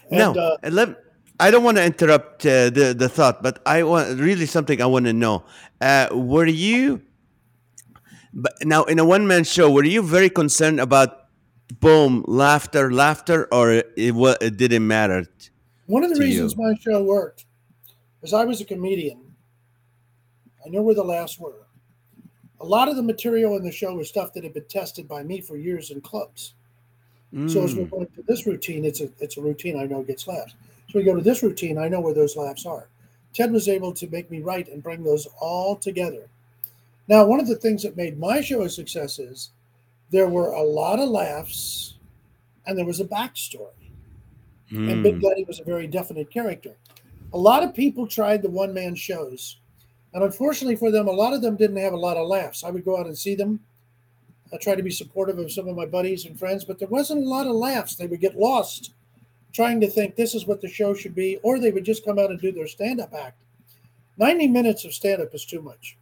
And, 0.09 0.17
no, 0.17 0.33
uh, 0.33 0.57
let, 0.69 0.95
I 1.39 1.51
don't 1.51 1.63
want 1.63 1.77
to 1.77 1.85
interrupt 1.85 2.45
uh, 2.45 2.69
the 2.69 2.95
the 2.97 3.09
thought, 3.09 3.43
but 3.43 3.61
I 3.65 3.83
want 3.83 4.19
really 4.19 4.45
something 4.45 4.81
I 4.81 4.85
want 4.85 5.05
to 5.05 5.13
know. 5.13 5.43
Uh, 5.79 6.07
were 6.11 6.47
you? 6.47 7.01
But 8.39 8.53
now, 8.63 8.83
in 8.85 8.99
a 8.99 9.05
one 9.05 9.27
man 9.27 9.43
show, 9.43 9.69
were 9.69 9.83
you 9.83 10.01
very 10.01 10.29
concerned 10.29 10.79
about 10.79 11.25
boom 11.79 12.23
laughter, 12.25 12.91
laughter, 12.91 13.47
or 13.53 13.71
it, 13.73 13.91
it 13.97 14.57
didn't 14.57 14.87
matter? 14.87 15.25
One 15.87 16.03
of 16.03 16.13
the 16.13 16.19
reasons 16.19 16.55
you. 16.55 16.63
my 16.63 16.73
show 16.79 17.03
worked 17.03 17.45
is 18.21 18.33
I 18.33 18.45
was 18.45 18.61
a 18.61 18.65
comedian. 18.65 19.35
I 20.65 20.69
knew 20.69 20.81
where 20.81 20.95
the 20.95 21.03
laughs 21.03 21.37
were. 21.37 21.65
A 22.61 22.65
lot 22.65 22.87
of 22.87 22.95
the 22.95 23.03
material 23.03 23.57
in 23.57 23.63
the 23.63 23.71
show 23.71 23.93
was 23.95 24.07
stuff 24.07 24.33
that 24.33 24.43
had 24.43 24.53
been 24.53 24.65
tested 24.65 25.07
by 25.07 25.23
me 25.23 25.41
for 25.41 25.57
years 25.57 25.91
in 25.91 26.01
clubs. 26.01 26.53
Mm. 27.33 27.49
So 27.51 27.63
as 27.63 27.75
we're 27.75 27.85
mm. 27.85 27.91
going 27.91 28.07
to 28.07 28.23
this 28.23 28.45
routine, 28.45 28.85
it's 28.85 29.01
a 29.01 29.09
it's 29.19 29.37
a 29.37 29.41
routine 29.41 29.77
I 29.77 29.85
know 29.85 30.01
gets 30.03 30.27
laughs. 30.27 30.55
So 30.89 30.99
we 30.99 31.05
go 31.05 31.15
to 31.15 31.21
this 31.21 31.43
routine, 31.43 31.77
I 31.77 31.89
know 31.89 31.99
where 31.99 32.13
those 32.13 32.37
laughs 32.37 32.65
are. 32.65 32.87
Ted 33.33 33.51
was 33.51 33.67
able 33.67 33.93
to 33.93 34.07
make 34.07 34.31
me 34.31 34.41
write 34.41 34.69
and 34.69 34.81
bring 34.81 35.03
those 35.03 35.27
all 35.39 35.75
together. 35.75 36.28
Now, 37.09 37.25
one 37.25 37.39
of 37.39 37.47
the 37.47 37.55
things 37.55 37.81
that 37.81 37.97
made 37.97 38.19
my 38.19 38.39
show 38.39 38.61
a 38.61 38.69
success 38.69 39.17
is 39.17 39.49
there 40.11 40.29
were 40.29 40.51
a 40.51 40.61
lot 40.61 40.99
of 40.99 41.09
laughs 41.09 41.95
and 42.67 42.77
there 42.77 42.85
was 42.85 42.99
a 42.99 43.05
backstory. 43.05 43.91
Mm. 44.71 44.91
And 44.91 45.03
Big 45.03 45.15
hmm. 45.15 45.21
Daddy 45.21 45.43
was 45.45 45.59
a 45.59 45.63
very 45.63 45.87
definite 45.87 46.29
character. 46.29 46.75
A 47.33 47.37
lot 47.37 47.63
of 47.63 47.73
people 47.73 48.05
tried 48.05 48.43
the 48.43 48.49
one 48.49 48.73
man 48.75 48.93
shows. 48.93 49.57
And 50.13 50.23
unfortunately 50.23 50.75
for 50.75 50.91
them, 50.91 51.07
a 51.07 51.11
lot 51.11 51.33
of 51.33 51.41
them 51.41 51.55
didn't 51.55 51.77
have 51.77 51.93
a 51.93 51.97
lot 51.97 52.17
of 52.17 52.27
laughs. 52.27 52.63
I 52.63 52.69
would 52.69 52.85
go 52.85 52.99
out 52.99 53.07
and 53.07 53.17
see 53.17 53.33
them. 53.33 53.59
I 54.53 54.57
try 54.57 54.75
to 54.75 54.83
be 54.83 54.91
supportive 54.91 55.39
of 55.39 55.51
some 55.51 55.67
of 55.67 55.75
my 55.75 55.87
buddies 55.87 56.25
and 56.25 56.37
friends, 56.37 56.63
but 56.63 56.77
there 56.77 56.87
wasn't 56.87 57.25
a 57.25 57.29
lot 57.29 57.47
of 57.47 57.55
laughs. 57.55 57.95
They 57.95 58.07
would 58.07 58.21
get 58.21 58.37
lost 58.37 58.93
trying 59.51 59.81
to 59.81 59.89
think 59.89 60.15
this 60.15 60.35
is 60.35 60.45
what 60.45 60.61
the 60.61 60.67
show 60.67 60.93
should 60.93 61.15
be, 61.15 61.37
or 61.41 61.59
they 61.59 61.71
would 61.71 61.83
just 61.83 62.05
come 62.05 62.19
out 62.19 62.29
and 62.29 62.39
do 62.39 62.51
their 62.51 62.67
stand 62.67 63.01
up 63.01 63.13
act. 63.15 63.41
90 64.17 64.47
minutes 64.47 64.85
of 64.85 64.93
stand 64.93 65.21
up 65.23 65.33
is 65.33 65.45
too 65.45 65.61
much. 65.61 65.97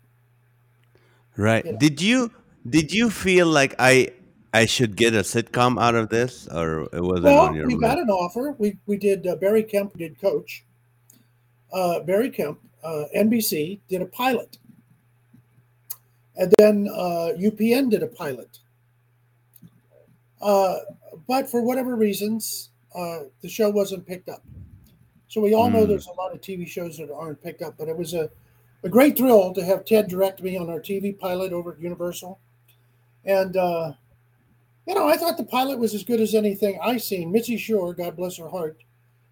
Right. 1.38 1.64
You 1.66 1.72
know? 1.74 1.78
Did 1.78 2.02
you 2.02 2.32
did 2.70 2.92
you 2.92 3.10
feel 3.10 3.48
like 3.48 3.76
I 3.80 4.12
I 4.54 4.66
should 4.66 4.96
get 4.96 5.14
a 5.14 5.20
sitcom 5.20 5.82
out 5.82 5.96
of 5.96 6.10
this, 6.10 6.48
or 6.48 6.90
it 6.92 7.02
wasn't 7.02 7.26
well, 7.26 7.40
on 7.40 7.56
your? 7.56 7.68
we 7.68 7.78
got 7.78 8.00
an 8.00 8.10
offer. 8.10 8.56
We 8.58 8.78
we 8.88 8.98
did. 8.98 9.26
Uh, 9.26 9.36
Barry 9.36 9.64
Kemp 9.64 9.96
did 9.98 10.20
Coach. 10.20 10.64
Uh, 11.72 12.00
Barry 12.00 12.30
Kemp, 12.30 12.60
uh, 12.84 13.04
NBC 13.16 13.80
did 13.88 14.02
a 14.02 14.06
pilot, 14.06 14.58
and 16.36 16.54
then 16.58 16.88
uh, 16.92 17.32
UPN 17.38 17.92
did 17.92 18.04
a 18.04 18.08
pilot. 18.08 18.60
Uh, 20.42 20.78
but 21.28 21.50
for 21.50 21.62
whatever 21.62 21.96
reasons, 21.96 22.70
uh, 22.96 23.20
the 23.42 23.50
show 23.50 23.70
wasn't 23.70 24.06
picked 24.06 24.30
up. 24.30 24.44
So 25.28 25.42
we 25.42 25.54
all 25.54 25.70
mm. 25.70 25.74
know 25.74 25.84
hmm. 25.84 25.90
there's 25.90 26.08
a 26.08 26.14
lot 26.14 26.34
of 26.34 26.42
TV 26.42 26.68
shows 26.68 26.98
that 26.98 27.12
aren't 27.14 27.44
picked 27.44 27.62
up. 27.62 27.76
But 27.78 27.90
it 27.90 27.98
was 27.98 28.14
a, 28.14 28.30
a 28.84 28.90
great 28.90 29.18
thrill 29.18 29.54
to 29.54 29.64
have 29.64 29.86
Ted 29.86 30.08
direct 30.08 30.42
me 30.42 30.58
on 30.58 30.70
our 30.70 30.80
TV 30.80 31.18
pilot 31.18 31.54
over 31.54 31.74
at 31.74 31.82
Universal, 31.82 32.40
and 33.26 33.56
you 33.56 34.96
know, 34.96 35.08
I 35.08 35.18
thought 35.18 35.38
the 35.38 35.44
pilot 35.44 35.80
was 35.80 35.94
as 35.94 36.04
good 36.04 36.22
as 36.22 36.34
anything 36.34 36.80
I 36.82 36.98
seen. 36.98 37.32
Mitzi 37.32 37.58
Shore, 37.58 37.94
God 37.94 38.16
bless 38.16 38.38
her 38.38 38.48
heart, 38.48 38.78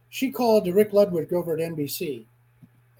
she 0.10 0.32
called 0.32 0.66
to 0.66 0.74
Rick 0.74 0.94
Ludwig 0.94 1.34
over 1.34 1.54
at 1.54 1.60
NBC, 1.60 2.26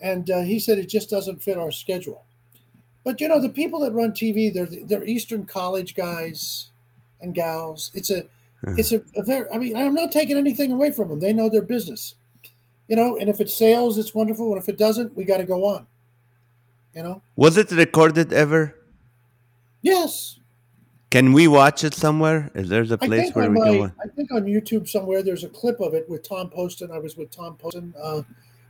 and 0.02 0.30
uh, 0.30 0.42
he 0.42 0.60
said 0.60 0.78
it 0.78 0.90
just 0.90 1.10
doesn't 1.10 1.42
fit 1.42 1.58
our 1.58 1.72
schedule. 1.72 2.26
But 3.06 3.22
you 3.22 3.28
know, 3.28 3.40
the 3.40 3.50
people 3.50 3.80
that 3.82 3.94
run 3.94 4.12
TV, 4.12 4.54
they're 4.54 4.66
they're 4.66 5.06
Eastern 5.06 5.46
College 5.46 5.96
guys 5.96 6.72
and 7.22 7.34
gals. 7.34 7.92
It's 7.94 8.10
a 8.10 8.24
uh-huh. 8.24 8.76
it's 8.78 8.92
a, 8.92 9.02
a 9.16 9.24
very. 9.24 9.50
I 9.50 9.58
mean, 9.58 9.78
I'm 9.78 9.94
not 9.94 10.12
taking 10.12 10.38
anything 10.38 10.72
away 10.72 10.92
from 10.92 11.10
them. 11.10 11.20
They 11.20 11.32
know 11.32 11.50
their 11.50 11.62
business, 11.62 12.16
you 12.88 12.96
know. 12.96 13.16
And 13.18 13.30
if 13.30 13.40
it 13.40 13.50
sales, 13.50 13.98
it's 13.98 14.16
wonderful. 14.16 14.52
And 14.52 14.62
if 14.62 14.68
it 14.68 14.78
doesn't, 14.78 15.16
we 15.16 15.24
got 15.24 15.38
to 15.38 15.46
go 15.46 15.66
on. 15.66 15.88
You 16.96 17.04
know. 17.04 17.22
Was 17.36 17.58
it 17.58 17.72
recorded 17.72 18.32
ever? 18.32 18.76
Yes. 19.82 20.40
Can 21.12 21.34
we 21.34 21.48
watch 21.48 21.84
it 21.84 21.94
somewhere? 21.94 22.50
Is 22.56 22.70
there 22.70 22.84
a 22.84 22.98
place 22.98 23.34
where 23.34 23.50
we 23.50 23.60
my, 23.60 23.66
can 23.66 23.80
watch? 23.80 23.92
I 24.04 24.08
think 24.08 24.32
on 24.32 24.46
YouTube 24.46 24.88
somewhere 24.88 25.22
there's 25.22 25.44
a 25.44 25.50
clip 25.50 25.80
of 25.82 25.94
it 25.94 26.10
with 26.10 26.28
Tom 26.28 26.50
Poston. 26.50 26.92
I 26.92 26.98
was 26.98 27.18
with 27.18 27.32
Tom 27.32 27.56
Poston, 27.58 27.94
uh, 28.02 28.22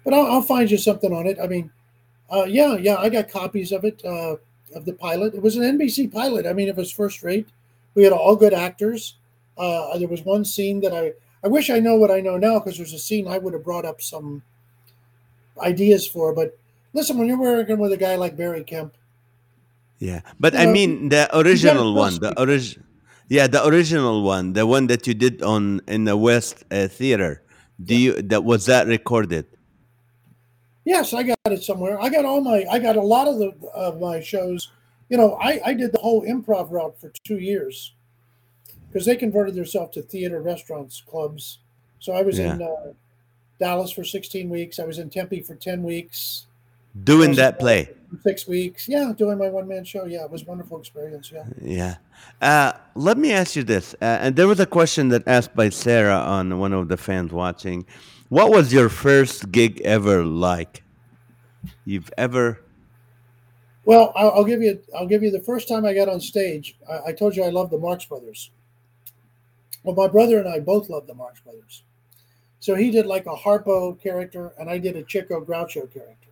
but 0.03 0.13
I'll, 0.13 0.25
I'll, 0.25 0.41
find 0.41 0.69
you 0.69 0.77
something 0.77 1.13
on 1.13 1.27
it. 1.27 1.37
I 1.41 1.47
mean, 1.47 1.71
uh, 2.29 2.45
yeah, 2.45 2.75
yeah, 2.75 2.95
I 2.97 3.09
got 3.09 3.29
copies 3.29 3.71
of 3.71 3.85
it 3.85 4.03
uh, 4.03 4.35
of 4.75 4.85
the 4.85 4.93
pilot. 4.93 5.35
It 5.35 5.41
was 5.41 5.55
an 5.55 5.77
NBC 5.77 6.11
pilot. 6.11 6.45
I 6.45 6.53
mean, 6.53 6.67
it 6.67 6.75
was 6.75 6.91
first 6.91 7.23
rate. 7.23 7.47
We 7.93 8.03
had 8.03 8.13
all 8.13 8.35
good 8.35 8.53
actors. 8.53 9.15
Uh, 9.57 9.97
there 9.97 10.07
was 10.07 10.23
one 10.23 10.43
scene 10.43 10.81
that 10.81 10.93
I 10.93 11.13
I 11.43 11.47
wish 11.47 11.69
I 11.69 11.79
know 11.79 11.95
what 11.95 12.11
I 12.11 12.21
know 12.21 12.37
now 12.37 12.59
because 12.59 12.77
there's 12.77 12.93
a 12.93 12.99
scene 12.99 13.27
I 13.27 13.37
would 13.37 13.53
have 13.53 13.63
brought 13.63 13.85
up 13.85 14.01
some 14.01 14.41
ideas 15.59 16.07
for. 16.07 16.33
But 16.33 16.57
listen, 16.95 17.19
when 17.19 17.27
you're 17.27 17.37
working 17.37 17.77
with 17.77 17.91
a 17.91 17.97
guy 17.97 18.15
like 18.15 18.35
Barry 18.35 18.63
Kemp, 18.63 18.95
yeah, 19.99 20.21
but 20.39 20.55
I 20.55 20.65
mean 20.65 21.09
the 21.09 21.29
original 21.37 21.93
one, 21.93 22.17
the 22.19 22.33
original. 22.41 22.85
Yeah, 23.27 23.47
the 23.47 23.65
original 23.65 24.23
one, 24.23 24.53
the 24.53 24.65
one 24.65 24.87
that 24.87 25.05
you 25.05 25.13
did 25.13 25.41
on 25.41 25.81
in 25.87 26.05
the 26.05 26.15
West 26.15 26.63
uh, 26.71 26.87
Theater. 26.87 27.43
Do 27.77 27.95
you 27.95 28.21
that 28.33 28.43
was 28.43 28.65
that 28.65 28.87
recorded? 28.87 29.45
Yes, 30.85 31.13
I 31.13 31.23
got 31.23 31.37
it 31.45 31.63
somewhere. 31.63 31.99
I 32.01 32.09
got 32.09 32.25
all 32.25 32.41
my 32.41 32.65
I 32.71 32.79
got 32.79 32.95
a 32.95 33.01
lot 33.01 33.27
of 33.27 33.37
the 33.37 33.53
of 33.73 33.99
my 33.99 34.21
shows 34.21 34.71
you 35.09 35.17
know, 35.17 35.33
I, 35.35 35.61
I 35.65 35.73
did 35.73 35.91
the 35.91 35.99
whole 35.99 36.23
improv 36.23 36.71
route 36.71 36.99
for 36.99 37.11
two 37.23 37.37
years 37.37 37.93
because 38.87 39.05
they 39.05 39.15
converted 39.15 39.55
themselves 39.55 39.93
to 39.95 40.01
theater, 40.01 40.41
restaurants, 40.41 41.01
clubs. 41.05 41.59
So 41.99 42.13
I 42.13 42.21
was 42.21 42.39
in 42.39 42.61
uh, 42.61 42.93
Dallas 43.59 43.91
for 43.91 44.03
16 44.03 44.49
weeks. 44.49 44.79
I 44.79 44.85
was 44.85 44.99
in 44.99 45.09
Tempe 45.09 45.41
for 45.41 45.55
10 45.55 45.83
weeks. 45.83 46.44
Doing 47.03 47.35
that 47.35 47.59
play. 47.59 47.89
Six 48.23 48.47
weeks. 48.47 48.87
Yeah, 48.87 49.11
doing 49.17 49.37
my 49.37 49.49
one 49.49 49.67
man 49.67 49.83
show. 49.83 50.05
Yeah, 50.05 50.23
it 50.23 50.31
was 50.31 50.43
a 50.43 50.45
wonderful 50.45 50.79
experience. 50.79 51.31
Yeah. 51.33 51.45
Yeah. 51.61 51.95
Uh, 52.41 52.73
let 52.95 53.17
me 53.17 53.33
ask 53.33 53.55
you 53.55 53.63
this. 53.63 53.93
Uh, 54.01 54.19
and 54.21 54.35
there 54.35 54.47
was 54.47 54.59
a 54.59 54.65
question 54.65 55.09
that 55.09 55.27
asked 55.27 55.55
by 55.55 55.69
Sarah 55.69 56.17
on 56.17 56.57
one 56.59 56.71
of 56.71 56.87
the 56.87 56.97
fans 56.97 57.33
watching. 57.33 57.85
What 58.29 58.51
was 58.51 58.71
your 58.71 58.89
first 58.89 59.51
gig 59.51 59.81
ever 59.81 60.23
like? 60.23 60.83
You've 61.83 62.11
ever 62.17 62.61
well, 63.85 64.11
I'll, 64.15 64.31
I'll, 64.31 64.43
give 64.43 64.61
you. 64.61 64.81
I'll 64.97 65.05
give 65.05 65.21
you 65.21 65.29
the 65.29 65.39
first 65.39 65.67
time 65.67 65.85
I 65.85 65.93
got 65.93 66.09
on 66.09 66.19
stage. 66.19 66.75
I, 66.89 67.09
I, 67.09 67.11
told 67.13 67.35
you 67.35 67.43
I 67.43 67.49
love 67.49 67.69
the 67.69 67.77
Marx 67.77 68.03
Brothers. 68.05 68.49
Well, 69.83 69.95
my 69.95 70.07
brother 70.07 70.39
and 70.39 70.49
I 70.49 70.59
both 70.59 70.89
love 70.89 71.05
the 71.05 71.13
Marx 71.13 71.39
Brothers. 71.41 71.83
So 72.59 72.73
he 72.73 72.89
did 72.89 73.05
like 73.05 73.27
a 73.27 73.35
Harpo 73.35 74.01
character, 74.01 74.53
and 74.57 74.69
I 74.69 74.79
did 74.79 74.95
a 74.95 75.03
Chico 75.03 75.39
Groucho 75.45 75.93
character. 75.93 76.24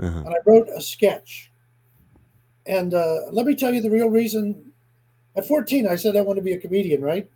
Uh-huh. 0.00 0.22
And 0.26 0.28
I 0.28 0.38
wrote 0.46 0.68
a 0.68 0.80
sketch. 0.80 1.50
And 2.66 2.94
uh, 2.94 3.30
let 3.30 3.46
me 3.46 3.54
tell 3.54 3.74
you 3.74 3.80
the 3.80 3.90
real 3.90 4.08
reason. 4.08 4.72
At 5.36 5.46
14, 5.46 5.86
I 5.88 5.96
said 5.96 6.16
I 6.16 6.20
want 6.20 6.36
to 6.36 6.42
be 6.42 6.52
a 6.52 6.58
comedian, 6.58 7.00
right? 7.02 7.28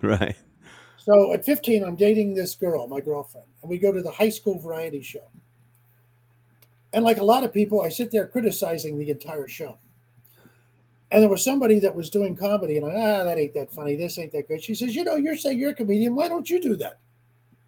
Right. 0.00 0.36
So 0.98 1.32
at 1.32 1.44
15, 1.44 1.84
I'm 1.84 1.96
dating 1.96 2.34
this 2.34 2.54
girl, 2.54 2.86
my 2.86 3.00
girlfriend, 3.00 3.46
and 3.62 3.70
we 3.70 3.78
go 3.78 3.92
to 3.92 4.02
the 4.02 4.10
high 4.10 4.28
school 4.28 4.58
variety 4.58 5.02
show. 5.02 5.24
And 6.92 7.04
like 7.04 7.18
a 7.18 7.24
lot 7.24 7.44
of 7.44 7.52
people, 7.52 7.82
I 7.82 7.88
sit 7.88 8.10
there 8.10 8.26
criticizing 8.26 8.98
the 8.98 9.10
entire 9.10 9.48
show. 9.48 9.78
And 11.10 11.22
there 11.22 11.30
was 11.30 11.42
somebody 11.42 11.78
that 11.80 11.94
was 11.94 12.10
doing 12.10 12.36
comedy, 12.36 12.76
and 12.76 12.86
I, 12.86 12.90
ah, 12.90 13.24
that 13.24 13.38
ain't 13.38 13.54
that 13.54 13.72
funny. 13.72 13.96
This 13.96 14.18
ain't 14.18 14.32
that 14.32 14.48
good. 14.48 14.62
She 14.62 14.74
says, 14.74 14.94
You 14.94 15.04
know, 15.04 15.16
you're 15.16 15.36
saying 15.36 15.58
you're 15.58 15.70
a 15.70 15.74
comedian. 15.74 16.14
Why 16.14 16.28
don't 16.28 16.48
you 16.48 16.60
do 16.60 16.76
that? 16.76 16.98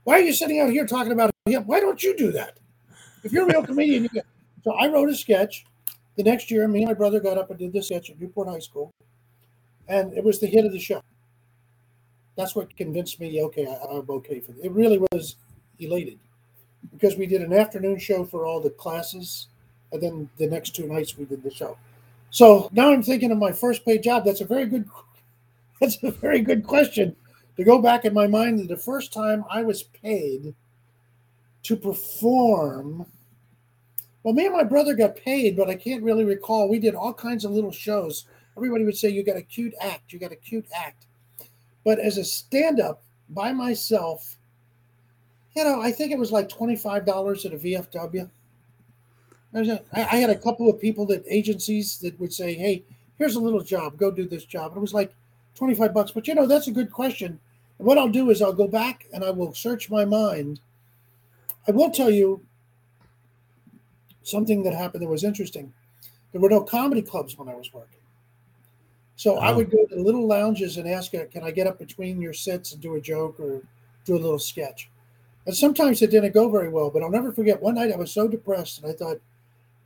Why 0.05 0.14
are 0.14 0.23
you 0.23 0.35
sitting 0.35 0.61
out 0.61 0.71
here 0.71 0.87
talking 0.87 1.12
about 1.12 1.31
him? 1.47 1.66
Why 1.66 1.81
don't 1.81 2.03
you 2.03 2.14
do 2.16 2.33
that? 2.33 2.59
If 3.23 3.33
you're 3.33 3.45
a 3.45 3.47
real 3.47 3.64
comedian, 3.64 4.09
you. 4.12 4.23
So 4.64 4.73
I 4.73 4.89
wrote 4.89 5.09
a 5.09 5.14
sketch. 5.14 5.64
The 6.16 6.23
next 6.23 6.51
year, 6.51 6.66
me 6.68 6.81
and 6.81 6.89
my 6.89 6.95
brother 6.95 7.21
got 7.21 7.39
up 7.39 7.51
and 7.51 7.59
did 7.59 7.73
this 7.73 7.87
sketch 7.87 8.11
at 8.11 8.21
Newport 8.21 8.49
High 8.49 8.59
School, 8.59 8.91
and 9.89 10.12
it 10.12 10.25
was 10.25 10.39
the 10.39 10.47
hit 10.47 10.64
of 10.64 10.73
the 10.73 10.79
show. 10.79 11.03
That's 12.37 12.55
what 12.55 12.77
convinced 12.77 13.21
me, 13.21 13.43
okay, 13.43 13.66
I, 13.66 13.97
am 13.97 14.07
okay 14.09 14.41
for 14.41 14.53
it. 14.53 14.59
It 14.62 14.73
really 14.73 14.99
was 15.12 15.37
elated 15.79 16.18
because 16.93 17.16
we 17.16 17.27
did 17.27 17.43
an 17.43 17.53
afternoon 17.53 17.99
show 17.99 18.25
for 18.25 18.45
all 18.45 18.61
the 18.61 18.71
classes, 18.71 19.49
and 19.93 20.03
then 20.03 20.31
the 20.37 20.47
next 20.47 20.75
two 20.75 20.87
nights 20.87 21.16
we 21.16 21.25
did 21.25 21.43
the 21.43 21.51
show. 21.51 21.77
So 22.31 22.68
now 22.73 22.93
I'm 22.93 23.03
thinking 23.03 23.31
of 23.31 23.39
my 23.39 23.53
first 23.53 23.85
paid 23.85 24.03
job. 24.03 24.25
That's 24.25 24.41
a 24.41 24.47
very 24.47 24.66
good. 24.66 24.89
That's 25.81 26.03
a 26.03 26.11
very 26.11 26.41
good 26.41 26.66
question 26.66 27.16
to 27.57 27.64
go 27.64 27.81
back 27.81 28.05
in 28.05 28.12
my 28.12 28.27
mind. 28.27 28.68
The 28.68 28.77
first 28.77 29.14
time 29.14 29.45
I 29.51 29.62
was 29.62 29.83
paid 29.83 30.55
to 31.65 31.77
perform. 31.77 33.07
Well, 34.23 34.35
me 34.35 34.47
and 34.47 34.55
my 34.55 34.65
brother 34.65 34.95
got 34.95 35.17
paid, 35.17 35.57
but 35.57 35.71
I 35.71 35.75
can't 35.75 36.03
really 36.03 36.25
recall. 36.25 36.69
We 36.69 36.79
did 36.79 36.95
all 36.95 37.15
kinds 37.15 37.45
of 37.45 37.53
little 37.53 37.73
shows. 37.73 38.27
Everybody 38.57 38.85
would 38.85 38.97
say, 38.97 39.09
You 39.09 39.25
got 39.25 39.37
a 39.37 39.43
cute 39.43 39.75
act, 39.81 40.13
you 40.13 40.19
got 40.19 40.33
a 40.33 40.37
cute 40.37 40.67
act. 40.75 41.07
But 41.85 41.99
as 41.99 42.19
a 42.19 42.25
stand 42.25 42.81
up 42.81 43.03
by 43.31 43.53
myself, 43.53 44.37
you 45.57 45.65
know, 45.65 45.81
I 45.81 45.91
think 45.93 46.13
it 46.13 46.19
was 46.19 46.33
like 46.33 46.49
$25 46.49 47.47
at 47.47 47.53
a 47.53 47.57
VFW. 47.57 48.31
I 49.93 50.17
had 50.17 50.31
a 50.31 50.39
couple 50.39 50.71
of 50.71 50.81
people 50.81 51.07
that 51.07 51.25
agencies 51.29 51.99
that 51.99 52.19
would 52.21 52.33
say, 52.33 52.55
Hey, 52.55 52.85
here's 53.19 53.37
a 53.37 53.41
little 53.41 53.63
job, 53.63 53.97
go 53.97 54.11
do 54.11 54.29
this 54.29 54.45
job. 54.45 54.77
It 54.77 54.81
was 54.81 54.95
like 54.95 55.15
25 55.55 55.95
bucks. 55.95 56.11
But 56.11 56.29
you 56.29 56.35
know, 56.35 56.47
that's 56.47 56.69
a 56.69 56.73
good 56.73 56.91
question. 56.91 57.41
What 57.79 57.99
I'll 57.99 58.09
do 58.09 58.31
is 58.31 58.43
I'll 58.43 58.53
go 58.53 58.69
back 58.69 59.07
and 59.13 59.25
I 59.25 59.31
will 59.31 59.55
search 59.55 59.91
my 59.91 60.05
mind. 60.05 60.61
I 61.69 61.73
will 61.73 61.91
tell 61.91 62.11
you 62.11 62.45
something 64.23 64.63
that 64.63 64.75
happened 64.75 65.03
that 65.03 65.09
was 65.09 65.25
interesting. 65.25 65.73
There 66.33 66.41
were 66.41 66.51
no 66.51 66.63
comedy 66.63 67.03
clubs 67.03 67.37
when 67.37 67.49
I 67.49 67.55
was 67.55 67.73
working. 67.73 67.99
So 69.17 69.37
oh. 69.37 69.41
I 69.41 69.53
would 69.53 69.71
go 69.71 69.85
to 69.87 69.97
little 69.97 70.27
lounges 70.27 70.77
and 70.77 70.89
ask, 70.89 71.13
Can 71.13 71.43
I 71.43 71.51
get 71.51 71.67
up 71.67 71.79
between 71.79 72.23
your 72.23 72.33
sets 72.33 72.73
and 72.73 72.81
do 72.81 72.95
a 72.95 73.01
joke 73.01 73.39
or 73.39 73.63
do 74.05 74.15
a 74.15 74.19
little 74.19 74.39
sketch? 74.39 74.89
And 75.47 75.57
sometimes 75.57 76.03
it 76.03 76.11
didn't 76.11 76.35
go 76.35 76.49
very 76.51 76.69
well, 76.69 76.91
but 76.91 77.03
I'll 77.03 77.11
never 77.11 77.33
forget 77.33 77.61
one 77.61 77.75
night 77.75 77.93
I 77.93 77.97
was 77.97 78.13
so 78.13 78.29
depressed 78.29 78.83
and 78.83 78.91
I 78.91 78.95
thought, 78.95 79.21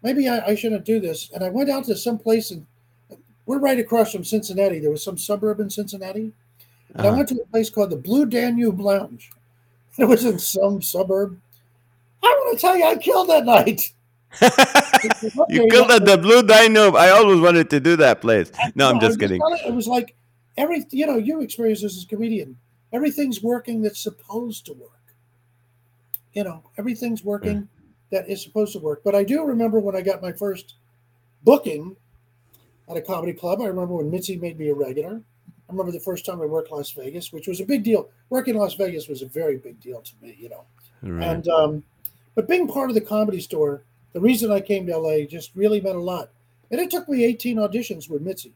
maybe 0.02 0.28
I, 0.28 0.46
I 0.46 0.54
shouldn't 0.54 0.84
do 0.84 1.00
this. 1.00 1.30
And 1.34 1.42
I 1.42 1.48
went 1.48 1.70
out 1.70 1.84
to 1.84 1.96
some 1.96 2.18
place 2.18 2.50
and 2.50 2.66
we're 3.46 3.58
right 3.58 3.78
across 3.78 4.12
from 4.12 4.24
Cincinnati. 4.24 4.78
There 4.78 4.90
was 4.90 5.04
some 5.04 5.18
suburb 5.18 5.60
in 5.60 5.70
Cincinnati. 5.70 6.32
And 6.90 7.00
uh-huh. 7.00 7.08
I 7.08 7.16
went 7.16 7.28
to 7.30 7.40
a 7.40 7.46
place 7.46 7.70
called 7.70 7.90
the 7.90 7.96
Blue 7.96 8.26
Danube 8.26 8.80
Lounge. 8.80 9.30
It 9.96 10.06
was 10.06 10.24
in 10.24 10.40
some 10.40 10.82
suburb. 10.82 11.40
I 12.24 12.40
want 12.40 12.58
to 12.58 12.60
tell 12.60 12.76
you, 12.76 12.84
I 12.84 12.96
killed 12.96 13.28
that 13.28 13.44
night. 13.44 13.92
you 15.48 15.68
killed 15.70 15.90
at 15.90 16.04
the 16.04 16.18
Blue 16.18 16.42
Danube. 16.42 16.96
I 16.96 17.10
always 17.10 17.40
wanted 17.40 17.70
to 17.70 17.80
do 17.80 17.96
that 17.96 18.20
place. 18.20 18.50
No, 18.74 18.88
I'm 18.88 18.98
just 19.00 19.20
kidding. 19.20 19.40
It 19.66 19.74
was 19.74 19.86
like 19.86 20.16
every, 20.56 20.84
you 20.90 21.06
know, 21.06 21.16
you 21.16 21.40
experience 21.40 21.82
this 21.82 21.96
as 21.96 22.04
a 22.04 22.06
comedian. 22.06 22.56
Everything's 22.92 23.42
working 23.42 23.82
that's 23.82 24.00
supposed 24.00 24.66
to 24.66 24.72
work 24.72 24.94
you 26.34 26.44
know, 26.44 26.62
everything's 26.76 27.24
working 27.24 27.68
that 28.10 28.28
is 28.28 28.42
supposed 28.42 28.72
to 28.72 28.78
work. 28.80 29.02
But 29.04 29.14
I 29.14 29.24
do 29.24 29.44
remember 29.44 29.80
when 29.80 29.96
I 29.96 30.02
got 30.02 30.20
my 30.20 30.32
first 30.32 30.74
booking 31.44 31.96
at 32.88 32.96
a 32.96 33.00
comedy 33.00 33.32
club. 33.32 33.60
I 33.60 33.66
remember 33.66 33.94
when 33.94 34.10
Mitzi 34.10 34.36
made 34.36 34.58
me 34.58 34.68
a 34.68 34.74
regular. 34.74 35.22
I 35.46 35.72
remember 35.72 35.92
the 35.92 36.00
first 36.00 36.26
time 36.26 36.42
I 36.42 36.46
worked 36.46 36.70
Las 36.70 36.90
Vegas, 36.90 37.32
which 37.32 37.48
was 37.48 37.60
a 37.60 37.64
big 37.64 37.84
deal. 37.84 38.10
Working 38.28 38.56
Las 38.56 38.74
Vegas 38.74 39.08
was 39.08 39.22
a 39.22 39.26
very 39.26 39.56
big 39.56 39.80
deal 39.80 40.02
to 40.02 40.12
me, 40.20 40.36
you 40.38 40.50
know. 40.50 40.64
Right. 41.02 41.26
And 41.26 41.48
um, 41.48 41.84
but 42.34 42.48
being 42.48 42.66
part 42.68 42.90
of 42.90 42.94
the 42.94 43.00
comedy 43.00 43.40
store, 43.40 43.82
the 44.12 44.20
reason 44.20 44.50
I 44.50 44.60
came 44.60 44.86
to 44.86 44.96
LA 44.96 45.26
just 45.26 45.50
really 45.54 45.80
meant 45.80 45.96
a 45.96 46.00
lot. 46.00 46.30
And 46.70 46.80
it 46.80 46.90
took 46.90 47.08
me 47.08 47.24
18 47.24 47.56
auditions 47.58 48.08
with 48.08 48.22
Mitzi. 48.22 48.52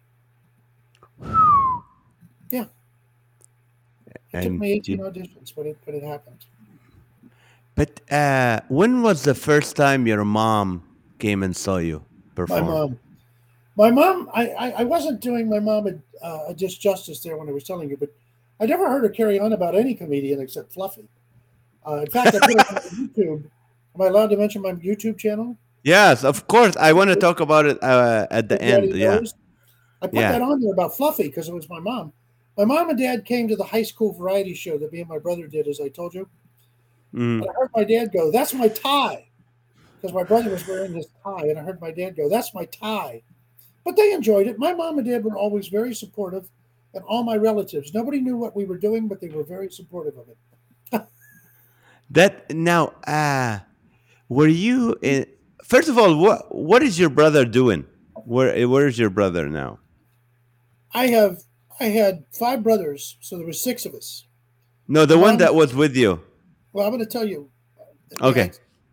Yeah. 2.51 2.65
It 4.07 4.21
and 4.33 4.45
took 4.45 4.53
me 4.55 4.73
18 4.73 4.99
you, 4.99 5.05
auditions, 5.05 5.53
but 5.55 5.67
it 5.67 5.77
but 5.85 5.95
it 5.95 6.03
happened. 6.03 6.47
But 7.75 8.01
uh, 8.11 8.61
when 8.69 9.03
was 9.03 9.23
the 9.23 9.35
first 9.35 9.77
time 9.77 10.07
your 10.07 10.25
mom 10.25 10.83
came 11.19 11.43
and 11.43 11.55
saw 11.55 11.77
you 11.77 12.07
perform? 12.35 12.65
My 12.65 12.71
mom. 12.73 12.99
My 13.77 13.91
mom, 13.91 14.31
I, 14.35 14.49
I, 14.49 14.71
I 14.79 14.85
wasn't 14.85 15.21
doing 15.21 15.49
my 15.49 15.61
mom 15.61 15.87
a, 15.87 16.25
uh, 16.25 16.47
a 16.49 16.55
disjustice 16.55 17.23
there 17.23 17.37
when 17.37 17.49
I 17.49 17.53
was 17.53 17.63
telling 17.63 17.91
you, 17.91 17.97
but 17.97 18.09
I 18.59 18.67
never 18.67 18.89
heard 18.89 19.05
her 19.05 19.11
carry 19.11 19.39
on 19.39 19.53
about 19.53 19.77
any 19.77 19.95
comedian 19.95 20.41
except 20.41 20.73
Fluffy. 20.73 21.07
Uh, 21.87 21.99
in 21.99 22.11
fact, 22.11 22.35
I 22.35 22.39
put 22.41 22.51
it 22.51 22.59
on 22.59 22.77
YouTube. 23.09 23.45
Am 23.99 24.07
I 24.07 24.09
allowed 24.09 24.31
to 24.31 24.37
mention 24.37 24.63
my 24.63 24.73
YouTube 24.73 25.19
channel? 25.19 25.59
Yes, 25.83 26.23
of 26.23 26.47
course. 26.47 26.77
I 26.77 26.93
want 26.93 27.11
to 27.11 27.17
talk 27.17 27.41
about 27.41 27.67
it 27.67 27.83
uh, 27.83 28.29
at 28.31 28.49
the 28.49 28.61
end. 28.63 28.95
Yeah. 28.95 29.21
I 30.01 30.07
put 30.07 30.15
yeah. 30.15 30.33
that 30.33 30.43
on 30.43 30.61
there 30.61 30.73
about 30.73 30.97
Fluffy 30.97 31.25
because 31.25 31.49
it 31.49 31.55
was 31.55 31.69
my 31.69 31.81
mom. 31.81 32.13
My 32.57 32.65
mom 32.65 32.91
and 32.91 32.99
dad 32.99 33.25
came 33.25 33.49
to 33.49 33.57
the 33.57 33.65
high 33.65 33.83
school 33.83 34.13
variety 34.13 34.55
show 34.55 34.79
that 34.79 34.93
me 34.93 35.01
and 35.01 35.09
my 35.09 35.19
brother 35.19 35.49
did, 35.49 35.67
as 35.67 35.81
I 35.81 35.89
told 35.89 36.15
you. 36.15 36.29
Mm. 37.13 37.43
I 37.43 37.53
heard 37.59 37.71
my 37.75 37.85
dad 37.85 38.13
go, 38.13 38.31
"That's 38.31 38.55
my 38.55 38.69
tie," 38.69 39.29
because 40.01 40.15
my 40.15 40.23
brother 40.23 40.51
was 40.51 40.67
wearing 40.69 40.93
his 40.93 41.09
tie, 41.25 41.47
and 41.47 41.59
I 41.59 41.63
heard 41.63 41.81
my 41.81 41.91
dad 41.91 42.17
go, 42.17 42.29
"That's 42.29 42.55
my 42.55 42.67
tie." 42.67 43.23
But 43.85 43.97
they 43.97 44.13
enjoyed 44.13 44.47
it. 44.47 44.59
My 44.59 44.75
mom 44.75 44.99
and 44.99 45.07
dad 45.07 45.25
were 45.25 45.37
always 45.37 45.69
very 45.69 45.95
supportive, 45.95 46.51
and 46.95 47.03
all 47.05 47.25
my 47.25 47.37
relatives. 47.37 47.95
Nobody 47.95 48.21
knew 48.21 48.37
what 48.37 48.55
we 48.55 48.65
were 48.65 48.79
doing, 48.79 49.09
but 49.09 49.21
they 49.21 49.29
were 49.29 49.45
very 49.45 49.71
supportive 49.71 50.15
of 50.19 50.29
it. 50.29 51.03
that 52.11 52.51
now, 52.55 52.93
uh, 53.07 53.61
were 54.29 54.49
you 54.49 54.97
in? 55.03 55.27
First 55.65 55.89
of 55.89 55.99
all, 55.99 56.17
what 56.17 56.55
what 56.55 56.83
is 56.83 56.99
your 56.99 57.11
brother 57.11 57.45
doing? 57.45 57.87
Where 58.15 58.69
where 58.69 58.87
is 58.87 58.99
your 58.99 59.11
brother 59.11 59.49
now? 59.49 59.79
I 60.93 61.09
have 61.09 61.43
I 61.81 61.85
had 61.85 62.25
five 62.33 62.63
brothers, 62.63 63.17
so 63.21 63.37
there 63.37 63.47
were 63.47 63.53
six 63.53 63.87
of 63.87 63.95
us. 63.95 64.27
No, 64.87 65.05
the 65.07 65.19
one 65.19 65.37
that 65.39 65.55
was 65.55 65.75
with 65.75 65.97
you. 65.97 66.23
Well, 66.73 66.87
I'm 66.87 66.93
going 66.93 67.05
to 67.05 67.11
tell 67.11 67.27
you. 67.27 67.51
Okay. 68.21 68.51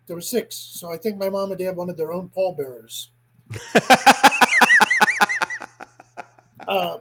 There 0.08 0.16
were 0.16 0.22
six, 0.22 0.56
so 0.56 0.92
I 0.92 0.98
think 0.98 1.18
my 1.18 1.30
mom 1.30 1.52
and 1.52 1.60
dad 1.60 1.76
wanted 1.76 1.98
their 1.98 2.14
own 2.14 2.30
pallbearers. 2.30 3.12
uh, 6.68 6.98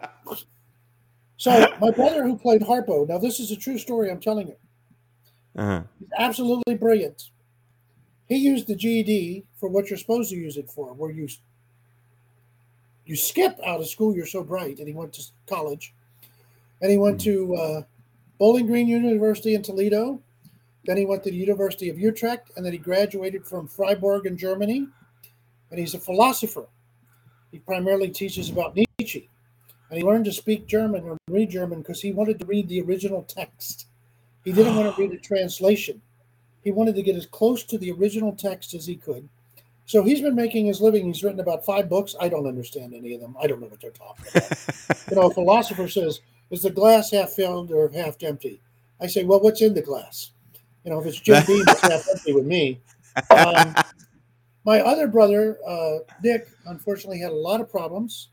so 1.36 1.74
my 1.80 1.90
brother, 1.90 2.22
who 2.22 2.38
played 2.38 2.62
Harpo, 2.62 3.06
now 3.08 3.18
this 3.18 3.40
is 3.40 3.50
a 3.50 3.56
true 3.56 3.78
story. 3.78 4.10
I'm 4.10 4.20
telling 4.20 4.48
you. 4.48 4.56
Uh-huh. 5.56 5.82
He's 5.98 6.08
absolutely 6.18 6.76
brilliant. 6.76 7.30
He 8.28 8.36
used 8.36 8.66
the 8.66 8.74
GED 8.74 9.44
for 9.56 9.68
what 9.68 9.90
you're 9.90 9.98
supposed 9.98 10.30
to 10.30 10.36
use 10.36 10.56
it 10.56 10.70
for, 10.70 10.92
where 10.94 11.10
you 11.10 11.28
you 13.04 13.16
skip 13.16 13.58
out 13.66 13.80
of 13.80 13.88
school. 13.88 14.14
You're 14.14 14.26
so 14.26 14.42
bright, 14.42 14.78
and 14.78 14.88
he 14.88 14.94
went 14.94 15.12
to 15.14 15.22
college, 15.46 15.92
and 16.80 16.90
he 16.90 16.96
went 16.96 17.18
mm-hmm. 17.18 17.52
to 17.52 17.56
uh, 17.56 17.82
Bowling 18.38 18.66
Green 18.66 18.88
University 18.88 19.54
in 19.54 19.62
Toledo, 19.62 20.20
then 20.84 20.96
he 20.96 21.06
went 21.06 21.22
to 21.24 21.30
the 21.30 21.36
University 21.36 21.88
of 21.88 21.98
Utrecht, 21.98 22.50
and 22.56 22.64
then 22.64 22.72
he 22.72 22.78
graduated 22.78 23.46
from 23.46 23.66
Freiburg 23.66 24.26
in 24.26 24.36
Germany. 24.36 24.86
And 25.70 25.80
he's 25.80 25.94
a 25.94 25.98
philosopher. 25.98 26.66
He 27.50 27.58
primarily 27.58 28.10
teaches 28.10 28.50
about 28.50 28.76
Nietzsche. 28.76 29.28
And 29.88 29.98
he 29.98 30.04
learned 30.04 30.26
to 30.26 30.32
speak 30.32 30.66
German 30.66 31.04
or 31.04 31.16
read 31.28 31.50
German 31.50 31.80
because 31.80 32.00
he 32.00 32.12
wanted 32.12 32.38
to 32.38 32.46
read 32.46 32.68
the 32.68 32.82
original 32.82 33.22
text. 33.22 33.86
He 34.44 34.52
didn't 34.52 34.76
want 34.76 34.94
to 34.94 35.02
read 35.02 35.12
a 35.12 35.18
translation. 35.18 36.02
He 36.64 36.72
wanted 36.72 36.94
to 36.96 37.02
get 37.02 37.16
as 37.16 37.26
close 37.26 37.62
to 37.64 37.78
the 37.78 37.92
original 37.92 38.34
text 38.34 38.74
as 38.74 38.86
he 38.86 38.96
could. 38.96 39.28
So 39.86 40.02
he's 40.02 40.22
been 40.22 40.34
making 40.34 40.66
his 40.66 40.80
living. 40.80 41.06
He's 41.06 41.22
written 41.22 41.40
about 41.40 41.64
five 41.64 41.90
books. 41.90 42.16
I 42.18 42.28
don't 42.28 42.46
understand 42.46 42.94
any 42.94 43.14
of 43.14 43.20
them. 43.20 43.36
I 43.40 43.46
don't 43.46 43.60
know 43.60 43.66
what 43.66 43.80
they're 43.80 43.90
talking 43.90 44.24
about. 44.34 45.08
you 45.10 45.16
know, 45.16 45.30
a 45.30 45.34
philosopher 45.34 45.88
says, 45.88 46.20
"Is 46.50 46.62
the 46.62 46.70
glass 46.70 47.10
half 47.10 47.30
filled 47.30 47.70
or 47.70 47.90
half 47.90 48.22
empty?" 48.22 48.60
I 49.00 49.06
say, 49.06 49.24
"Well, 49.24 49.40
what's 49.40 49.60
in 49.60 49.74
the 49.74 49.82
glass?" 49.82 50.30
You 50.84 50.90
know, 50.90 51.00
if 51.00 51.06
it's 51.06 51.20
Jim 51.20 51.44
Beam, 51.46 51.64
it's 51.68 51.80
half 51.82 52.08
empty 52.10 52.32
with 52.32 52.46
me. 52.46 52.80
Um, 53.30 53.74
my 54.64 54.80
other 54.80 55.06
brother, 55.06 55.58
uh, 55.66 55.98
Nick, 56.22 56.48
unfortunately 56.66 57.18
had 57.18 57.32
a 57.32 57.34
lot 57.34 57.60
of 57.60 57.70
problems, 57.70 58.28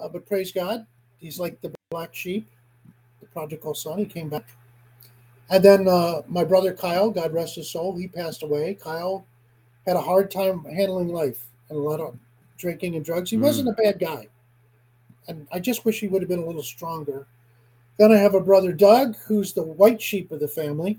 uh, 0.00 0.08
but 0.08 0.26
praise 0.26 0.52
God, 0.52 0.86
he's 1.18 1.38
like 1.38 1.60
the 1.60 1.72
black 1.90 2.14
sheep, 2.14 2.50
the 3.20 3.26
prodigal 3.26 3.74
son. 3.74 3.98
He 3.98 4.06
came 4.06 4.30
back. 4.30 4.46
And 5.52 5.62
then 5.62 5.86
uh, 5.86 6.22
my 6.26 6.44
brother 6.44 6.72
Kyle, 6.72 7.10
God 7.10 7.34
rest 7.34 7.56
his 7.56 7.70
soul, 7.70 7.94
he 7.94 8.08
passed 8.08 8.42
away. 8.42 8.74
Kyle 8.74 9.26
had 9.86 9.96
a 9.96 10.00
hard 10.00 10.30
time 10.30 10.64
handling 10.64 11.08
life 11.08 11.44
and 11.68 11.78
a 11.78 11.82
lot 11.82 12.00
of 12.00 12.16
drinking 12.56 12.96
and 12.96 13.04
drugs. 13.04 13.30
He 13.30 13.36
Mm. 13.36 13.42
wasn't 13.42 13.68
a 13.68 13.72
bad 13.82 13.98
guy. 13.98 14.28
And 15.28 15.46
I 15.52 15.60
just 15.60 15.84
wish 15.84 16.00
he 16.00 16.08
would 16.08 16.22
have 16.22 16.28
been 16.28 16.42
a 16.42 16.46
little 16.46 16.62
stronger. 16.62 17.26
Then 17.98 18.10
I 18.10 18.16
have 18.16 18.34
a 18.34 18.40
brother, 18.40 18.72
Doug, 18.72 19.14
who's 19.26 19.52
the 19.52 19.62
white 19.62 20.00
sheep 20.00 20.32
of 20.32 20.40
the 20.40 20.48
family. 20.48 20.98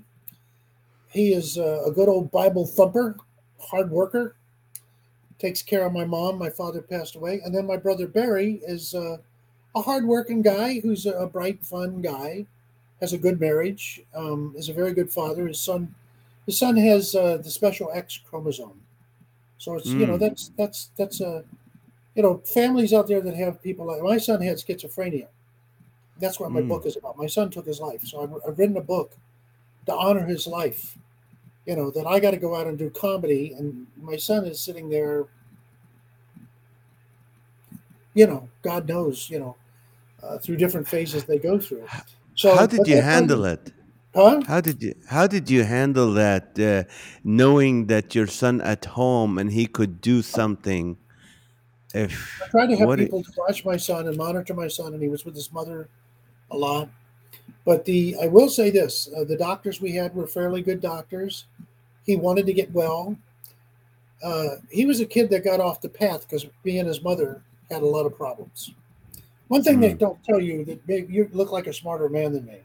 He 1.08 1.32
is 1.32 1.58
uh, 1.58 1.82
a 1.84 1.90
good 1.90 2.08
old 2.08 2.30
Bible 2.30 2.64
thumper, 2.64 3.16
hard 3.58 3.90
worker, 3.90 4.36
takes 5.40 5.62
care 5.62 5.84
of 5.84 5.92
my 5.92 6.04
mom. 6.04 6.38
My 6.38 6.50
father 6.50 6.80
passed 6.80 7.16
away. 7.16 7.40
And 7.44 7.52
then 7.52 7.66
my 7.66 7.76
brother, 7.76 8.06
Barry, 8.06 8.60
is 8.64 8.94
uh, 8.94 9.16
a 9.74 9.82
hardworking 9.82 10.42
guy 10.42 10.78
who's 10.78 11.06
a, 11.06 11.12
a 11.12 11.26
bright, 11.26 11.64
fun 11.64 12.00
guy, 12.00 12.46
has 13.00 13.12
a 13.12 13.18
good 13.18 13.40
marriage, 13.40 14.02
um, 14.14 14.54
is 14.56 14.68
a 14.68 14.72
very 14.74 14.92
good 14.94 15.10
father. 15.10 15.46
His 15.46 15.60
son 15.60 15.94
his 16.46 16.58
son 16.58 16.76
has 16.76 17.14
uh, 17.14 17.38
the 17.38 17.50
special 17.50 17.90
X 17.92 18.18
chromosome, 18.28 18.80
so 19.58 19.76
it's 19.76 19.96
you 19.96 20.06
know 20.06 20.16
Mm. 20.16 20.20
that's 20.20 20.50
that's 20.56 20.90
that's 20.96 21.20
a 21.20 21.44
you 22.14 22.22
know 22.22 22.38
families 22.38 22.92
out 22.92 23.08
there 23.08 23.20
that 23.22 23.36
have 23.36 23.62
people 23.62 23.86
like 23.86 24.02
my 24.02 24.18
son 24.18 24.40
had 24.42 24.56
schizophrenia. 24.58 25.28
That's 26.18 26.38
what 26.40 26.52
my 26.52 26.60
Mm. 26.62 26.68
book 26.68 26.86
is 26.86 26.96
about. 26.96 27.16
My 27.18 27.26
son 27.26 27.50
took 27.50 27.66
his 27.66 27.80
life, 27.80 28.04
so 28.04 28.22
I've, 28.22 28.34
I've 28.48 28.58
written 28.58 28.76
a 28.76 28.80
book 28.82 29.16
to 29.86 29.94
honor 29.94 30.24
his 30.26 30.46
life. 30.46 30.96
You 31.66 31.76
know 31.76 31.90
that 31.92 32.06
I 32.06 32.20
got 32.20 32.32
to 32.32 32.36
go 32.38 32.54
out 32.54 32.66
and 32.66 32.78
do 32.78 32.90
comedy, 32.90 33.54
and 33.58 33.86
my 34.00 34.16
son 34.16 34.46
is 34.46 34.60
sitting 34.60 34.88
there. 34.90 35.26
You 38.14 38.26
know, 38.26 38.48
God 38.62 38.88
knows, 38.88 39.28
you 39.28 39.40
know, 39.40 39.56
uh, 40.22 40.38
through 40.38 40.56
different 40.56 40.86
phases 40.88 41.24
they 41.24 41.38
go 41.38 41.58
through. 41.58 41.86
So 42.44 42.54
How 42.54 42.66
did 42.66 42.86
you 42.86 43.00
handle 43.00 43.46
it? 43.46 43.72
Huh? 44.14 44.42
How 44.46 44.60
did 44.60 44.82
you 44.82 44.94
How 45.08 45.26
did 45.26 45.48
you 45.48 45.64
handle 45.64 46.12
that? 46.12 46.58
Uh, 46.58 46.84
knowing 47.24 47.86
that 47.86 48.14
your 48.14 48.26
son 48.26 48.60
at 48.60 48.84
home 48.84 49.38
and 49.38 49.50
he 49.50 49.64
could 49.64 50.02
do 50.02 50.20
something. 50.20 50.98
If 51.94 52.42
I 52.44 52.48
tried 52.50 52.66
to 52.66 52.76
have 52.76 52.86
what 52.88 53.00
it- 53.00 53.04
people 53.04 53.22
to 53.22 53.32
watch 53.38 53.64
my 53.64 53.78
son 53.78 54.08
and 54.08 54.16
monitor 54.18 54.52
my 54.52 54.68
son, 54.68 54.92
and 54.92 55.02
he 55.02 55.08
was 55.08 55.24
with 55.24 55.34
his 55.34 55.50
mother 55.54 55.88
a 56.50 56.56
lot. 56.58 56.90
But 57.64 57.86
the 57.86 58.14
I 58.20 58.26
will 58.26 58.50
say 58.50 58.68
this: 58.68 59.08
uh, 59.16 59.24
the 59.24 59.38
doctors 59.38 59.80
we 59.80 59.92
had 59.92 60.14
were 60.14 60.26
fairly 60.26 60.60
good 60.60 60.82
doctors. 60.82 61.46
He 62.04 62.14
wanted 62.14 62.44
to 62.44 62.52
get 62.52 62.70
well. 62.72 63.16
Uh, 64.22 64.56
he 64.70 64.84
was 64.84 65.00
a 65.00 65.06
kid 65.06 65.30
that 65.30 65.44
got 65.44 65.60
off 65.60 65.80
the 65.80 65.88
path 65.88 66.28
because 66.28 66.44
me 66.62 66.78
and 66.78 66.86
his 66.88 67.02
mother 67.02 67.40
had 67.70 67.80
a 67.80 67.86
lot 67.86 68.04
of 68.04 68.14
problems. 68.14 68.72
One 69.54 69.62
thing 69.62 69.78
they 69.78 69.94
Mm. 69.94 69.98
don't 69.98 70.24
tell 70.24 70.40
you 70.40 70.64
that 70.64 70.88
maybe 70.88 71.14
you 71.14 71.30
look 71.32 71.52
like 71.52 71.68
a 71.68 71.72
smarter 71.72 72.08
man 72.08 72.32
than 72.32 72.44
me, 72.44 72.58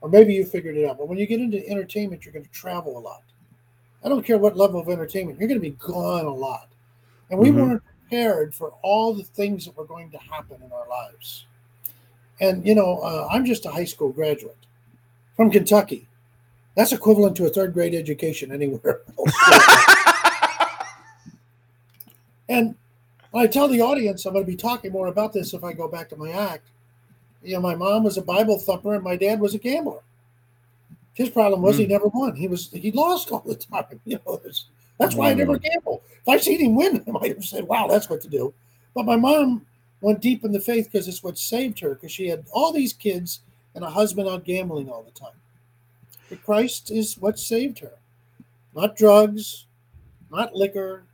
or 0.00 0.08
maybe 0.08 0.34
you 0.34 0.44
figured 0.44 0.76
it 0.76 0.84
out. 0.84 0.98
But 0.98 1.06
when 1.06 1.16
you 1.16 1.28
get 1.28 1.38
into 1.38 1.64
entertainment, 1.68 2.24
you're 2.24 2.32
going 2.32 2.44
to 2.44 2.50
travel 2.50 2.98
a 2.98 3.00
lot. 3.10 3.22
I 4.02 4.08
don't 4.08 4.26
care 4.26 4.36
what 4.36 4.56
level 4.56 4.80
of 4.80 4.88
entertainment, 4.88 5.38
you're 5.38 5.46
going 5.46 5.60
to 5.60 5.70
be 5.70 5.76
gone 5.78 6.24
a 6.24 6.34
lot, 6.34 6.70
and 7.30 7.38
we 7.38 7.50
Mhm. 7.50 7.54
weren't 7.54 7.84
prepared 7.84 8.52
for 8.52 8.72
all 8.82 9.14
the 9.14 9.22
things 9.22 9.64
that 9.66 9.76
were 9.76 9.84
going 9.84 10.10
to 10.10 10.18
happen 10.18 10.60
in 10.60 10.72
our 10.72 10.88
lives. 10.88 11.46
And 12.40 12.66
you 12.66 12.74
know, 12.74 12.98
uh, 12.98 13.28
I'm 13.30 13.44
just 13.44 13.64
a 13.64 13.70
high 13.70 13.84
school 13.84 14.10
graduate 14.10 14.58
from 15.36 15.52
Kentucky. 15.52 16.08
That's 16.74 16.90
equivalent 16.90 17.36
to 17.36 17.46
a 17.46 17.48
third 17.48 17.74
grade 17.74 17.94
education 17.94 18.50
anywhere 18.50 19.02
else. 19.18 19.32
and 22.48 22.74
I 23.38 23.46
tell 23.46 23.68
the 23.68 23.80
audience 23.80 24.24
I'm 24.26 24.32
going 24.32 24.44
to 24.44 24.50
be 24.50 24.56
talking 24.56 24.92
more 24.92 25.08
about 25.08 25.32
this 25.32 25.54
if 25.54 25.64
I 25.64 25.72
go 25.72 25.88
back 25.88 26.08
to 26.10 26.16
my 26.16 26.30
act. 26.30 26.68
You 27.42 27.54
know, 27.54 27.60
my 27.60 27.74
mom 27.74 28.04
was 28.04 28.16
a 28.18 28.22
Bible 28.22 28.58
thumper 28.58 28.94
and 28.94 29.04
my 29.04 29.16
dad 29.16 29.40
was 29.40 29.54
a 29.54 29.58
gambler. 29.58 30.00
His 31.14 31.30
problem 31.30 31.62
was 31.62 31.76
he 31.76 31.84
Mm. 31.84 31.90
never 31.90 32.08
won. 32.08 32.36
He 32.36 32.48
was 32.48 32.70
he 32.70 32.92
lost 32.92 33.30
all 33.30 33.40
the 33.44 33.54
time. 33.56 34.00
You 34.04 34.20
know, 34.26 34.40
that's, 34.42 34.66
that's 34.98 35.14
why 35.14 35.30
I 35.30 35.34
never 35.34 35.58
gamble. 35.58 36.02
If 36.22 36.28
I 36.28 36.38
seen 36.38 36.60
him 36.60 36.74
win, 36.76 37.02
I 37.08 37.10
might 37.10 37.34
have 37.34 37.44
said, 37.44 37.64
"Wow, 37.64 37.86
that's 37.88 38.08
what 38.08 38.20
to 38.22 38.28
do." 38.28 38.54
But 38.94 39.04
my 39.06 39.16
mom 39.16 39.66
went 40.00 40.20
deep 40.20 40.44
in 40.44 40.52
the 40.52 40.60
faith 40.60 40.88
because 40.90 41.08
it's 41.08 41.22
what 41.22 41.38
saved 41.38 41.80
her. 41.80 41.94
Because 41.94 42.12
she 42.12 42.28
had 42.28 42.44
all 42.52 42.72
these 42.72 42.92
kids 42.92 43.40
and 43.74 43.84
a 43.84 43.90
husband 43.90 44.28
out 44.28 44.44
gambling 44.44 44.88
all 44.88 45.02
the 45.02 45.10
time. 45.10 45.36
But 46.28 46.42
Christ 46.44 46.90
is 46.90 47.18
what 47.18 47.38
saved 47.38 47.78
her, 47.80 47.94
not 48.74 48.96
drugs, 48.96 49.66
not 50.30 50.54
liquor, 50.54 51.04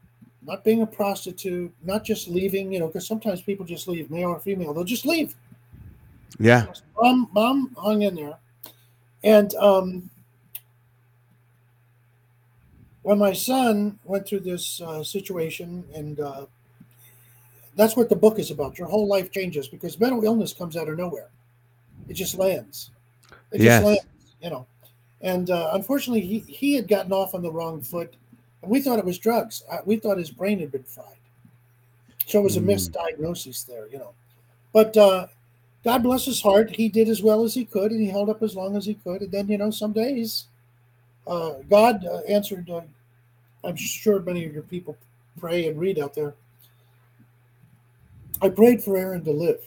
not 0.47 0.65
being 0.65 0.83
a 0.83 0.87
prostitute, 0.87 1.73
not 1.83 2.05
just 2.05 2.29
leaving. 2.29 2.73
You 2.73 2.81
know, 2.81 2.87
because 2.87 3.07
sometimes 3.07 3.43
people 3.43 3.65
just 3.67 3.89
leave, 3.89 4.11
male 4.11 4.31
or 4.31 4.41
female. 4.41 4.73
They'll 4.75 4.85
just 4.85 5.07
leave. 5.07 5.35
yeah, 6.39 6.67
Mom, 7.01 7.29
mom 7.33 7.77
hung 7.79 8.03
in 8.03 8.15
there, 8.15 8.39
and 9.23 9.55
um, 9.57 10.11
when 13.03 13.19
my 13.19 13.33
son 13.33 13.99
went 14.05 14.27
through 14.27 14.41
this 14.41 14.81
uh, 14.81 15.03
situation, 15.05 15.85
and 15.95 16.21
uh, 16.21 16.47
that's 17.77 17.97
what 17.97 18.09
the 18.09 18.17
book 18.17 18.39
is 18.39 18.51
about. 18.51 18.79
Your 18.79 18.89
whole 18.89 19.07
life 19.07 19.31
changes 19.31 19.69
because 19.69 19.99
mental 20.01 20.25
illness 20.25 20.53
comes 20.53 20.77
out 20.77 20.89
of 20.89 20.97
nowhere. 20.97 21.29
It 22.09 22.15
just 22.15 22.37
lands. 22.37 22.91
It 23.53 23.61
Yes. 23.61 23.81
just 23.81 23.85
lands, 23.85 24.07
you 24.41 24.51
know. 24.51 24.67
And 25.21 25.51
uh, 25.51 25.71
unfortunately, 25.73 26.21
he, 26.23 26.39
he 26.41 26.75
had 26.75 26.89
gotten 26.89 27.13
off 27.13 27.35
on 27.35 27.43
the 27.43 27.51
wrong 27.53 27.81
foot, 27.81 28.15
we 28.67 28.81
thought 28.81 28.99
it 28.99 29.05
was 29.05 29.19
drugs. 29.19 29.63
Uh, 29.71 29.79
we 29.85 29.97
thought 29.97 30.19
his 30.19 30.31
brain 30.31 30.59
had 30.59 30.73
been 30.73 30.83
fried. 30.85 31.07
So 32.27 32.41
it 32.41 32.43
was 32.43 32.57
a 32.57 32.61
Mm. 32.61 32.67
misdiagnosis 32.75 33.67
there, 33.67 33.87
you 33.89 33.99
know. 33.99 34.13
But 34.73 34.97
uh, 34.97 35.27
God 35.85 36.03
bless 36.03 36.25
his 36.25 36.41
heart. 36.41 36.75
He 36.75 36.89
did 36.89 37.09
as 37.09 37.23
well 37.23 37.43
as 37.45 37.55
he 37.55 37.65
could, 37.65 37.93
and 37.93 38.01
he 38.01 38.09
held 38.09 38.31
up 38.31 38.43
as 38.43 38.57
long 38.57 38.77
as 38.77 38.87
he 38.87 38.95
could. 38.95 39.23
And 39.23 39.31
then, 39.31 39.49
you 39.49 39.59
know, 39.59 39.71
some 39.71 39.93
days, 39.93 40.47
uh, 41.27 41.55
God 41.69 42.05
uh, 42.07 42.19
answered. 42.29 42.69
Uh, 42.71 42.83
I'm 43.63 43.77
sure 43.77 44.21
many 44.21 44.45
of 44.45 44.53
your 44.53 44.63
people 44.63 44.97
pray 45.39 45.69
and 45.69 45.79
read 45.79 45.99
out 45.99 46.15
there. 46.15 46.35
I 48.43 48.49
prayed 48.51 48.83
for 48.83 48.97
Aaron 48.97 49.25
to 49.25 49.31
live, 49.33 49.61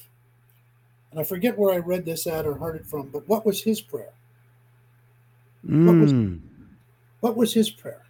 and 1.11 1.19
I 1.19 1.23
forget 1.23 1.57
where 1.57 1.73
I 1.73 1.77
read 1.77 2.05
this 2.05 2.27
at 2.27 2.45
or 2.45 2.53
heard 2.55 2.75
it 2.75 2.85
from. 2.85 3.07
But 3.09 3.27
what 3.27 3.45
was 3.45 3.63
his 3.63 3.81
prayer? 3.81 4.13
was- 5.63 6.13
Mm. 6.13 6.39
What 7.21 7.35
was 7.35 7.53
his 7.53 7.69
prayer? 7.69 8.03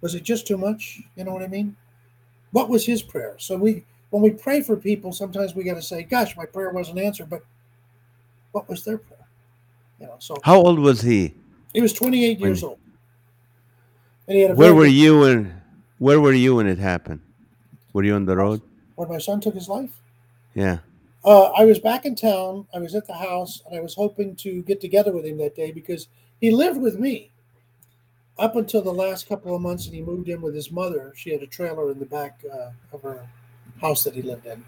Was 0.00 0.14
it 0.14 0.22
just 0.22 0.46
too 0.46 0.56
much? 0.56 1.00
You 1.16 1.24
know 1.24 1.32
what 1.32 1.42
I 1.42 1.48
mean? 1.48 1.76
What 2.52 2.68
was 2.68 2.86
his 2.86 3.02
prayer? 3.02 3.34
So 3.38 3.56
we, 3.56 3.84
when 4.10 4.22
we 4.22 4.30
pray 4.30 4.62
for 4.62 4.76
people, 4.76 5.12
sometimes 5.12 5.54
we 5.54 5.64
got 5.64 5.74
to 5.74 5.82
say, 5.82 6.02
"Gosh, 6.02 6.36
my 6.36 6.46
prayer 6.46 6.70
wasn't 6.70 6.98
answered," 6.98 7.28
but 7.28 7.42
what 8.52 8.68
was 8.68 8.84
their 8.84 8.98
prayer? 8.98 9.26
You 10.00 10.06
know. 10.06 10.16
So 10.18 10.36
How 10.42 10.56
old 10.58 10.78
was 10.78 11.02
he? 11.02 11.34
he 11.74 11.82
was 11.82 11.92
28 11.92 12.40
years 12.40 12.62
old, 12.62 12.78
and 14.26 14.36
he 14.36 14.42
had 14.42 14.52
a 14.52 14.54
Where 14.54 14.74
were 14.74 14.86
you 14.86 15.20
when 15.20 15.60
Where 15.98 16.20
were 16.20 16.32
you 16.32 16.56
when 16.56 16.66
it 16.66 16.78
happened? 16.78 17.20
Were 17.92 18.04
you 18.04 18.14
on 18.14 18.24
the 18.24 18.36
road? 18.36 18.62
when 18.94 19.08
my 19.08 19.18
son 19.18 19.40
took 19.40 19.54
his 19.54 19.68
life. 19.68 19.90
Yeah. 20.54 20.78
Uh, 21.24 21.50
I 21.56 21.64
was 21.64 21.78
back 21.78 22.04
in 22.04 22.16
town. 22.16 22.66
I 22.74 22.78
was 22.80 22.96
at 22.96 23.06
the 23.06 23.14
house, 23.14 23.62
and 23.66 23.76
I 23.76 23.80
was 23.80 23.94
hoping 23.94 24.34
to 24.36 24.62
get 24.62 24.80
together 24.80 25.12
with 25.12 25.24
him 25.24 25.38
that 25.38 25.54
day 25.54 25.70
because 25.70 26.08
he 26.40 26.50
lived 26.50 26.80
with 26.80 26.98
me 26.98 27.30
up 28.38 28.56
until 28.56 28.82
the 28.82 28.92
last 28.92 29.28
couple 29.28 29.54
of 29.54 29.62
months, 29.62 29.86
and 29.86 29.94
he 29.94 30.02
moved 30.02 30.28
in 30.28 30.40
with 30.40 30.54
his 30.54 30.70
mother. 30.70 31.12
She 31.16 31.30
had 31.30 31.42
a 31.42 31.46
trailer 31.46 31.90
in 31.90 31.98
the 31.98 32.06
back 32.06 32.40
uh, 32.52 32.70
of 32.92 33.02
her 33.02 33.26
house 33.80 34.04
that 34.04 34.14
he 34.14 34.22
lived 34.22 34.46
in. 34.46 34.64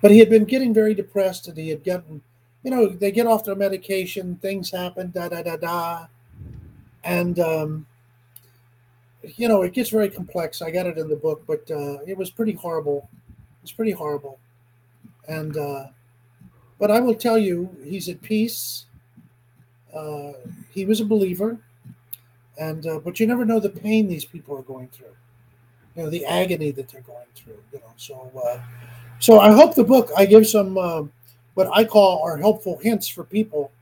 But 0.00 0.10
he 0.10 0.18
had 0.18 0.30
been 0.30 0.44
getting 0.44 0.72
very 0.72 0.94
depressed, 0.94 1.48
and 1.48 1.58
he 1.58 1.68
had 1.68 1.84
gotten, 1.84 2.22
you 2.62 2.70
know, 2.70 2.88
they 2.88 3.10
get 3.10 3.26
off 3.26 3.44
their 3.44 3.56
medication, 3.56 4.36
things 4.36 4.70
happen, 4.70 5.10
da 5.10 5.28
da 5.28 5.42
da 5.42 5.56
da, 5.56 6.06
and 7.02 7.38
um, 7.40 7.86
you 9.22 9.48
know, 9.48 9.62
it 9.62 9.72
gets 9.72 9.90
very 9.90 10.08
complex. 10.08 10.62
I 10.62 10.70
got 10.70 10.86
it 10.86 10.98
in 10.98 11.08
the 11.08 11.16
book, 11.16 11.42
but 11.46 11.68
uh, 11.70 11.98
it 12.06 12.16
was 12.16 12.30
pretty 12.30 12.52
horrible. 12.52 13.08
It's 13.62 13.72
pretty 13.72 13.92
horrible, 13.92 14.38
and. 15.26 15.56
Uh, 15.56 15.86
but 16.78 16.90
I 16.90 17.00
will 17.00 17.14
tell 17.14 17.38
you, 17.38 17.76
he's 17.82 18.08
at 18.08 18.22
peace. 18.22 18.86
Uh, 19.92 20.32
he 20.70 20.84
was 20.84 21.00
a 21.00 21.04
believer, 21.04 21.58
and 22.58 22.86
uh, 22.86 22.98
but 22.98 23.20
you 23.20 23.26
never 23.26 23.44
know 23.44 23.60
the 23.60 23.68
pain 23.68 24.08
these 24.08 24.24
people 24.24 24.56
are 24.56 24.62
going 24.62 24.88
through. 24.88 25.14
you 25.96 26.02
know 26.02 26.10
the 26.10 26.24
agony 26.26 26.70
that 26.72 26.88
they're 26.88 27.02
going 27.02 27.26
through. 27.34 27.62
You 27.72 27.78
know, 27.80 27.92
so 27.96 28.30
uh, 28.44 28.60
so 29.18 29.40
I 29.40 29.52
hope 29.52 29.74
the 29.74 29.84
book 29.84 30.10
I 30.16 30.26
give 30.26 30.46
some 30.46 30.76
uh, 30.78 31.02
what 31.54 31.68
I 31.72 31.84
call 31.84 32.22
are 32.22 32.36
helpful 32.36 32.78
hints 32.78 33.08
for 33.08 33.24
people. 33.24 33.72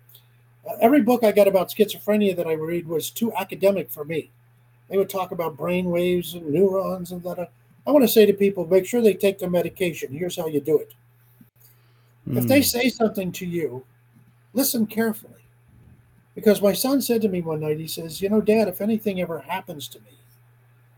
Uh, 0.68 0.76
every 0.80 1.02
book 1.02 1.22
I 1.24 1.32
got 1.32 1.48
about 1.48 1.70
schizophrenia 1.70 2.34
that 2.36 2.46
I 2.46 2.54
read 2.54 2.86
was 2.86 3.10
too 3.10 3.32
academic 3.34 3.90
for 3.90 4.04
me. 4.04 4.30
They 4.88 4.96
would 4.96 5.10
talk 5.10 5.30
about 5.32 5.56
brain 5.56 5.90
waves 5.90 6.34
and 6.34 6.52
neurons 6.52 7.12
and 7.12 7.22
that. 7.24 7.50
I 7.86 7.90
want 7.90 8.02
to 8.02 8.08
say 8.08 8.26
to 8.26 8.32
people, 8.32 8.66
make 8.66 8.84
sure 8.84 9.00
they 9.00 9.14
take 9.14 9.38
their 9.38 9.50
medication. 9.50 10.12
Here's 10.12 10.36
how 10.36 10.48
you 10.48 10.60
do 10.60 10.78
it. 10.78 10.92
Mm. 12.28 12.38
If 12.38 12.48
they 12.48 12.62
say 12.62 12.88
something 12.88 13.30
to 13.32 13.46
you, 13.46 13.84
listen 14.54 14.86
carefully. 14.86 15.45
Because 16.36 16.60
my 16.60 16.74
son 16.74 17.00
said 17.00 17.22
to 17.22 17.28
me 17.28 17.40
one 17.40 17.60
night, 17.60 17.80
he 17.80 17.88
says, 17.88 18.20
You 18.20 18.28
know, 18.28 18.42
Dad, 18.42 18.68
if 18.68 18.82
anything 18.82 19.20
ever 19.20 19.40
happens 19.40 19.88
to 19.88 19.98
me, 20.00 20.18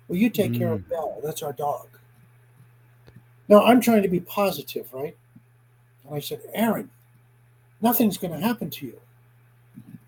will 0.08 0.16
you 0.16 0.28
take 0.28 0.52
mm. 0.52 0.58
care 0.58 0.72
of 0.72 0.86
Belle? 0.88 1.20
That's 1.24 1.42
our 1.42 1.52
dog. 1.52 1.86
Now, 3.48 3.64
I'm 3.64 3.80
trying 3.80 4.02
to 4.02 4.08
be 4.08 4.20
positive, 4.20 4.92
right? 4.92 5.16
And 6.04 6.14
I 6.14 6.18
said, 6.18 6.40
Aaron, 6.52 6.90
nothing's 7.80 8.18
going 8.18 8.32
to 8.32 8.40
happen 8.40 8.68
to 8.68 8.86
you. 8.86 9.00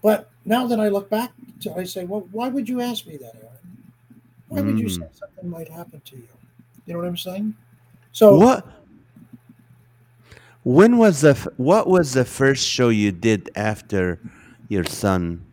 But 0.03 0.28
now 0.45 0.66
that 0.66 0.81
I 0.81 0.89
look 0.89 1.09
back, 1.09 1.31
to, 1.61 1.74
I 1.74 1.85
say, 1.85 2.05
Well, 2.05 2.26
why 2.33 2.49
would 2.49 2.68
you 2.68 2.81
ask 2.81 3.07
me 3.07 3.16
that, 3.18 3.37
Aaron? 3.37 3.47
Why 4.49 4.62
would 4.62 4.81
you 4.81 4.89
say 4.89 5.03
mm. 5.03 5.16
something 5.16 5.49
might 5.49 5.68
happen 5.68 6.03
to 6.07 6.16
you? 6.16 6.28
You 6.87 6.95
know 6.95 6.99
what 6.99 7.07
I'm 7.07 7.16
saying? 7.16 7.55
So 8.11 8.37
what? 8.37 8.66
When 10.64 10.99
was 10.99 11.20
the 11.20 11.35
what 11.57 11.87
was 11.87 12.14
the 12.14 12.24
first 12.24 12.66
show 12.66 12.89
you 12.89 13.12
did 13.12 13.49
after 13.55 14.18
your 14.71 14.85
son 14.85 15.45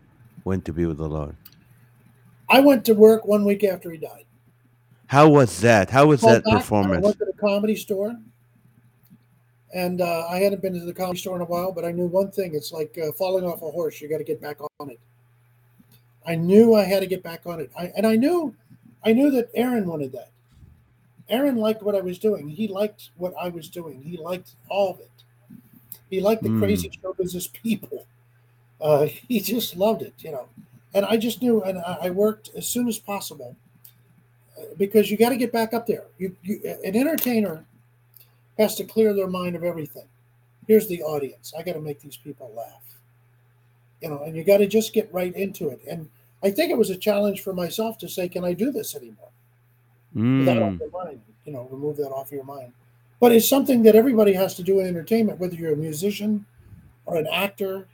went 0.46 0.64
to 0.64 0.72
be 0.72 0.86
with 0.86 0.98
the 0.98 1.10
Lord? 1.10 1.36
I 2.50 2.62
went 2.62 2.86
to 2.86 2.94
work 2.94 3.26
one 3.26 3.44
week 3.44 3.66
after 3.66 3.92
he 3.92 3.98
died. 3.98 4.24
How 5.08 5.28
was 5.28 5.60
that? 5.62 5.90
How 5.90 6.06
was 6.06 6.22
that 6.22 6.46
back, 6.46 6.54
performance? 6.54 7.04
I 7.04 7.08
went 7.08 7.18
to 7.20 7.26
the 7.26 7.34
comedy 7.34 7.76
store, 7.76 8.16
and 9.74 10.02
uh, 10.02 10.28
I 10.30 10.38
hadn't 10.38 10.62
been 10.62 10.74
to 10.74 10.86
the 10.86 10.94
comedy 10.94 11.20
store 11.20 11.36
in 11.36 11.42
a 11.42 11.46
while, 11.46 11.72
but 11.72 11.84
I 11.84 11.92
knew 11.92 12.06
one 12.06 12.32
thing: 12.32 12.54
it's 12.54 12.72
like 12.72 12.98
uh, 12.98 13.12
falling 13.14 13.44
off 13.44 13.62
a 13.62 13.72
horse; 13.72 14.00
you 14.00 14.08
got 14.08 14.20
to 14.20 14.24
get 14.24 14.40
back 14.40 14.60
on 14.80 14.90
it. 14.90 15.00
I 16.26 16.36
knew 16.36 16.76
I 16.76 16.84
had 16.84 17.00
to 17.00 17.08
get 17.08 17.24
back 17.24 17.42
on 17.46 17.60
it, 17.60 17.72
I, 17.78 17.92
and 17.96 18.06
I 18.06 18.18
knew, 18.18 18.54
I 19.04 19.14
knew 19.14 19.32
that 19.32 19.50
Aaron 19.56 19.88
wanted 19.88 20.12
that. 20.12 20.30
Aaron 21.30 21.56
liked 21.56 21.82
what 21.82 21.96
I 21.96 22.02
was 22.02 22.20
doing. 22.20 22.50
He 22.50 22.68
liked 22.68 23.10
what 23.16 23.34
I 23.40 23.50
was 23.50 23.70
doing. 23.70 24.02
He 24.02 24.18
liked 24.18 24.52
all 24.70 24.92
of 24.92 25.00
it. 25.00 25.10
He 26.10 26.22
liked 26.22 26.44
the 26.44 26.50
mm. 26.50 26.60
crazy 26.60 26.92
show 27.02 27.14
business 27.14 27.48
people. 27.48 28.06
Uh, 28.80 29.06
he 29.06 29.40
just 29.40 29.76
loved 29.76 30.02
it, 30.02 30.14
you 30.20 30.32
know. 30.32 30.48
And 30.94 31.06
I 31.06 31.18
just 31.18 31.42
knew, 31.42 31.62
and 31.64 31.80
I 31.80 32.10
worked 32.10 32.52
as 32.56 32.68
soon 32.68 32.88
as 32.88 32.98
possible 32.98 33.56
uh, 34.58 34.64
because 34.78 35.12
you 35.12 35.18
got 35.18 35.30
to 35.30 35.38
get 35.38 35.52
back 35.52 35.74
up 35.74 35.86
there. 35.86 36.06
You, 36.18 36.36
you, 36.44 36.62
an 36.84 36.96
entertainer 36.96 37.66
has 38.58 38.76
to 38.76 38.84
clear 38.84 39.14
their 39.14 39.28
mind 39.28 39.56
of 39.56 39.64
everything. 39.64 40.06
Here's 40.68 40.88
the 40.88 41.04
audience. 41.04 41.54
I 41.58 41.64
got 41.64 41.74
to 41.74 41.82
make 41.82 42.02
these 42.02 42.18
people 42.18 42.52
laugh, 42.56 42.98
you 44.02 44.10
know. 44.10 44.24
And 44.24 44.36
you 44.36 44.44
got 44.44 44.58
to 44.58 44.68
just 44.68 44.94
get 44.94 45.12
right 45.14 45.36
into 45.36 45.70
it. 45.70 45.82
And 45.90 46.10
I 46.44 46.52
think 46.52 46.72
it 46.72 46.78
was 46.78 46.90
a 46.90 46.98
challenge 46.98 47.42
for 47.42 47.54
myself 47.54 47.98
to 48.00 48.10
say, 48.10 48.28
"Can 48.28 48.44
I 48.44 48.54
do 48.54 48.72
this 48.72 48.96
anymore?" 48.96 49.30
Mm. 50.16 50.46
That 50.46 50.62
off 50.62 50.80
your 50.80 51.06
mind, 51.06 51.22
you 51.46 51.54
know, 51.54 51.68
remove 51.72 51.98
that 51.98 52.10
off 52.10 52.32
your 52.32 52.44
mind. 52.44 52.74
But 53.20 53.32
it's 53.32 53.48
something 53.48 53.84
that 53.84 53.96
everybody 53.96 54.34
has 54.34 54.56
to 54.56 54.64
do 54.64 54.80
in 54.80 54.88
entertainment, 54.88 55.40
whether 55.40 55.56
you're 55.56 55.74
a 55.74 55.78
musician 55.78 56.46
or 57.06 57.18
an 57.18 57.28
actor. 57.28 57.88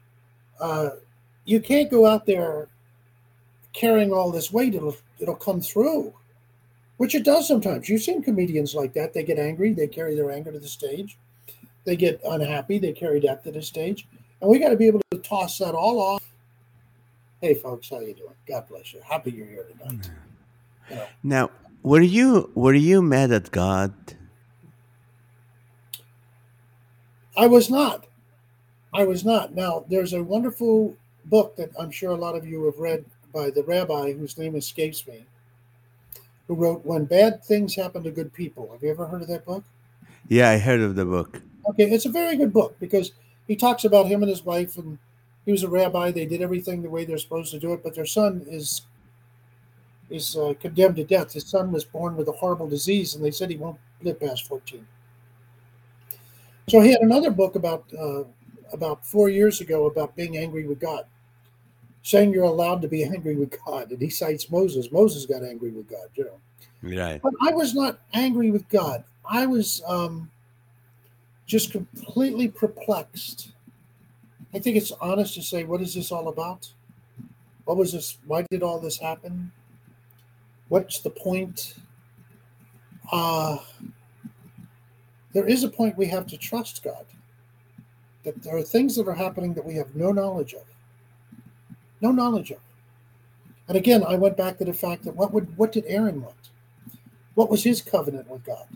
Uh, 0.64 0.92
you 1.44 1.60
can't 1.60 1.92
go 1.92 2.06
out 2.06 2.26
there 2.26 2.70
carrying 3.74 4.14
all 4.14 4.32
this 4.32 4.50
weight; 4.50 4.74
it'll 4.74 4.96
it'll 5.20 5.36
come 5.36 5.60
through, 5.60 6.14
which 6.96 7.16
it 7.16 7.26
does 7.26 7.50
sometimes. 7.50 7.90
You've 7.90 8.02
seen 8.02 8.24
comedians 8.24 8.74
like 8.74 8.94
that. 8.94 9.14
They 9.14 9.24
get 9.24 9.38
angry, 9.38 9.74
they 9.74 9.88
carry 9.88 10.16
their 10.16 10.32
anger 10.32 10.54
to 10.54 10.60
the 10.60 10.68
stage. 10.70 11.18
They 11.84 11.98
get 11.98 12.22
unhappy, 12.24 12.80
they 12.80 12.94
carry 12.94 13.20
that 13.20 13.44
to 13.44 13.52
the 13.52 13.62
stage, 13.62 14.08
and 14.40 14.50
we 14.50 14.58
got 14.58 14.70
to 14.70 14.78
be 14.78 14.88
able 14.88 15.02
to 15.12 15.18
toss 15.18 15.58
that 15.58 15.76
all 15.76 16.00
off. 16.00 16.24
Hey, 17.42 17.56
folks, 17.56 17.90
how 17.90 18.00
you 18.00 18.14
doing? 18.14 18.36
God 18.48 18.66
bless 18.70 18.94
you. 18.94 19.02
Happy 19.04 19.32
you're 19.32 19.46
here 19.46 19.66
tonight. 19.66 20.10
You 20.90 20.96
know. 20.96 21.06
Now, 21.24 21.52
were 21.82 22.00
you 22.00 22.52
were 22.56 22.74
you 22.74 23.02
mad 23.02 23.34
at 23.34 23.52
God? 23.52 23.94
I 27.36 27.48
was 27.48 27.70
not. 27.70 28.06
I 28.94 29.04
was 29.06 29.26
not. 29.26 29.56
Now, 29.56 29.86
there's 29.90 30.14
a 30.14 30.24
wonderful 30.24 30.96
book 31.26 31.56
that 31.56 31.72
I'm 31.80 31.92
sure 31.92 32.12
a 32.12 32.16
lot 32.16 32.36
of 32.36 32.46
you 32.46 32.66
have 32.66 32.78
read 32.78 33.06
by 33.34 33.50
the 33.50 33.64
rabbi 33.64 34.14
whose 34.14 34.38
name 34.38 34.56
escapes 34.56 35.08
me, 35.08 35.26
who 36.48 36.56
wrote 36.56 36.86
When 36.86 37.06
Bad 37.06 37.44
Things 37.44 37.76
Happen 37.76 38.04
to 38.04 38.12
Good 38.12 38.34
People. 38.34 38.70
Have 38.72 38.84
you 38.84 38.92
ever 38.92 39.08
heard 39.08 39.22
of 39.22 39.28
that 39.30 39.46
book? 39.46 39.64
Yeah, 40.28 40.50
I 40.50 40.58
heard 40.58 40.82
of 40.82 40.96
the 40.96 41.06
book. 41.06 41.42
Okay, 41.70 41.90
it's 41.90 42.06
a 42.06 42.12
very 42.12 42.36
good 42.36 42.54
book 42.54 42.76
because 42.80 43.14
he 43.48 43.56
talks 43.56 43.84
about 43.84 44.08
him 44.08 44.22
and 44.22 44.30
his 44.30 44.46
wife, 44.46 44.78
and 44.78 44.98
he 45.46 45.52
was 45.52 45.64
a 45.64 45.70
rabbi. 45.70 46.12
They 46.12 46.26
did 46.26 46.42
everything 46.42 46.82
the 46.82 46.90
way 46.90 47.06
they're 47.06 47.18
supposed 47.18 47.52
to 47.52 47.60
do 47.60 47.74
it, 47.74 47.84
but 47.84 47.96
their 47.96 48.06
son 48.06 48.46
is 48.48 48.84
is 50.10 50.36
uh, 50.38 50.54
condemned 50.60 50.98
to 50.98 51.04
death. 51.04 51.34
His 51.34 51.50
son 51.50 51.72
was 51.72 51.84
born 51.84 52.16
with 52.16 52.28
a 52.28 52.34
horrible 52.34 52.68
disease, 52.68 53.16
and 53.16 53.24
they 53.24 53.32
said 53.32 53.50
he 53.50 53.56
won't 53.56 53.80
live 54.02 54.20
past 54.20 54.48
14. 54.48 54.86
So 56.70 56.82
he 56.82 56.92
had 56.92 57.02
another 57.02 57.32
book 57.32 57.56
about 57.56 57.86
uh, 58.00 58.24
about 58.74 59.06
four 59.06 59.30
years 59.30 59.62
ago 59.62 59.86
about 59.86 60.16
being 60.16 60.38
angry 60.38 60.66
with 60.66 60.80
God, 60.80 61.06
saying 62.02 62.34
you're 62.34 62.44
allowed 62.44 62.82
to 62.82 62.88
be 62.88 63.04
angry 63.04 63.36
with 63.36 63.58
God, 63.66 63.92
and 63.92 64.02
he 64.02 64.10
cites 64.10 64.50
Moses. 64.50 64.92
Moses 64.92 65.26
got 65.26 65.44
angry 65.44 65.72
with 65.72 65.88
God, 65.90 66.08
you 66.16 66.26
know. 66.26 66.40
Right. 66.82 67.22
But 67.22 67.34
I 67.42 67.54
was 67.54 67.74
not 67.74 68.00
angry 68.14 68.52
with 68.52 68.68
God. 68.68 69.06
I 69.30 69.46
was 69.46 69.82
um, 69.88 70.30
just 71.46 71.72
completely 71.72 72.50
perplexed. 72.50 73.52
I 74.54 74.60
think 74.60 74.76
it's 74.76 74.92
honest 75.00 75.36
to 75.36 75.42
say, 75.42 75.64
what 75.64 75.82
is 75.82 75.94
this 75.94 76.12
all 76.12 76.28
about? 76.28 76.72
What 77.66 77.78
was 77.78 77.94
this? 77.94 78.18
Why 78.26 78.46
did 78.52 78.62
all 78.62 78.80
this 78.80 78.98
happen? 78.98 79.52
What's 80.68 81.00
the 81.00 81.10
point? 81.10 81.76
Uh, 83.12 83.58
there 85.34 85.48
is 85.48 85.64
a 85.64 85.70
point 85.70 85.98
we 85.98 86.08
have 86.08 86.28
to 86.28 86.38
trust 86.38 86.84
God. 86.84 87.06
That 88.24 88.42
there 88.44 88.58
are 88.58 88.64
things 88.64 88.96
that 88.96 89.08
are 89.08 89.14
happening 89.14 89.54
that 89.54 89.66
we 89.66 89.76
have 89.76 89.96
no 89.96 90.12
knowledge 90.12 90.54
of. 90.54 90.64
No 92.02 92.12
knowledge 92.12 92.52
of. 92.52 92.60
And 93.68 93.78
again, 93.78 94.04
I 94.04 94.16
went 94.16 94.38
back 94.38 94.58
to 94.58 94.66
the 94.66 94.74
fact 94.74 95.04
that 95.04 95.16
what 95.16 95.34
would 95.34 95.58
what 95.58 95.72
did 95.72 95.86
Aaron 95.88 96.22
want? 96.22 96.50
What 97.36 97.50
was 97.50 97.64
his 97.64 97.82
covenant 97.82 98.30
with 98.30 98.44
God? 98.44 98.68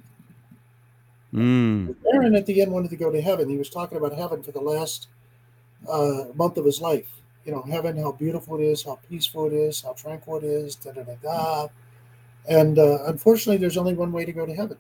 Mm. 1.34 1.96
Aaron 2.14 2.36
at 2.36 2.46
the 2.46 2.62
end 2.62 2.72
wanted 2.72 2.90
to 2.90 2.96
go 2.96 3.12
to 3.12 3.22
heaven. 3.22 3.50
He 3.50 3.58
was 3.58 3.70
talking 3.70 3.98
about 3.98 4.14
heaven 4.14 4.42
for 4.42 4.52
the 4.52 4.62
last 4.62 5.08
uh, 5.88 6.26
month 6.34 6.58
of 6.58 6.66
his 6.66 6.82
life 6.82 7.18
you 7.48 7.54
know, 7.54 7.62
heaven, 7.62 7.98
how 7.98 8.12
beautiful 8.12 8.60
it 8.60 8.64
is, 8.64 8.84
how 8.84 9.00
peaceful 9.10 9.48
it 9.48 9.54
is, 9.54 9.82
how 9.82 9.94
tranquil 9.94 10.38
it 10.38 10.44
is, 10.44 10.76
da 10.76 10.92
da 10.92 11.04
da 11.04 11.16
da. 11.24 11.68
And 12.50 12.78
uh, 12.78 13.06
unfortunately, 13.06 13.56
there's 13.56 13.78
only 13.78 13.94
one 13.94 14.12
way 14.12 14.26
to 14.26 14.34
go 14.34 14.46
to 14.46 14.54
heaven. 14.54 14.78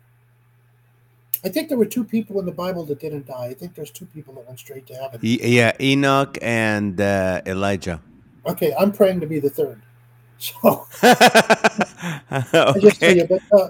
I 1.47 1.49
think 1.49 1.69
there 1.69 1.77
were 1.77 1.85
two 1.85 2.03
people 2.03 2.41
in 2.41 2.45
the 2.45 2.51
Bible 2.51 2.83
that 2.87 2.99
didn't 2.99 3.27
die. 3.27 3.45
I 3.45 3.53
think 3.53 3.73
there's 3.73 3.89
two 3.89 4.05
people 4.07 4.33
that 4.33 4.45
went 4.45 4.59
straight 4.59 4.85
to 4.87 4.95
heaven. 4.95 5.17
Yeah, 5.21 5.71
Enoch 5.79 6.37
and 6.41 6.99
uh, 6.99 7.41
Elijah. 7.45 8.01
Okay, 8.45 8.73
I'm 8.77 8.91
praying 8.91 9.21
to 9.21 9.27
be 9.27 9.39
the 9.39 9.49
third. 9.49 9.81
So 10.39 10.85
okay. 11.03 11.15
I 12.29 12.73
just 12.79 12.99
tell 12.99 13.17
you, 13.17 13.25
but 13.25 13.41
uh, 13.51 13.69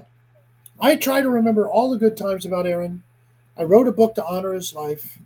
I 0.81 0.97
try 0.97 1.21
to 1.21 1.29
remember 1.29 1.69
all 1.69 1.89
the 1.89 1.97
good 1.97 2.17
times 2.17 2.45
about 2.45 2.67
Aaron. 2.67 3.03
I 3.57 3.63
wrote 3.63 3.87
a 3.87 3.91
book 3.93 4.15
to 4.15 4.25
honor 4.25 4.51
his 4.51 4.73
life 4.73 5.17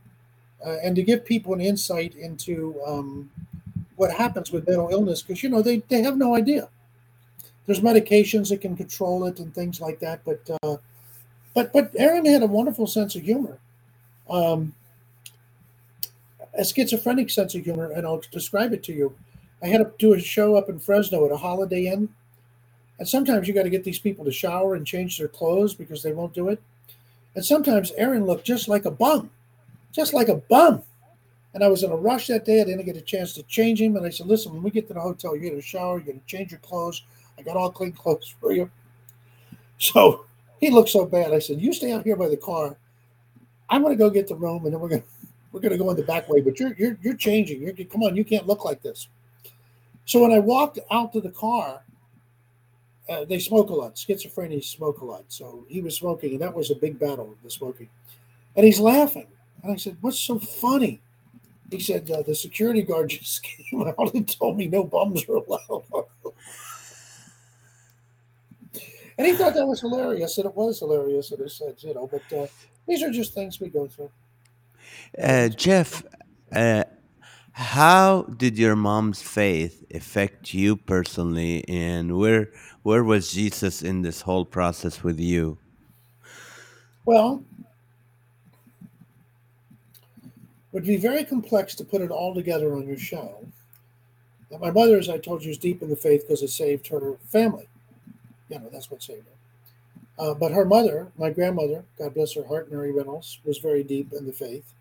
uh, 0.64 0.78
and 0.84 0.96
to 0.96 1.02
give 1.02 1.26
people 1.26 1.56
an 1.56 1.62
insight 1.62 2.14
into 2.14 2.80
um, 2.86 3.32
what 3.96 4.12
happens 4.12 4.52
with 4.52 4.68
mental 4.68 4.90
illness 4.90 5.24
because 5.24 5.42
you 5.42 5.50
know 5.50 5.64
they, 5.64 5.78
they 5.90 6.04
have 6.04 6.18
no 6.18 6.36
idea 6.36 6.70
there's 7.66 7.82
medications 7.82 8.50
that 8.50 8.62
can 8.62 8.78
control 8.78 9.26
it 9.26 9.40
and 9.40 9.54
things 9.54 9.82
like 9.82 10.00
that 10.00 10.22
but 10.26 10.42
uh, 10.64 10.78
but 11.54 11.72
but 11.74 11.92
aaron 11.98 12.26
had 12.26 12.44
a 12.44 12.48
wonderful 12.48 12.88
sense 12.88 13.16
of 13.16 13.22
humor 13.22 13.58
um, 14.30 14.74
a 16.58 16.64
schizophrenic 16.64 17.30
sense 17.30 17.56
of 17.56 17.64
humor 17.64 17.92
and 17.92 18.06
i'll 18.06 18.22
describe 18.32 18.74
it 18.74 18.84
to 18.84 18.94
you 18.94 19.16
i 19.64 19.68
had 19.68 19.80
to 19.80 19.92
do 19.98 20.14
a 20.14 20.20
show 20.20 20.56
up 20.56 20.70
in 20.70 20.80
fresno 20.80 21.26
at 21.26 21.32
a 21.32 21.38
holiday 21.38 21.88
inn 21.88 22.10
and 23.00 23.08
sometimes 23.08 23.48
you 23.48 23.54
got 23.54 23.64
to 23.64 23.70
get 23.70 23.84
these 23.84 24.00
people 24.00 24.24
to 24.24 24.32
shower 24.32 24.76
and 24.76 24.86
change 24.86 25.18
their 25.18 25.28
clothes 25.28 25.74
because 25.74 26.04
they 26.04 26.14
won't 26.14 26.34
do 26.34 26.50
it 26.50 26.62
and 27.36 27.46
sometimes 27.46 27.92
aaron 27.98 28.26
looked 28.26 28.46
just 28.46 28.68
like 28.68 28.86
a 28.86 28.92
bum 28.92 29.30
just 29.92 30.14
like 30.14 30.30
a 30.30 30.36
bum 30.36 30.84
and 31.54 31.64
I 31.64 31.68
was 31.68 31.84
in 31.84 31.92
a 31.92 31.96
rush 31.96 32.28
that 32.28 32.46
day. 32.46 32.62
I 32.62 32.64
didn't 32.64 32.86
get 32.86 32.96
a 32.96 33.02
chance 33.02 33.34
to 33.34 33.44
change 33.44 33.82
him. 33.82 33.98
And 33.98 34.06
I 34.06 34.10
said, 34.10 34.28
listen, 34.28 34.54
when 34.54 34.64
we 34.64 34.72
get 34.72 34.88
to 34.88 34.94
the 34.94 35.02
hotel, 35.02 35.36
you're 35.36 35.54
to 35.54 35.62
shower, 35.62 36.00
you're 36.00 36.14
to 36.14 36.22
change 36.26 36.52
your 36.52 36.60
clothes. 36.62 37.04
I 37.38 37.42
got 37.42 37.58
all 37.58 37.72
clean 37.72 37.92
clothes 37.92 38.34
for 38.40 38.52
you. 38.52 38.70
So 39.78 40.26
he 40.62 40.70
looked 40.70 40.90
so 40.90 41.06
bad. 41.06 41.34
I 41.34 41.40
said, 41.40 41.60
you 41.60 41.74
stay 41.74 41.92
out 41.92 42.04
here 42.04 42.16
by 42.16 42.30
the 42.30 42.38
car. 42.38 42.78
I'm 43.70 43.82
going 43.82 43.98
to 43.98 44.02
go 44.02 44.10
get 44.10 44.28
the 44.28 44.36
room, 44.36 44.64
and 44.66 44.74
then 44.74 44.80
we're 44.80 44.90
going 44.90 45.02
to 45.08 45.08
we're 45.52 45.60
going 45.60 45.74
to 45.74 45.78
go 45.78 45.90
in 45.90 45.98
the 45.98 46.04
back 46.04 46.30
way. 46.30 46.40
But 46.40 46.60
you're 46.60 46.74
you're 46.78 46.98
you're 47.02 47.16
changing. 47.16 47.62
You're, 47.62 47.74
come 47.88 48.04
on, 48.04 48.16
you 48.16 48.24
can't 48.24 48.48
look 48.48 48.64
like 48.64 48.82
this. 48.82 49.10
So 50.06 50.22
when 50.22 50.32
I 50.32 50.40
walked 50.40 50.80
out 50.90 51.12
to 51.14 51.22
the 51.22 51.32
car, 51.32 51.84
uh, 53.10 53.26
they 53.26 53.40
smoke 53.40 53.70
a 53.70 53.74
lot. 53.74 53.96
Schizophrenia 53.96 54.64
smoke 54.64 55.02
a 55.02 55.06
lot. 55.06 55.26
So 55.28 55.66
he 55.68 55.82
was 55.82 55.98
smoking, 55.98 56.34
and 56.34 56.42
that 56.42 56.54
was 56.54 56.72
a 56.72 56.76
big 56.76 57.00
battle, 57.00 57.36
the 57.44 57.50
smoking. 57.50 57.90
And 58.56 58.66
he's 58.66 58.80
laughing. 58.80 59.28
And 59.64 59.74
I 59.74 59.76
said, 59.76 59.98
What's 60.02 60.20
so 60.20 60.40
funny? 60.40 61.02
He 61.70 61.80
said, 61.80 62.10
uh, 62.12 62.22
The 62.22 62.36
security 62.36 62.84
guard 62.84 63.10
just 63.22 63.44
came 63.44 63.82
out 63.82 64.14
and 64.14 64.28
told 64.28 64.58
me 64.58 64.68
no 64.68 64.84
bums 64.84 65.28
are 65.28 65.36
allowed. 65.36 66.06
And 69.18 69.28
he 69.28 69.34
thought 69.34 69.54
that 69.54 69.66
was 69.66 69.82
hilarious, 69.82 70.38
and 70.38 70.46
it 70.46 70.56
was 70.56 70.80
hilarious. 70.80 71.32
And 71.32 71.44
I 71.44 71.48
said, 71.48 71.76
You 71.80 71.94
know, 71.94 72.08
but 72.08 72.38
uh, 72.38 72.48
these 72.88 73.04
are 73.04 73.12
just 73.12 73.34
things 73.34 73.60
we 73.60 73.70
go 73.70 73.88
through. 73.88 74.12
Uh, 75.22 75.50
Jeff, 75.50 76.04
uh, 76.52 76.84
how 77.52 78.24
did 78.24 78.58
your 78.58 78.76
mom's 78.76 79.22
faith 79.22 79.84
affect 79.94 80.54
you 80.54 80.78
personally, 80.78 81.64
and 81.68 82.18
where 82.18 82.52
where 82.84 83.04
was 83.04 83.32
Jesus 83.32 83.82
in 83.82 84.02
this 84.02 84.22
whole 84.22 84.46
process 84.46 85.04
with 85.04 85.20
you? 85.20 85.58
Well, 87.06 87.44
it 90.24 90.30
would 90.72 90.86
be 90.86 90.98
very 90.98 91.24
complex 91.26 91.76
to 91.76 91.84
put 91.84 92.02
it 92.02 92.12
all 92.12 92.34
together 92.34 92.74
on 92.74 92.88
your 92.88 92.98
show. 92.98 93.46
Now, 94.50 94.58
my 94.58 94.72
mother, 94.72 94.98
as 94.98 95.10
I 95.10 95.18
told 95.18 95.44
you, 95.44 95.52
is 95.52 95.58
deep 95.58 95.82
in 95.82 95.90
the 95.90 95.96
faith 95.96 96.22
because 96.22 96.42
it 96.42 96.50
saved 96.50 96.88
her 96.88 97.18
family. 97.28 97.68
You 98.52 98.60
know, 98.60 98.70
that's 98.72 98.92
what 98.92 99.02
saved 99.02 99.26
her. 99.26 100.24
Uh, 100.24 100.34
but 100.34 100.52
her 100.52 100.66
mother, 100.66 101.12
my 101.18 101.30
grandmother, 101.30 101.84
God 101.98 102.14
bless 102.14 102.36
her 102.36 102.46
heart, 102.46 102.72
Mary 102.72 102.92
Reynolds, 102.92 103.40
was 103.46 103.58
very 103.58 103.84
deep 103.84 104.12
in 104.14 104.26
the 104.26 104.34
faith. 104.34 104.74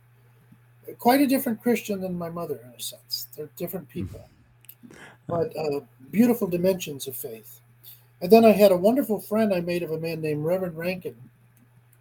Quite 0.99 1.21
a 1.21 1.27
different 1.27 1.63
Christian 1.63 2.01
than 2.01 2.19
my 2.19 2.29
mother, 2.29 2.61
in 2.65 2.71
a 2.71 2.83
sense. 2.83 3.29
They're 3.37 3.49
different 3.57 3.89
people, 3.89 4.29
but 5.29 5.57
uh, 5.57 5.81
beautiful 6.11 6.49
dimensions 6.49 7.07
of 7.07 7.17
faith. 7.17 7.61
And 8.21 8.31
then 8.31 8.45
I 8.45 8.51
had 8.51 8.73
a 8.73 8.77
wonderful 8.77 9.21
friend 9.21 9.55
I 9.55 9.61
made 9.61 9.83
of 9.83 9.93
a 9.93 9.99
man 9.99 10.21
named 10.21 10.45
Reverend 10.45 10.77
Rankin, 10.77 11.17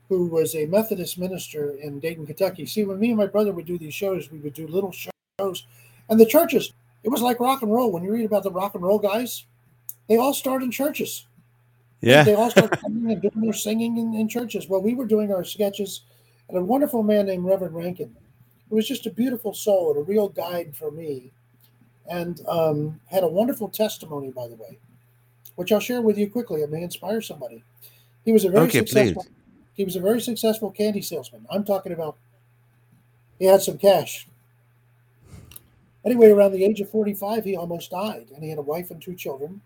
who 0.09 0.26
was 0.26 0.55
a 0.55 0.65
Methodist 0.65 1.20
minister 1.20 1.72
in 1.76 1.99
Dayton, 1.99 2.26
Kentucky. 2.26 2.65
See, 2.65 2.84
when 2.84 2.99
me 2.99 3.09
and 3.09 3.17
my 3.17 3.28
brother 3.28 3.53
would 3.53 3.67
do 3.67 3.78
these 3.78 3.93
shows, 3.93 4.32
we 4.32 4.39
would 4.39 4.55
do 4.55 4.67
little 4.67 4.91
shows. 4.91 5.65
And 6.09 6.20
the 6.20 6.26
churches, 6.26 6.74
it 7.03 7.09
was 7.09 7.22
like 7.22 7.39
rock 7.39 7.61
and 7.61 7.72
roll. 7.72 7.91
When 7.91 8.03
you 8.03 8.11
read 8.11 8.26
about 8.26 8.43
the 8.43 8.51
rock 8.51 8.74
and 8.74 8.84
roll 8.84 8.99
guys, 8.99 9.45
they 10.07 10.17
all 10.17 10.34
start 10.34 10.63
in 10.63 10.72
churches. 10.72 11.26
Yeah. 12.02 12.24
They 12.24 12.34
all 12.36 12.50
start 12.50 12.80
coming 12.80 13.12
and 13.12 13.22
doing 13.22 13.41
their 13.41 13.54
singing 13.54 13.97
in, 13.97 14.14
in 14.14 14.28
churches. 14.28 14.68
Well, 14.70 14.82
we 14.82 14.93
were 14.93 15.06
doing 15.06 15.34
our 15.34 15.43
sketches, 15.43 16.02
and 16.47 16.58
a 16.58 16.62
wonderful 16.64 17.04
man 17.04 17.26
named 17.26 17.45
Reverend 17.45 17.76
Rankin, 17.76 18.16
who 18.70 18.76
was 18.78 18.88
just 18.88 19.06
a 19.06 19.12
beautiful 19.12 19.54
soul 19.54 19.91
and 19.91 20.00
a 20.00 20.04
real 20.04 20.30
guide 20.30 20.76
for 20.76 20.91
me, 20.91 21.32
and 22.10 22.41
um, 22.47 23.00
had 23.08 23.24
a 23.24 23.28
wonderful 23.28 23.68
testimony, 23.68 24.32
by 24.32 24.47
the 24.47 24.56
way, 24.56 24.78
which 25.56 25.72
I'll 25.72 25.80
share 25.80 26.02
with 26.02 26.18
you 26.18 26.30
quickly. 26.30 26.62
It 26.62 26.72
may 26.72 26.84
inspire 26.84 27.22
somebody. 27.22 27.64
He 28.24 28.32
was 28.32 28.45
a 28.45 28.50
very 28.50 28.68
Okay, 28.68 28.80
successful. 28.80 29.24
please. 29.24 29.32
He 29.74 29.86
was 29.86 29.95
a 29.95 30.02
very 30.02 30.20
successful 30.22 30.72
candy 30.72 31.02
salesman. 31.02 31.45
I'm 31.50 31.64
talking 31.64 31.91
about. 31.93 32.18
He 33.39 33.45
had 33.45 33.62
some 33.62 33.78
cash. 33.78 34.28
Anyway, 36.06 36.30
around 36.30 36.52
the 36.54 36.64
age 36.66 36.82
of 36.82 36.89
45, 36.89 37.43
he 37.45 37.56
almost 37.56 37.91
died, 37.91 38.28
and 38.34 38.43
he 38.43 38.50
had 38.50 38.58
a 38.60 38.62
wife 38.62 38.91
and 38.91 39.02
two 39.02 39.16
children. 39.16 39.62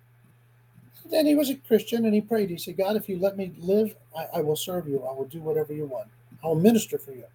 Then 1.14 1.28
he 1.28 1.36
was 1.36 1.52
a 1.52 1.56
Christian, 1.56 2.06
and 2.06 2.14
he 2.16 2.22
prayed. 2.22 2.50
He 2.50 2.58
said, 2.58 2.76
"God, 2.76 2.96
if 2.96 3.08
you 3.08 3.20
let 3.20 3.38
me 3.38 3.54
live, 3.60 3.96
I, 4.18 4.40
I 4.40 4.42
will 4.42 4.56
serve 4.56 4.88
you. 4.88 5.04
I 5.04 5.14
will 5.14 5.28
do 5.28 5.42
whatever 5.42 5.72
you 5.72 5.86
want. 5.86 6.08
I'll 6.44 6.56
minister 6.56 6.98
for 6.98 7.12
you." 7.12 7.26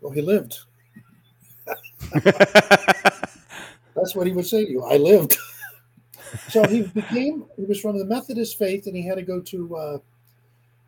Well, 0.00 0.12
he 0.12 0.20
lived. 0.20 0.58
That's 2.24 4.16
what 4.16 4.26
he 4.26 4.32
would 4.32 4.44
say 4.44 4.64
to 4.64 4.70
you. 4.72 4.82
I 4.82 4.96
lived. 4.96 5.36
so 6.48 6.66
he 6.66 6.82
became. 6.82 7.44
He 7.56 7.64
was 7.64 7.80
from 7.80 7.96
the 7.96 8.04
Methodist 8.04 8.58
faith, 8.58 8.88
and 8.88 8.96
he 8.96 9.06
had 9.06 9.18
to 9.18 9.22
go 9.22 9.40
to. 9.40 9.76
Uh, 9.76 9.98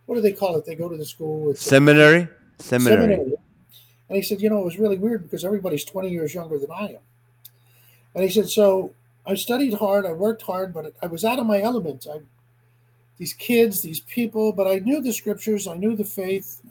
what 0.06 0.16
do 0.16 0.20
they 0.20 0.32
call 0.32 0.56
it? 0.56 0.66
They 0.66 0.74
go 0.74 0.88
to 0.88 0.96
the 0.96 1.06
school. 1.06 1.52
A- 1.52 1.54
Seminary? 1.54 2.26
Seminary. 2.58 3.14
and 4.08 4.16
he 4.16 4.22
said, 4.22 4.42
you 4.42 4.50
know, 4.50 4.58
it 4.58 4.64
was 4.64 4.76
really 4.76 4.98
weird 4.98 5.22
because 5.22 5.44
everybody's 5.44 5.84
20 5.84 6.10
years 6.10 6.34
younger 6.34 6.58
than 6.58 6.72
I 6.72 6.94
am. 6.94 7.00
And 8.16 8.24
he 8.24 8.30
said, 8.30 8.48
so 8.48 8.92
I 9.28 9.34
studied 9.34 9.74
hard, 9.74 10.06
I 10.06 10.12
worked 10.12 10.40
hard, 10.40 10.72
but 10.72 10.94
I 11.02 11.06
was 11.06 11.22
out 11.22 11.38
of 11.38 11.44
my 11.44 11.60
element. 11.60 12.06
I, 12.10 12.20
these 13.18 13.34
kids, 13.34 13.82
these 13.82 14.00
people, 14.00 14.52
but 14.52 14.66
I 14.66 14.78
knew 14.78 15.02
the 15.02 15.12
scriptures, 15.12 15.68
I 15.68 15.76
knew 15.76 15.94
the 15.94 16.04
faith, 16.04 16.62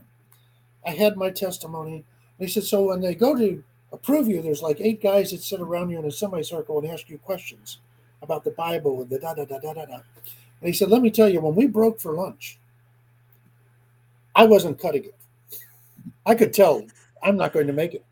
I 0.85 0.91
had 0.91 1.17
my 1.17 1.29
testimony. 1.29 2.03
And 2.39 2.47
he 2.47 2.51
said, 2.51 2.63
so 2.63 2.85
when 2.85 2.99
they 2.99 3.13
go 3.13 3.35
to 3.35 3.63
approve 3.93 4.27
you, 4.27 4.41
there's 4.41 4.63
like 4.63 4.81
eight 4.81 5.03
guys 5.03 5.31
that 5.31 5.43
sit 5.43 5.61
around 5.61 5.91
you 5.91 5.99
in 5.99 6.05
a 6.05 6.11
semicircle 6.11 6.79
and 6.79 6.89
ask 6.89 7.09
you 7.09 7.19
questions 7.19 7.77
about 8.23 8.43
the 8.43 8.51
Bible 8.51 9.01
and 9.01 9.09
the 9.09 9.19
da 9.19 9.35
da 9.35 9.45
da 9.45 9.59
da 9.59 9.73
da 9.73 9.85
da. 9.85 9.93
And 9.93 10.67
he 10.67 10.73
said, 10.73 10.89
let 10.89 11.03
me 11.03 11.11
tell 11.11 11.29
you, 11.29 11.41
when 11.41 11.53
we 11.53 11.67
broke 11.67 11.99
for 11.99 12.13
lunch, 12.13 12.57
I 14.35 14.45
wasn't 14.45 14.79
cutting 14.79 15.03
it. 15.03 15.15
I 16.25 16.33
could 16.33 16.53
tell 16.53 16.83
I'm 17.21 17.37
not 17.37 17.53
going 17.53 17.67
to 17.67 17.73
make 17.73 17.93
it. 17.93 18.03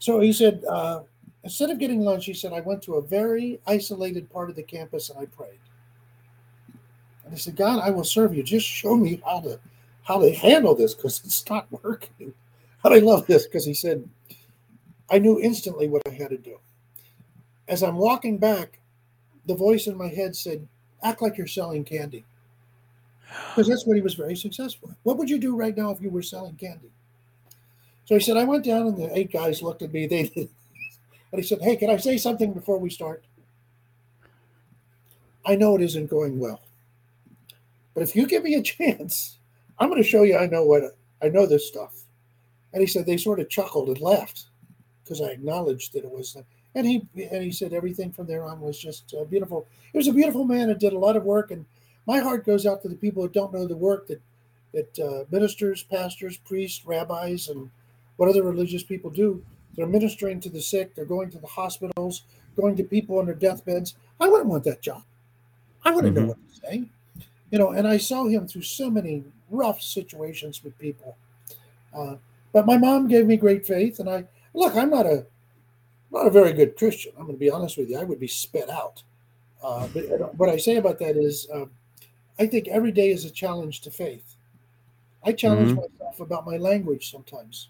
So 0.00 0.20
he 0.20 0.32
said, 0.32 0.64
uh, 0.68 1.02
instead 1.44 1.70
of 1.70 1.78
getting 1.78 2.00
lunch, 2.00 2.24
he 2.24 2.34
said, 2.34 2.52
I 2.52 2.60
went 2.60 2.82
to 2.82 2.94
a 2.94 3.02
very 3.02 3.60
isolated 3.66 4.30
part 4.30 4.50
of 4.50 4.56
the 4.56 4.62
campus 4.62 5.10
and 5.10 5.18
I 5.18 5.26
prayed. 5.26 5.60
And 7.24 7.34
I 7.34 7.36
said, 7.36 7.56
God, 7.56 7.80
I 7.80 7.90
will 7.90 8.04
serve 8.04 8.34
you. 8.34 8.42
Just 8.42 8.66
show 8.66 8.96
me 8.96 9.22
how 9.24 9.40
to 9.40 9.60
how 10.02 10.20
to 10.20 10.34
handle 10.34 10.74
this 10.74 10.94
because 10.94 11.22
it's 11.24 11.48
not 11.48 11.66
working. 11.82 12.34
And 12.84 12.94
I 12.94 12.98
love 12.98 13.26
this 13.26 13.46
because 13.46 13.64
he 13.64 13.72
said, 13.72 14.06
I 15.10 15.18
knew 15.18 15.40
instantly 15.40 15.88
what 15.88 16.02
I 16.06 16.10
had 16.10 16.30
to 16.30 16.36
do. 16.36 16.58
As 17.68 17.82
I'm 17.82 17.96
walking 17.96 18.36
back, 18.36 18.80
the 19.46 19.54
voice 19.54 19.86
in 19.86 19.96
my 19.96 20.08
head 20.08 20.36
said, 20.36 20.68
act 21.02 21.22
like 21.22 21.38
you're 21.38 21.46
selling 21.46 21.84
candy. 21.84 22.24
Because 23.48 23.66
that's 23.66 23.86
what 23.86 23.96
he 23.96 24.02
was 24.02 24.14
very 24.14 24.36
successful 24.36 24.90
at. 24.90 24.96
What 25.02 25.16
would 25.16 25.30
you 25.30 25.38
do 25.38 25.56
right 25.56 25.74
now 25.74 25.90
if 25.90 26.02
you 26.02 26.10
were 26.10 26.22
selling 26.22 26.56
candy? 26.56 26.90
So 28.04 28.14
he 28.14 28.20
said, 28.20 28.36
I 28.36 28.44
went 28.44 28.64
down 28.64 28.86
and 28.86 28.96
the 28.98 29.16
eight 29.18 29.32
guys 29.32 29.62
looked 29.62 29.80
at 29.80 29.92
me. 29.92 30.06
They 30.06 30.48
and 31.34 31.42
he 31.42 31.48
said, 31.48 31.62
Hey, 31.62 31.74
can 31.74 31.90
I 31.90 31.96
say 31.96 32.16
something 32.16 32.52
before 32.52 32.78
we 32.78 32.88
start? 32.88 33.24
I 35.44 35.56
know 35.56 35.74
it 35.74 35.82
isn't 35.82 36.08
going 36.08 36.38
well. 36.38 36.62
But 37.92 38.04
if 38.04 38.14
you 38.14 38.28
give 38.28 38.44
me 38.44 38.54
a 38.54 38.62
chance, 38.62 39.38
I'm 39.80 39.88
going 39.88 40.00
to 40.00 40.08
show 40.08 40.22
you 40.22 40.38
I 40.38 40.46
know 40.46 40.62
what 40.62 40.96
I 41.20 41.30
know 41.30 41.44
this 41.44 41.66
stuff. 41.66 42.04
And 42.72 42.80
he 42.80 42.86
said 42.86 43.04
they 43.04 43.16
sort 43.16 43.40
of 43.40 43.48
chuckled 43.48 43.88
and 43.88 44.00
laughed 44.00 44.44
because 45.02 45.20
I 45.20 45.30
acknowledged 45.30 45.94
that 45.94 46.04
it 46.04 46.10
was. 46.12 46.36
And 46.76 46.86
he 46.86 47.04
and 47.16 47.42
he 47.42 47.50
said 47.50 47.72
everything 47.72 48.12
from 48.12 48.28
there 48.28 48.44
on 48.44 48.60
was 48.60 48.78
just 48.78 49.12
uh, 49.20 49.24
beautiful. 49.24 49.66
He 49.90 49.98
was 49.98 50.06
a 50.06 50.12
beautiful 50.12 50.44
man 50.44 50.70
and 50.70 50.78
did 50.78 50.92
a 50.92 50.98
lot 51.00 51.16
of 51.16 51.24
work. 51.24 51.50
And 51.50 51.66
my 52.06 52.20
heart 52.20 52.46
goes 52.46 52.64
out 52.64 52.80
to 52.82 52.88
the 52.88 52.94
people 52.94 53.24
that 53.24 53.32
don't 53.32 53.52
know 53.52 53.66
the 53.66 53.76
work 53.76 54.06
that 54.06 54.22
that 54.72 54.98
uh, 55.00 55.24
ministers, 55.32 55.82
pastors, 55.82 56.36
priests, 56.36 56.86
rabbis, 56.86 57.48
and 57.48 57.72
what 58.18 58.28
other 58.28 58.44
religious 58.44 58.84
people 58.84 59.10
do. 59.10 59.44
They're 59.76 59.86
ministering 59.86 60.40
to 60.40 60.50
the 60.50 60.62
sick. 60.62 60.94
They're 60.94 61.04
going 61.04 61.30
to 61.30 61.38
the 61.38 61.46
hospitals, 61.46 62.22
going 62.56 62.76
to 62.76 62.84
people 62.84 63.18
on 63.18 63.26
their 63.26 63.34
deathbeds. 63.34 63.94
I 64.20 64.28
wouldn't 64.28 64.48
want 64.50 64.64
that 64.64 64.82
job. 64.82 65.02
I 65.84 65.90
wouldn't 65.90 66.14
know 66.14 66.22
Mhm. 66.22 66.28
what 66.28 66.38
to 66.54 66.60
say, 66.60 66.84
you 67.50 67.58
know. 67.58 67.70
And 67.70 67.86
I 67.86 67.98
saw 67.98 68.26
him 68.26 68.46
through 68.46 68.62
so 68.62 68.90
many 68.90 69.24
rough 69.50 69.82
situations 69.82 70.62
with 70.64 70.78
people. 70.78 71.16
Uh, 71.92 72.16
but 72.52 72.66
my 72.66 72.76
mom 72.78 73.08
gave 73.08 73.26
me 73.26 73.36
great 73.36 73.66
faith, 73.66 73.98
and 74.00 74.08
I 74.08 74.26
look. 74.54 74.74
I'm 74.76 74.90
not 74.90 75.06
a 75.06 75.26
not 76.10 76.26
a 76.26 76.30
very 76.30 76.52
good 76.52 76.76
Christian. 76.76 77.12
I'm 77.18 77.24
going 77.26 77.36
to 77.36 77.40
be 77.40 77.50
honest 77.50 77.76
with 77.76 77.90
you. 77.90 77.98
I 77.98 78.04
would 78.04 78.20
be 78.20 78.28
spit 78.28 78.70
out. 78.70 79.02
Uh, 79.62 79.88
but 79.88 80.38
what 80.38 80.48
I 80.48 80.56
say 80.58 80.76
about 80.76 80.98
that 81.00 81.16
is, 81.16 81.48
um, 81.52 81.70
I 82.38 82.46
think 82.46 82.68
every 82.68 82.92
day 82.92 83.10
is 83.10 83.24
a 83.24 83.30
challenge 83.30 83.80
to 83.80 83.90
faith. 83.90 84.36
I 85.24 85.32
challenge 85.32 85.70
Mhm. 85.70 85.76
myself 85.76 86.20
about 86.20 86.46
my 86.46 86.56
language 86.56 87.10
sometimes. 87.10 87.68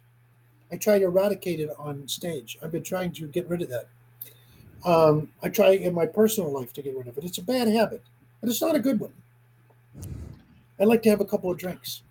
I 0.72 0.76
try 0.76 0.98
to 0.98 1.04
eradicate 1.04 1.60
it 1.60 1.70
on 1.78 2.06
stage. 2.08 2.58
I've 2.62 2.72
been 2.72 2.82
trying 2.82 3.12
to 3.12 3.26
get 3.26 3.48
rid 3.48 3.62
of 3.62 3.68
that. 3.70 3.88
Um, 4.84 5.30
I 5.42 5.48
try 5.48 5.70
in 5.70 5.94
my 5.94 6.06
personal 6.06 6.52
life 6.52 6.72
to 6.74 6.82
get 6.82 6.96
rid 6.96 7.06
of 7.06 7.16
it. 7.16 7.24
It's 7.24 7.38
a 7.38 7.42
bad 7.42 7.68
habit, 7.68 8.02
but 8.40 8.50
it's 8.50 8.60
not 8.60 8.74
a 8.74 8.80
good 8.80 9.00
one. 9.00 9.12
I 10.80 10.84
like 10.84 11.02
to 11.02 11.10
have 11.10 11.20
a 11.20 11.24
couple 11.24 11.50
of 11.50 11.58
drinks. 11.58 12.02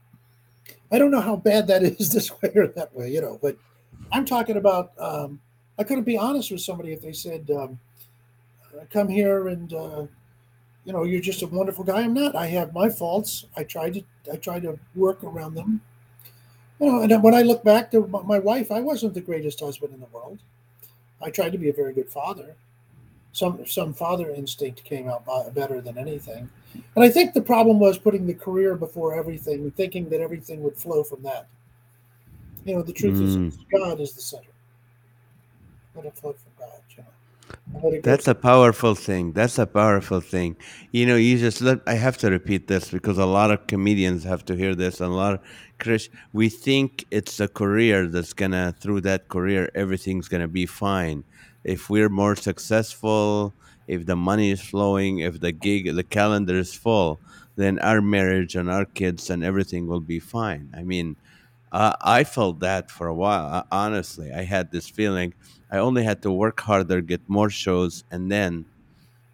I 0.92 0.98
don't 0.98 1.12
know 1.12 1.22
how 1.22 1.36
bad 1.36 1.68
that 1.68 1.84
is 2.00 2.12
this 2.12 2.32
way 2.42 2.52
or 2.56 2.68
that 2.68 2.96
way, 2.96 3.12
you 3.12 3.22
know, 3.22 3.40
but 3.42 3.58
I'm 4.12 4.26
talking 4.26 4.58
about. 4.58 4.92
Um, 5.00 5.40
I 5.78 5.84
couldn't 5.84 6.04
be 6.04 6.18
honest 6.18 6.52
with 6.52 6.62
somebody 6.62 6.94
if 6.94 7.02
they 7.02 7.14
said, 7.14 7.50
um, 7.50 7.80
"Come 8.92 9.08
here 9.08 9.48
and 9.48 9.74
uh, 9.74 10.06
you 10.86 10.94
know 10.94 11.04
you're 11.04 11.22
just 11.22 11.42
a 11.42 11.48
wonderful 11.48 11.84
guy." 11.84 12.02
I'm 12.02 12.14
not. 12.14 12.36
I 12.36 12.46
have 12.48 12.74
my 12.74 12.90
faults. 12.90 13.46
I 13.58 13.64
try 13.64 13.90
to. 13.90 14.04
I 14.32 14.38
try 14.38 14.60
to 14.60 14.78
work 14.96 15.24
around 15.24 15.56
them. 15.56 15.82
You 16.84 16.92
know, 16.92 17.02
and 17.02 17.24
when 17.24 17.34
I 17.34 17.44
look 17.44 17.64
back 17.64 17.92
to 17.92 18.06
my 18.08 18.40
wife, 18.40 18.70
I 18.70 18.82
wasn't 18.82 19.14
the 19.14 19.22
greatest 19.22 19.62
husband 19.62 19.94
in 19.94 20.02
the 20.02 20.06
world. 20.08 20.40
I 21.22 21.30
tried 21.30 21.54
to 21.54 21.58
be 21.58 21.70
a 21.70 21.74
very 21.74 21.94
good 21.94 22.10
father. 22.10 22.56
Some 23.32 23.66
some 23.66 23.94
father 23.94 24.32
instinct 24.32 24.84
came 24.84 25.08
out 25.08 25.26
better 25.56 25.80
than 25.80 25.98
anything, 25.98 26.50
and 26.96 27.04
I 27.04 27.10
think 27.10 27.34
the 27.34 27.42
problem 27.42 27.80
was 27.80 27.98
putting 27.98 28.28
the 28.28 28.34
career 28.34 28.76
before 28.76 29.16
everything, 29.16 29.72
thinking 29.72 30.10
that 30.10 30.20
everything 30.20 30.62
would 30.62 30.76
flow 30.78 31.04
from 31.04 31.24
that. 31.24 31.48
You 32.66 32.76
know, 32.76 32.82
the 32.82 32.92
truth 32.92 33.20
Mm. 33.20 33.48
is 33.48 33.58
God 33.72 34.02
is 34.02 34.12
the 34.14 34.22
center. 34.22 34.52
Let 35.96 36.06
it 36.06 36.18
flow 36.18 36.34
from 36.34 36.52
God. 36.60 36.82
You 36.98 37.04
know. 37.04 37.10
That's 38.04 38.28
a 38.28 38.36
powerful 38.36 38.96
thing. 38.96 39.34
That's 39.34 39.58
a 39.58 39.66
powerful 39.66 40.20
thing. 40.20 40.58
You 40.92 41.06
know, 41.06 41.16
you 41.16 41.38
just 41.38 41.62
let. 41.62 41.80
I 41.88 41.96
have 41.96 42.18
to 42.20 42.30
repeat 42.30 42.68
this 42.68 42.90
because 42.92 43.18
a 43.18 43.26
lot 43.26 43.52
of 43.52 43.68
comedians 43.68 44.24
have 44.24 44.46
to 44.46 44.56
hear 44.56 44.76
this, 44.76 45.00
and 45.02 45.12
a 45.12 45.16
lot 45.16 45.34
of 45.36 45.40
Krish. 45.80 46.10
We 46.34 46.50
think 46.50 47.06
it's 47.12 47.40
a 47.40 47.48
career 47.48 48.08
that's 48.08 48.34
gonna 48.34 48.76
through 48.80 49.02
that 49.02 49.30
career 49.30 49.70
everything's 49.76 50.28
gonna 50.28 50.48
be 50.48 50.66
fine. 50.66 51.24
If 51.64 51.90
we're 51.90 52.10
more 52.10 52.36
successful, 52.36 53.54
if 53.88 54.06
the 54.06 54.16
money 54.16 54.52
is 54.52 54.62
flowing, 54.62 55.20
if 55.20 55.40
the 55.40 55.52
gig, 55.52 55.94
the 55.96 56.04
calendar 56.04 56.58
is 56.58 56.74
full, 56.74 57.22
then 57.56 57.80
our 57.80 58.02
marriage 58.02 58.56
and 58.56 58.70
our 58.70 58.86
kids 58.86 59.30
and 59.30 59.44
everything 59.44 59.88
will 59.88 60.02
be 60.02 60.20
fine. 60.20 60.70
I 60.76 60.84
mean, 60.84 61.16
uh, 61.74 61.96
I 62.02 62.24
felt 62.26 62.62
that 62.62 62.92
for 62.92 63.08
a 63.08 63.16
while. 63.16 63.48
Uh, 63.48 63.64
honestly, 63.72 64.32
I 64.34 64.44
had 64.44 64.72
this 64.72 64.90
feeling. 64.90 65.34
I 65.72 65.80
only 65.80 66.04
had 66.06 66.24
to 66.24 66.32
work 66.32 66.62
harder, 66.62 67.02
get 67.02 67.22
more 67.30 67.52
shows, 67.52 68.04
and 68.12 68.32
then 68.32 68.66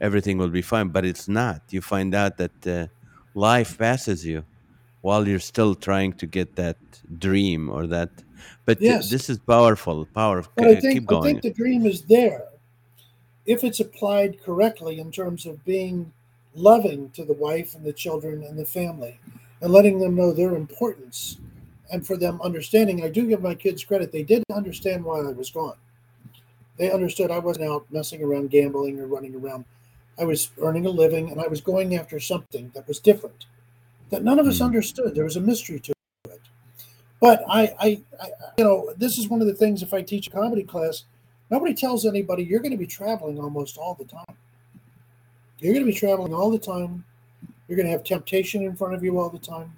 everything 0.01 0.37
will 0.37 0.49
be 0.49 0.61
fine. 0.63 0.89
But 0.89 1.05
it's 1.05 1.27
not. 1.27 1.63
You 1.71 1.81
find 1.81 2.15
out 2.15 2.37
that 2.37 2.67
uh, 2.67 2.87
life 3.35 3.77
passes 3.77 4.25
you 4.25 4.45
while 5.01 5.27
you're 5.27 5.39
still 5.39 5.75
trying 5.75 6.13
to 6.13 6.27
get 6.27 6.55
that 6.57 6.77
dream 7.19 7.69
or 7.69 7.87
that. 7.87 8.11
But 8.65 8.85
th- 8.85 8.87
Yes, 8.87 9.09
this 9.09 9.29
is 9.29 9.39
powerful. 9.39 10.05
Powerful. 10.07 10.53
but 10.55 10.67
I 10.67 10.75
Keep 10.75 10.81
think 10.81 11.11
I 11.11 11.15
think 11.21 11.41
the 11.41 11.51
dream 11.53 11.85
is 11.85 12.03
there 12.03 12.45
if 13.45 13.63
it's 13.63 13.79
applied 13.79 14.41
correctly 14.43 14.99
in 14.99 15.11
terms 15.11 15.45
of 15.45 15.65
being 15.65 16.13
loving 16.55 17.09
to 17.11 17.25
the 17.25 17.33
wife 17.33 17.75
and 17.75 17.85
the 17.85 17.93
children 17.93 18.43
and 18.43 18.57
the 18.59 18.65
family 18.65 19.19
and 19.61 19.73
letting 19.73 19.99
them 19.99 20.15
know 20.15 20.33
their 20.33 20.55
importance 20.55 21.37
and 21.91 22.05
for 22.05 22.17
them 22.17 22.39
understanding. 22.41 23.03
I 23.03 23.09
do 23.09 23.27
give 23.27 23.41
my 23.41 23.55
kids 23.55 23.83
credit; 23.83 24.11
they 24.11 24.23
did 24.23 24.43
understand 24.53 25.03
why 25.03 25.19
I 25.19 25.31
was 25.31 25.49
gone. 25.49 25.77
They 26.77 26.91
understood 26.91 27.29
I 27.31 27.39
wasn't 27.39 27.69
out 27.69 27.85
messing 27.91 28.23
around, 28.23 28.51
gambling, 28.51 28.99
or 28.99 29.07
running 29.07 29.35
around. 29.35 29.65
I 30.17 30.23
was 30.25 30.51
earning 30.61 30.85
a 30.85 30.89
living 30.89 31.29
and 31.31 31.41
I 31.41 31.47
was 31.47 31.61
going 31.61 31.95
after 31.95 32.19
something 32.19 32.71
that 32.73 32.87
was 32.87 32.99
different 32.99 33.45
that 34.09 34.23
none 34.23 34.39
of 34.39 34.47
us 34.47 34.59
Mm. 34.59 34.65
understood. 34.65 35.15
There 35.15 35.23
was 35.23 35.37
a 35.37 35.41
mystery 35.41 35.79
to 35.79 35.93
it. 36.29 36.39
But 37.21 37.43
I, 37.47 37.73
I, 37.79 38.01
I, 38.21 38.29
you 38.57 38.63
know, 38.63 38.93
this 38.97 39.17
is 39.17 39.27
one 39.27 39.41
of 39.41 39.47
the 39.47 39.53
things 39.53 39.83
if 39.83 39.93
I 39.93 40.01
teach 40.01 40.27
a 40.27 40.31
comedy 40.31 40.63
class, 40.63 41.03
nobody 41.51 41.73
tells 41.73 42.05
anybody 42.05 42.43
you're 42.43 42.59
going 42.59 42.71
to 42.71 42.77
be 42.77 42.87
traveling 42.87 43.39
almost 43.39 43.77
all 43.77 43.93
the 43.93 44.05
time. 44.05 44.35
You're 45.59 45.73
going 45.73 45.85
to 45.85 45.91
be 45.91 45.97
traveling 45.97 46.33
all 46.33 46.49
the 46.49 46.59
time. 46.59 47.03
You're 47.67 47.75
going 47.75 47.87
to 47.87 47.91
have 47.91 48.03
temptation 48.03 48.63
in 48.63 48.75
front 48.75 48.95
of 48.95 49.03
you 49.03 49.19
all 49.19 49.29
the 49.29 49.39
time. 49.39 49.75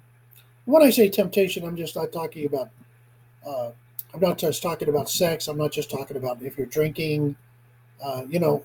When 0.64 0.82
I 0.82 0.90
say 0.90 1.08
temptation, 1.08 1.64
I'm 1.64 1.76
just 1.76 1.96
not 1.96 2.12
talking 2.12 2.46
about. 2.46 2.70
Uh, 3.46 3.70
I'm 4.14 4.20
not 4.20 4.38
just 4.38 4.62
talking 4.62 4.88
about 4.88 5.08
sex. 5.08 5.48
I'm 5.48 5.56
not 5.56 5.72
just 5.72 5.90
talking 5.90 6.16
about 6.16 6.42
if 6.42 6.58
you're 6.58 6.66
drinking. 6.66 7.34
Uh, 8.02 8.22
you 8.28 8.38
know, 8.38 8.64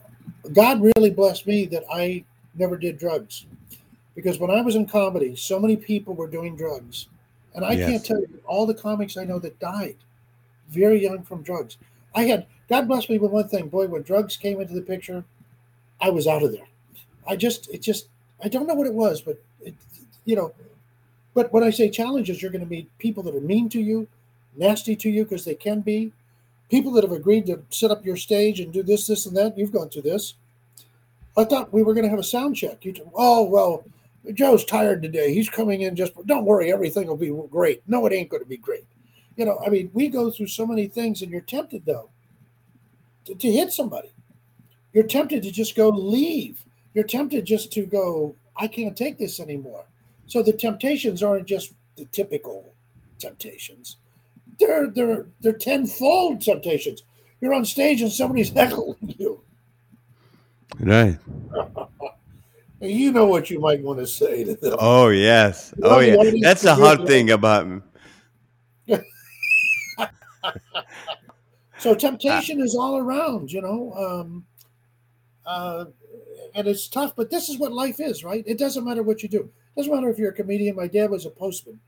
God 0.54 0.82
really 0.82 1.10
blessed 1.10 1.48
me 1.48 1.66
that 1.68 1.84
I 1.92 2.24
never 2.56 2.78
did 2.78 2.98
drugs, 2.98 3.46
because 4.16 4.40
when 4.40 4.52
I 4.52 4.62
was 4.62 4.76
in 4.76 4.88
comedy, 4.88 5.36
so 5.36 5.60
many 5.60 5.78
people 5.78 6.16
were 6.16 6.28
doing 6.28 6.56
drugs, 6.56 7.08
and 7.56 7.64
I 7.64 7.76
can't 7.76 8.06
tell 8.06 8.20
you 8.20 8.42
all 8.46 8.66
the 8.66 8.74
comics 8.74 9.18
I 9.18 9.24
know 9.24 9.40
that 9.40 9.60
died 9.60 9.96
very 10.70 11.02
young 11.02 11.24
from 11.24 11.44
drugs. 11.44 11.78
I 12.14 12.24
had 12.24 12.46
God 12.70 12.88
bless 12.88 13.10
me 13.10 13.18
with 13.18 13.32
one 13.32 13.48
thing, 13.48 13.70
boy. 13.70 13.88
When 13.88 14.02
drugs 14.02 14.36
came 14.36 14.60
into 14.60 14.74
the 14.74 14.82
picture, 14.82 15.24
I 16.02 16.10
was 16.10 16.28
out 16.28 16.44
of 16.44 16.52
there. 16.52 16.68
I 17.28 17.36
just, 17.36 17.70
it 17.70 17.82
just, 17.82 18.08
I 18.44 18.50
don't 18.50 18.68
know 18.68 18.74
what 18.74 18.88
it 18.88 18.94
was, 18.94 19.22
but 19.22 19.42
it, 19.62 19.74
you 20.26 20.36
know, 20.36 20.54
but 21.38 21.54
when 21.54 21.64
I 21.64 21.70
say 21.70 21.88
challenges, 21.88 22.42
you're 22.42 22.50
going 22.50 22.64
to 22.64 22.68
meet 22.68 22.90
people 22.98 23.22
that 23.22 23.36
are 23.36 23.40
mean 23.40 23.70
to 23.70 23.80
you, 23.80 24.08
nasty 24.56 24.96
to 24.96 25.08
you 25.08 25.24
because 25.24 25.46
they 25.46 25.54
can 25.54 25.82
be, 25.82 26.12
people 26.68 26.92
that 26.94 27.04
have 27.04 27.14
agreed 27.14 27.46
to 27.46 27.62
set 27.70 27.92
up 27.92 28.04
your 28.04 28.18
stage 28.18 28.60
and 28.60 28.74
do 28.74 28.82
this, 28.82 29.06
this, 29.06 29.28
and 29.28 29.38
that. 29.38 29.56
You've 29.56 29.72
gone 29.72 29.90
through 29.90 30.02
this. 30.02 30.34
I 31.38 31.44
thought 31.44 31.72
we 31.72 31.84
were 31.84 31.94
going 31.94 32.06
to 32.06 32.10
have 32.10 32.18
a 32.18 32.24
sound 32.24 32.56
check. 32.56 32.84
You, 32.84 32.92
t- 32.92 33.04
oh 33.14 33.44
well, 33.44 33.86
Joe's 34.34 34.66
tired 34.66 35.04
today. 35.04 35.32
He's 35.32 35.48
coming 35.48 35.82
in 35.82 35.96
just. 35.96 36.14
Don't 36.26 36.44
worry, 36.44 36.74
everything 36.74 37.06
will 37.06 37.16
be 37.16 37.32
great. 37.52 37.84
No, 37.86 38.04
it 38.08 38.14
ain't 38.14 38.30
going 38.30 38.42
to 38.42 38.50
be 38.50 38.58
great. 38.58 38.88
You 39.36 39.46
know, 39.46 39.60
I 39.64 39.70
mean, 39.70 39.92
we 39.94 40.08
go 40.08 40.32
through 40.32 40.48
so 40.48 40.66
many 40.66 40.88
things, 40.88 41.22
and 41.22 41.30
you're 41.30 41.42
tempted 41.42 41.86
though 41.86 42.10
to, 43.26 43.36
to 43.36 43.52
hit 43.52 43.72
somebody. 43.72 44.10
You're 44.92 45.04
tempted 45.04 45.44
to 45.44 45.52
just 45.52 45.76
go 45.76 45.90
leave. 45.90 46.66
You're 46.96 47.04
tempted 47.04 47.46
just 47.46 47.72
to 47.74 47.86
go. 47.86 48.36
I 48.56 48.66
can't 48.66 48.98
take 48.98 49.20
this 49.20 49.40
anymore. 49.40 49.86
So 50.28 50.44
the 50.44 50.54
temptations 50.54 51.24
aren't 51.24 51.48
just 51.48 51.74
the 51.96 52.06
typical 52.06 52.74
temptations. 53.20 53.98
They're 54.60 54.88
they're 54.88 55.28
they're 55.40 55.54
tenfold 55.54 56.42
temptations. 56.42 57.04
You're 57.42 57.54
on 57.54 57.66
stage 57.66 58.02
and 58.02 58.12
somebody's 58.12 58.50
heckling 58.54 59.16
you. 59.18 59.42
Right. 60.80 61.18
And 62.82 62.92
you 62.92 63.12
know 63.12 63.26
what 63.26 63.50
you 63.50 63.60
might 63.60 63.82
want 63.82 64.00
to 64.00 64.08
say 64.08 64.44
to 64.44 64.56
them. 64.56 64.76
Oh 64.80 65.10
yes. 65.10 65.74
Well, 65.78 65.96
Oh 65.96 66.00
yeah. 66.00 66.32
That's 66.42 66.62
the 66.62 66.76
hard 66.76 67.02
you. 67.02 67.08
thing 67.08 67.32
about 67.32 67.68
me. 67.68 67.82
So 71.80 71.94
temptation 71.94 72.60
is 72.60 72.76
all 72.76 72.98
around, 72.98 73.52
you 73.52 73.62
know. 73.62 73.94
Um, 73.94 74.46
uh, 75.46 75.86
and 76.56 76.68
it's 76.68 76.88
tough, 76.88 77.16
but 77.16 77.30
this 77.30 77.50
is 77.50 77.60
what 77.60 77.72
life 77.72 78.00
is, 78.00 78.24
right? 78.24 78.44
It 78.48 78.58
doesn't 78.58 78.84
matter 78.84 79.04
what 79.04 79.22
you 79.22 79.30
do. 79.30 79.50
Doesn't 79.78 79.94
matter 79.94 80.10
if 80.10 80.18
you're 80.18 80.32
a 80.32 80.34
comedian. 80.34 80.76
My 80.76 80.88
dad 80.88 81.12
was 81.12 81.28
a 81.28 81.30
postman. 81.30 81.80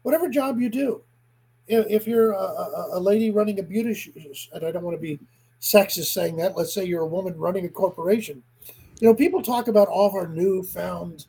Whatever 0.00 0.30
job 0.30 0.58
you 0.58 0.70
do, 0.70 1.02
if, 1.68 1.86
if 1.88 2.06
you're 2.06 2.32
a, 2.32 2.36
a, 2.36 2.88
a 2.94 3.00
lady 3.00 3.30
running 3.30 3.60
a 3.60 3.62
beauty, 3.62 3.92
sh- 3.92 4.48
and 4.52 4.64
I 4.64 4.72
don't 4.72 4.82
want 4.82 4.96
to 4.96 5.00
be 5.00 5.20
sexist 5.60 6.12
saying 6.12 6.36
that. 6.36 6.56
Let's 6.56 6.72
say 6.72 6.84
you're 6.86 7.02
a 7.02 7.06
woman 7.06 7.38
running 7.38 7.66
a 7.66 7.68
corporation. 7.68 8.42
You 8.98 9.08
know, 9.08 9.14
people 9.14 9.42
talk 9.42 9.68
about 9.68 9.88
all 9.88 10.08
of 10.08 10.14
our 10.14 10.26
newfound 10.26 11.26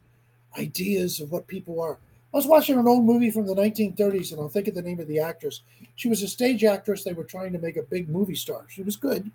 ideas 0.57 1.19
of 1.19 1.31
what 1.31 1.47
people 1.47 1.81
are. 1.81 1.97
I 2.34 2.38
was 2.38 2.47
watching 2.47 2.79
an 2.79 2.88
old 2.88 3.03
movie 3.03 3.29
from 3.29 3.45
the 3.45 3.53
1930s, 3.53 4.31
and 4.31 4.39
I'll 4.39 4.47
think 4.47 4.69
of 4.69 4.75
the 4.75 4.81
name 4.81 5.01
of 5.01 5.07
the 5.07 5.19
actress. 5.19 5.61
She 5.95 6.07
was 6.07 6.23
a 6.23 6.27
stage 6.29 6.63
actress. 6.63 7.03
They 7.03 7.13
were 7.13 7.25
trying 7.25 7.51
to 7.53 7.59
make 7.59 7.75
a 7.75 7.84
big 7.84 8.07
movie 8.09 8.36
star. 8.36 8.65
She 8.69 8.84
was 8.84 8.95
good. 8.95 9.29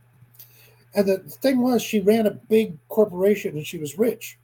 And 0.95 1.07
the 1.07 1.19
thing 1.19 1.61
was, 1.61 1.83
she 1.83 2.01
ran 2.01 2.27
a 2.27 2.31
big 2.31 2.77
corporation 2.89 3.57
and 3.57 3.67
she 3.67 3.79
was 3.79 3.99
rich. 3.99 4.39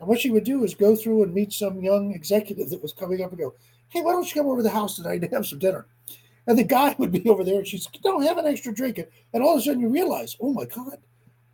And 0.00 0.08
what 0.08 0.20
she 0.20 0.30
would 0.30 0.44
do 0.44 0.64
is 0.64 0.74
go 0.74 0.94
through 0.94 1.22
and 1.22 1.34
meet 1.34 1.52
some 1.52 1.80
young 1.80 2.12
executive 2.12 2.70
that 2.70 2.82
was 2.82 2.92
coming 2.92 3.22
up 3.22 3.30
and 3.30 3.38
go, 3.38 3.54
Hey, 3.88 4.02
why 4.02 4.12
don't 4.12 4.26
you 4.26 4.40
come 4.40 4.50
over 4.50 4.58
to 4.58 4.62
the 4.62 4.70
house 4.70 4.96
tonight 4.96 5.22
and 5.22 5.32
have 5.32 5.46
some 5.46 5.58
dinner? 5.58 5.86
And 6.46 6.58
the 6.58 6.64
guy 6.64 6.94
would 6.98 7.12
be 7.12 7.28
over 7.28 7.44
there 7.44 7.58
and 7.58 7.66
she's, 7.66 7.86
Don't 8.02 8.22
have 8.22 8.38
an 8.38 8.46
extra 8.46 8.72
drink. 8.72 9.00
And 9.32 9.42
all 9.42 9.54
of 9.54 9.60
a 9.60 9.62
sudden 9.62 9.80
you 9.80 9.88
realize, 9.88 10.36
Oh 10.40 10.52
my 10.52 10.64
God, 10.64 10.98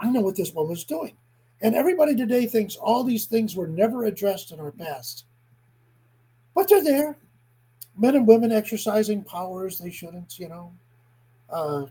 I 0.01 0.11
know 0.11 0.21
what 0.21 0.37
this 0.37 0.53
woman's 0.53 0.85
doing. 0.85 1.17
And 1.63 1.75
everybody 1.75 2.15
today 2.15 2.47
thinks 2.47 2.77
all 2.77 3.05
these 3.05 3.27
things 3.27 3.57
were 3.57 3.67
never 3.69 4.05
addressed 4.05 4.53
in 4.53 4.61
our 4.61 4.73
past. 4.73 5.25
But 6.55 6.69
they're 6.69 6.85
there. 6.85 7.17
Men 7.97 8.17
and 8.17 8.27
women 8.27 8.53
exercising 8.53 9.23
powers 9.23 9.79
they 9.79 9.91
shouldn't, 9.91 10.39
you 10.39 10.49
know. 10.49 10.73
Uh, 11.49 11.87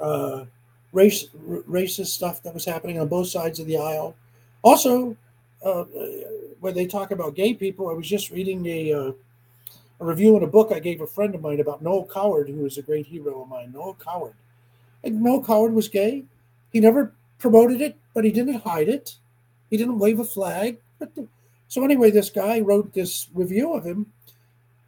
uh, 0.00 0.44
race 0.92 1.28
r- 1.48 1.62
racist 1.62 2.08
stuff 2.08 2.42
that 2.42 2.54
was 2.54 2.64
happening 2.64 3.00
on 3.00 3.08
both 3.08 3.28
sides 3.28 3.58
of 3.58 3.66
the 3.66 3.78
aisle. 3.78 4.14
Also, 4.66 5.16
uh, 5.64 5.84
when 6.58 6.74
they 6.74 6.86
talk 6.86 7.12
about 7.12 7.36
gay 7.36 7.54
people, 7.54 7.88
I 7.88 7.92
was 7.92 8.08
just 8.08 8.32
reading 8.32 8.66
a, 8.66 8.92
uh, 8.92 9.12
a 10.00 10.04
review 10.04 10.36
in 10.36 10.42
a 10.42 10.48
book 10.48 10.72
I 10.72 10.80
gave 10.80 11.00
a 11.00 11.06
friend 11.06 11.36
of 11.36 11.40
mine 11.40 11.60
about 11.60 11.82
Noel 11.82 12.04
Coward, 12.12 12.48
who 12.48 12.66
is 12.66 12.76
a 12.76 12.82
great 12.82 13.06
hero 13.06 13.42
of 13.42 13.48
mine. 13.48 13.70
Noel 13.72 13.96
Coward, 14.04 14.34
and 15.04 15.22
Noel 15.22 15.44
Coward 15.44 15.72
was 15.72 15.86
gay. 15.86 16.24
He 16.72 16.80
never 16.80 17.14
promoted 17.38 17.80
it, 17.80 17.96
but 18.12 18.24
he 18.24 18.32
didn't 18.32 18.60
hide 18.62 18.88
it. 18.88 19.14
He 19.70 19.76
didn't 19.76 20.00
wave 20.00 20.18
a 20.18 20.24
flag. 20.24 20.78
The- 20.98 21.28
so 21.68 21.84
anyway, 21.84 22.10
this 22.10 22.30
guy 22.30 22.58
wrote 22.58 22.92
this 22.92 23.28
review 23.34 23.72
of 23.72 23.86
him, 23.86 24.10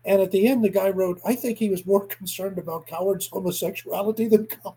and 0.05 0.21
at 0.21 0.33
the 0.33 0.49
end, 0.49 0.65
the 0.65 0.71
guy 0.71 0.91
wrote, 0.91 1.21
"I 1.25 1.37
think 1.37 1.57
he 1.57 1.71
was 1.71 1.87
more 1.87 2.05
concerned 2.19 2.59
about 2.59 2.89
Coward's 2.89 3.29
homosexuality 3.29 4.27
than 4.27 4.49
Coward." 4.49 4.75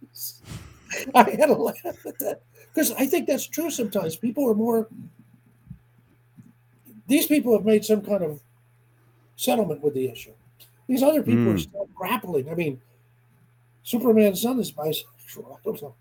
was." 0.00 0.40
I 1.14 1.24
had 1.32 1.50
a 1.50 1.54
laugh 1.54 2.06
at 2.06 2.18
that 2.20 2.40
because 2.78 2.92
I 2.92 3.06
think 3.06 3.26
that's 3.26 3.44
true. 3.44 3.70
Sometimes 3.70 4.14
people 4.14 4.48
are 4.48 4.54
more. 4.54 4.86
These 7.08 7.26
people 7.26 7.52
have 7.54 7.64
made 7.64 7.84
some 7.84 8.02
kind 8.02 8.22
of 8.22 8.40
settlement 9.34 9.82
with 9.82 9.94
the 9.94 10.06
issue. 10.06 10.30
These 10.86 11.02
other 11.02 11.24
people 11.24 11.48
are 11.48 11.54
Mm. 11.56 11.60
still 11.68 11.88
grappling. 11.92 12.48
I 12.48 12.54
mean, 12.54 12.80
Superman's 13.82 14.42
son 14.42 14.60
is 14.60 14.70
bisexual. 14.70 15.56
I 15.58 15.60
don't 15.64 15.82
know. 15.82 15.94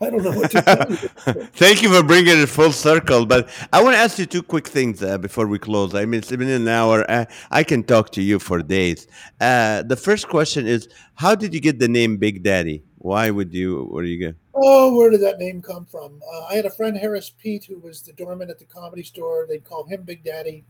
I 0.00 0.10
don't 0.10 0.22
know 0.24 0.32
what 0.32 0.50
to 0.50 0.62
tell 0.62 0.90
you. 0.90 1.46
Thank 1.54 1.82
you 1.82 1.92
for 1.92 2.02
bringing 2.02 2.36
it 2.38 2.46
full 2.48 2.72
circle. 2.72 3.24
But 3.24 3.48
I 3.72 3.80
want 3.82 3.94
to 3.94 4.00
ask 4.00 4.18
you 4.18 4.26
two 4.26 4.42
quick 4.42 4.66
things 4.66 5.02
uh, 5.02 5.18
before 5.18 5.46
we 5.46 5.60
close. 5.60 5.94
I 5.94 6.04
mean, 6.04 6.18
it's 6.18 6.30
been 6.30 6.48
an 6.48 6.66
hour. 6.66 7.08
Uh, 7.08 7.26
I 7.52 7.62
can 7.62 7.84
talk 7.84 8.10
to 8.12 8.22
you 8.22 8.40
for 8.40 8.60
days. 8.62 9.06
Uh, 9.40 9.82
the 9.82 9.96
first 9.96 10.28
question 10.28 10.66
is 10.66 10.88
How 11.14 11.36
did 11.36 11.54
you 11.54 11.60
get 11.60 11.78
the 11.78 11.88
name 11.88 12.16
Big 12.16 12.42
Daddy? 12.42 12.82
Why 12.98 13.30
would 13.30 13.52
you? 13.54 13.84
What 13.84 14.02
do 14.02 14.08
you 14.08 14.28
go? 14.28 14.34
Oh, 14.54 14.96
where 14.96 15.10
did 15.10 15.20
that 15.22 15.38
name 15.38 15.62
come 15.62 15.86
from? 15.86 16.20
Uh, 16.32 16.44
I 16.46 16.54
had 16.54 16.66
a 16.66 16.70
friend, 16.70 16.96
Harris 16.96 17.30
Pete, 17.30 17.64
who 17.64 17.78
was 17.78 18.02
the 18.02 18.12
doorman 18.12 18.50
at 18.50 18.58
the 18.58 18.64
comedy 18.64 19.02
store. 19.04 19.46
They'd 19.48 19.64
call 19.64 19.84
him 19.84 20.02
Big 20.02 20.24
Daddy. 20.24 20.64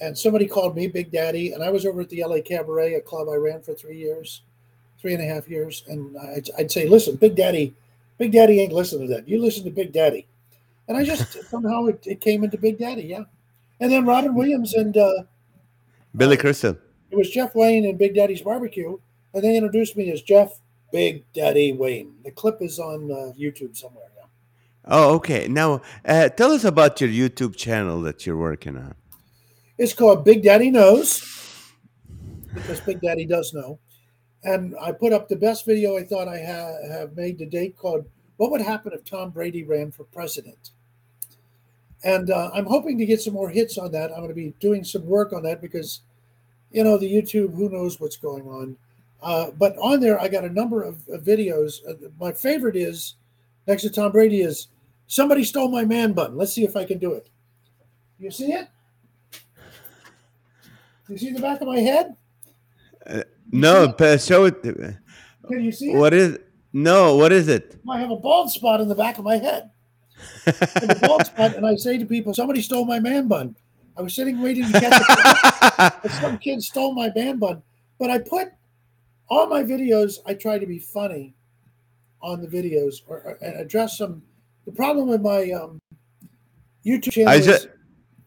And 0.00 0.16
somebody 0.16 0.46
called 0.46 0.76
me 0.76 0.86
Big 0.86 1.10
Daddy. 1.10 1.52
And 1.52 1.62
I 1.62 1.70
was 1.70 1.86
over 1.86 2.00
at 2.00 2.08
the 2.08 2.24
LA 2.24 2.40
Cabaret, 2.40 2.94
a 2.94 3.00
club 3.00 3.28
I 3.28 3.36
ran 3.36 3.62
for 3.62 3.74
three 3.74 3.98
years, 3.98 4.42
three 5.00 5.14
and 5.14 5.22
a 5.22 5.26
half 5.26 5.48
years. 5.48 5.84
And 5.88 6.16
I'd, 6.18 6.48
I'd 6.58 6.70
say, 6.72 6.88
listen, 6.88 7.16
Big 7.16 7.36
Daddy 7.36 7.74
Big 8.18 8.32
Daddy 8.32 8.60
ain't 8.60 8.72
listening 8.72 9.08
to 9.08 9.14
that. 9.14 9.28
You 9.28 9.40
listen 9.40 9.64
to 9.64 9.70
Big 9.70 9.92
Daddy. 9.92 10.26
And 10.88 10.96
I 10.96 11.04
just 11.04 11.32
somehow 11.50 11.86
it, 11.86 12.06
it 12.06 12.20
came 12.20 12.44
into 12.44 12.58
Big 12.58 12.78
Daddy, 12.78 13.02
yeah. 13.02 13.24
And 13.80 13.90
then 13.90 14.06
Robin 14.06 14.34
Williams 14.34 14.74
and 14.74 14.96
uh, 14.96 15.24
Billy 16.16 16.36
Crystal. 16.36 16.76
it 17.10 17.16
was 17.16 17.30
Jeff 17.30 17.54
Wayne 17.54 17.84
and 17.86 17.98
Big 17.98 18.14
Daddy's 18.14 18.42
Barbecue, 18.42 18.96
and 19.32 19.42
they 19.42 19.56
introduced 19.56 19.96
me 19.96 20.12
as 20.12 20.22
Jeff 20.22 20.60
Big 20.94 21.24
Daddy 21.32 21.72
Wayne. 21.72 22.14
The 22.22 22.30
clip 22.30 22.58
is 22.62 22.78
on 22.78 23.10
uh, 23.10 23.32
YouTube 23.36 23.76
somewhere. 23.76 24.04
Yeah. 24.16 24.26
Oh, 24.84 25.14
okay. 25.16 25.48
Now, 25.48 25.82
uh, 26.04 26.28
tell 26.28 26.52
us 26.52 26.62
about 26.62 27.00
your 27.00 27.10
YouTube 27.10 27.56
channel 27.56 28.00
that 28.02 28.24
you're 28.24 28.36
working 28.36 28.76
on. 28.76 28.94
It's 29.76 29.92
called 29.92 30.24
Big 30.24 30.44
Daddy 30.44 30.70
Knows 30.70 31.72
because 32.54 32.78
Big 32.78 33.00
Daddy 33.00 33.26
does 33.26 33.52
know. 33.52 33.80
And 34.44 34.76
I 34.80 34.92
put 34.92 35.12
up 35.12 35.28
the 35.28 35.34
best 35.34 35.66
video 35.66 35.96
I 35.96 36.04
thought 36.04 36.28
I 36.28 36.38
ha- 36.38 36.88
have 36.88 37.16
made 37.16 37.38
to 37.38 37.46
date 37.46 37.76
called 37.76 38.06
What 38.36 38.52
Would 38.52 38.60
Happen 38.60 38.92
If 38.92 39.04
Tom 39.04 39.30
Brady 39.30 39.64
Ran 39.64 39.90
for 39.90 40.04
President? 40.04 40.70
And 42.04 42.30
uh, 42.30 42.50
I'm 42.54 42.66
hoping 42.66 42.98
to 42.98 43.06
get 43.06 43.20
some 43.20 43.34
more 43.34 43.50
hits 43.50 43.78
on 43.78 43.90
that. 43.90 44.12
I'm 44.12 44.18
going 44.18 44.28
to 44.28 44.34
be 44.34 44.54
doing 44.60 44.84
some 44.84 45.04
work 45.06 45.32
on 45.32 45.42
that 45.42 45.60
because, 45.60 46.02
you 46.70 46.84
know, 46.84 46.98
the 46.98 47.12
YouTube, 47.12 47.56
who 47.56 47.68
knows 47.68 47.98
what's 47.98 48.16
going 48.16 48.46
on. 48.46 48.76
Uh, 49.24 49.50
but 49.58 49.74
on 49.78 50.00
there, 50.00 50.20
I 50.20 50.28
got 50.28 50.44
a 50.44 50.50
number 50.50 50.82
of, 50.82 51.08
of 51.08 51.22
videos. 51.22 51.76
Uh, 51.88 51.94
my 52.20 52.30
favorite 52.30 52.76
is 52.76 53.14
next 53.66 53.82
to 53.82 53.90
Tom 53.90 54.12
Brady 54.12 54.42
is 54.42 54.68
somebody 55.06 55.44
stole 55.44 55.70
my 55.70 55.84
man 55.84 56.12
bun. 56.12 56.36
Let's 56.36 56.52
see 56.52 56.62
if 56.62 56.76
I 56.76 56.84
can 56.84 56.98
do 56.98 57.14
it. 57.14 57.30
You 58.18 58.30
see 58.30 58.52
it? 58.52 58.68
You 61.08 61.16
see 61.16 61.32
the 61.32 61.40
back 61.40 61.62
of 61.62 61.68
my 61.68 61.78
head? 61.78 62.16
No, 63.50 63.92
pa- 63.92 64.18
show 64.18 64.44
it. 64.44 64.62
Can 64.62 64.98
you 65.48 65.72
see 65.72 65.92
it? 65.92 65.96
What 65.96 66.12
is? 66.12 66.38
No, 66.72 67.16
what 67.16 67.32
is 67.32 67.48
it? 67.48 67.76
I 67.88 68.00
have 68.00 68.10
a 68.10 68.16
bald 68.16 68.50
spot 68.50 68.80
in 68.80 68.88
the 68.88 68.94
back 68.94 69.18
of 69.18 69.24
my 69.24 69.36
head. 69.36 69.70
I 70.46 70.98
bald 71.00 71.26
spot, 71.26 71.54
and 71.54 71.66
I 71.66 71.76
say 71.76 71.98
to 71.98 72.04
people, 72.04 72.34
"Somebody 72.34 72.62
stole 72.62 72.84
my 72.84 73.00
man 73.00 73.28
bun." 73.28 73.56
I 73.96 74.02
was 74.02 74.14
sitting 74.14 74.42
waiting 74.42 74.64
to 74.66 74.72
catch 74.72 75.00
it, 75.00 75.94
but 76.02 76.10
some 76.12 76.38
kid 76.38 76.62
stole 76.62 76.94
my 76.94 77.12
man 77.14 77.38
bun. 77.38 77.62
But 77.98 78.10
I 78.10 78.18
put 78.18 78.52
all 79.28 79.46
my 79.46 79.62
videos. 79.62 80.18
I 80.26 80.34
try 80.34 80.58
to 80.58 80.66
be 80.66 80.78
funny 80.78 81.34
on 82.22 82.40
the 82.40 82.48
videos 82.48 83.02
or, 83.06 83.18
or- 83.22 83.38
and 83.40 83.56
address 83.60 83.98
some. 83.98 84.22
The 84.66 84.72
problem 84.72 85.08
with 85.08 85.20
my 85.20 85.50
um, 85.50 85.80
YouTube 86.84 87.12
channel 87.12 87.28
I 87.30 87.36
is, 87.36 87.44
just, 87.46 87.68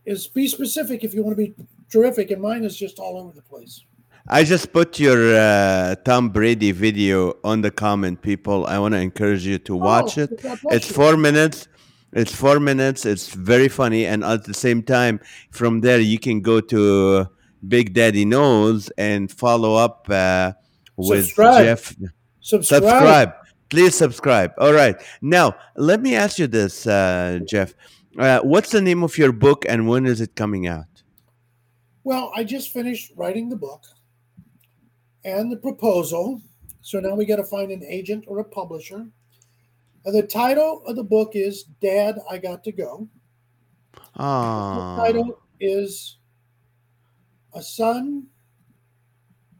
is 0.05 0.27
be 0.27 0.47
specific 0.47 1.03
if 1.03 1.13
you 1.13 1.23
want 1.23 1.37
to 1.37 1.43
be 1.43 1.53
terrific, 1.91 2.29
and 2.31 2.41
mine 2.41 2.63
is 2.63 2.77
just 2.77 2.99
all 2.99 3.17
over 3.17 3.31
the 3.33 3.41
place. 3.41 3.83
I 4.29 4.43
just 4.43 4.73
put 4.73 4.99
your 4.99 5.35
uh, 5.35 5.95
Tom 6.03 6.29
Brady 6.29 6.71
video 6.73 7.33
on 7.45 7.61
the 7.61 7.71
comment, 7.71 8.21
people. 8.21 8.65
I 8.67 8.77
want 8.77 8.93
to 8.93 8.99
encourage 8.99 9.45
you 9.47 9.57
to 9.59 9.75
watch 9.75 10.17
Oh, 10.17 10.23
it. 10.23 10.41
It's 10.65 10.91
four 10.91 11.15
minutes. 11.15 11.67
It's 12.13 12.35
four 12.35 12.59
minutes. 12.59 13.05
It's 13.05 13.29
very 13.33 13.69
funny, 13.69 14.05
and 14.05 14.23
at 14.23 14.43
the 14.43 14.53
same 14.53 14.83
time, 14.83 15.19
from 15.51 15.81
there 15.81 15.99
you 15.99 16.19
can 16.19 16.41
go 16.41 16.59
to 16.61 17.27
Big 17.67 17.93
Daddy 17.93 18.25
Knows 18.25 18.89
and 18.97 19.31
follow 19.31 19.75
up 19.75 20.07
uh, 20.09 20.53
with 20.97 21.25
Subscribe. 21.25 21.63
Jeff. 21.63 21.95
Subscribe. 22.41 22.83
Subscribe. 22.83 23.33
Please 23.69 23.95
subscribe. 23.95 24.51
All 24.57 24.73
right. 24.73 24.95
Now, 25.21 25.55
let 25.75 26.01
me 26.01 26.15
ask 26.15 26.39
you 26.39 26.47
this, 26.47 26.87
uh, 26.87 27.39
Jeff. 27.45 27.73
Uh, 28.17 28.39
what's 28.41 28.71
the 28.71 28.81
name 28.81 29.03
of 29.03 29.17
your 29.17 29.31
book, 29.31 29.65
and 29.67 29.87
when 29.87 30.05
is 30.05 30.21
it 30.21 30.35
coming 30.35 30.67
out? 30.67 30.85
Well, 32.03 32.31
I 32.35 32.43
just 32.43 32.71
finished 32.71 33.11
writing 33.15 33.49
the 33.49 33.57
book 33.57 33.83
and 35.25 35.51
the 35.51 35.57
proposal. 35.57 36.41
So 36.81 36.99
now 37.01 37.15
we 37.15 37.25
got 37.25 37.35
to 37.35 37.43
find 37.43 37.69
an 37.69 37.83
agent 37.83 38.23
or 38.27 38.39
a 38.39 38.43
publisher. 38.45 39.05
And 40.05 40.15
the 40.15 40.23
title 40.23 40.83
of 40.87 40.95
the 40.95 41.03
book 41.03 41.31
is 41.33 41.63
Dad, 41.81 42.17
I 42.29 42.37
Got 42.37 42.63
to 42.63 42.71
Go. 42.71 43.09
The 43.93 44.23
Oh, 44.23 44.95
title 44.97 45.41
is 45.59 46.17
A 47.53 47.61
Son, 47.61 48.27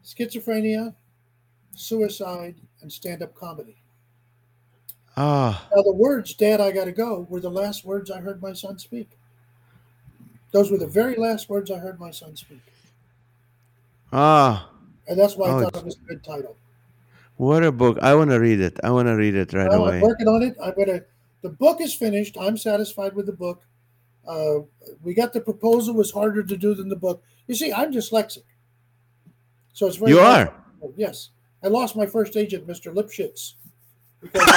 Schizophrenia, 0.02 0.94
Suicide, 1.78 2.56
and 2.82 2.92
Stand 2.92 3.22
Up 3.22 3.34
Comedy. 3.34 3.76
ah, 5.16 5.68
Now, 5.74 5.82
the 5.82 5.92
words 5.94 6.34
Dad, 6.34 6.60
I 6.60 6.72
Got 6.72 6.86
to 6.86 6.92
Go 6.92 7.26
were 7.28 7.40
the 7.40 7.50
last 7.50 7.84
words 7.84 8.10
I 8.10 8.20
heard 8.20 8.42
my 8.42 8.52
son 8.52 8.78
speak. 8.78 9.10
Those 10.52 10.70
were 10.70 10.78
the 10.78 10.86
very 10.88 11.14
last 11.16 11.48
words 11.48 11.70
I 11.70 11.78
heard 11.78 12.00
my 12.00 12.10
son 12.10 12.34
speak. 12.36 12.62
ah. 14.12 14.70
And 15.06 15.18
that's 15.18 15.36
why 15.36 15.46
I 15.48 15.50
Oh, 15.52 15.60
thought 15.60 15.68
it's- 15.68 15.82
it 15.82 15.86
was 15.86 15.96
a 15.96 16.08
good 16.08 16.24
title. 16.24 16.56
What 17.36 17.62
a 17.64 17.70
book! 17.70 17.98
I 18.02 18.14
want 18.16 18.30
to 18.30 18.40
read 18.40 18.60
it. 18.60 18.78
I 18.82 18.90
want 18.90 19.06
to 19.06 19.14
read 19.14 19.34
it 19.36 19.52
right 19.52 19.68
Well, 19.68 19.86
away. 19.86 19.96
I'm 19.96 20.02
working 20.02 20.26
on 20.28 20.42
it. 20.42 20.56
I'm 20.60 20.74
gonna. 20.74 21.02
The 21.42 21.50
book 21.50 21.80
is 21.80 21.94
finished. 21.94 22.36
I'm 22.38 22.56
satisfied 22.56 23.14
with 23.14 23.26
the 23.26 23.32
book. 23.32 23.62
Uh, 24.26 24.60
we 25.02 25.14
got 25.14 25.32
the 25.32 25.40
proposal 25.40 25.94
was 25.94 26.10
harder 26.10 26.42
to 26.42 26.56
do 26.56 26.74
than 26.74 26.88
the 26.88 26.96
book. 26.96 27.22
You 27.46 27.54
see, 27.54 27.72
I'm 27.72 27.92
dyslexic, 27.92 28.42
so 29.72 29.86
it's 29.86 29.96
very. 29.96 30.10
You 30.12 30.18
hard. 30.18 30.48
are. 30.48 30.54
Yes, 30.96 31.30
I 31.62 31.68
lost 31.68 31.96
my 31.96 32.06
first 32.06 32.36
agent, 32.36 32.66
Mr. 32.66 32.92
Lipschitz. 32.94 33.54
Because 34.20 34.42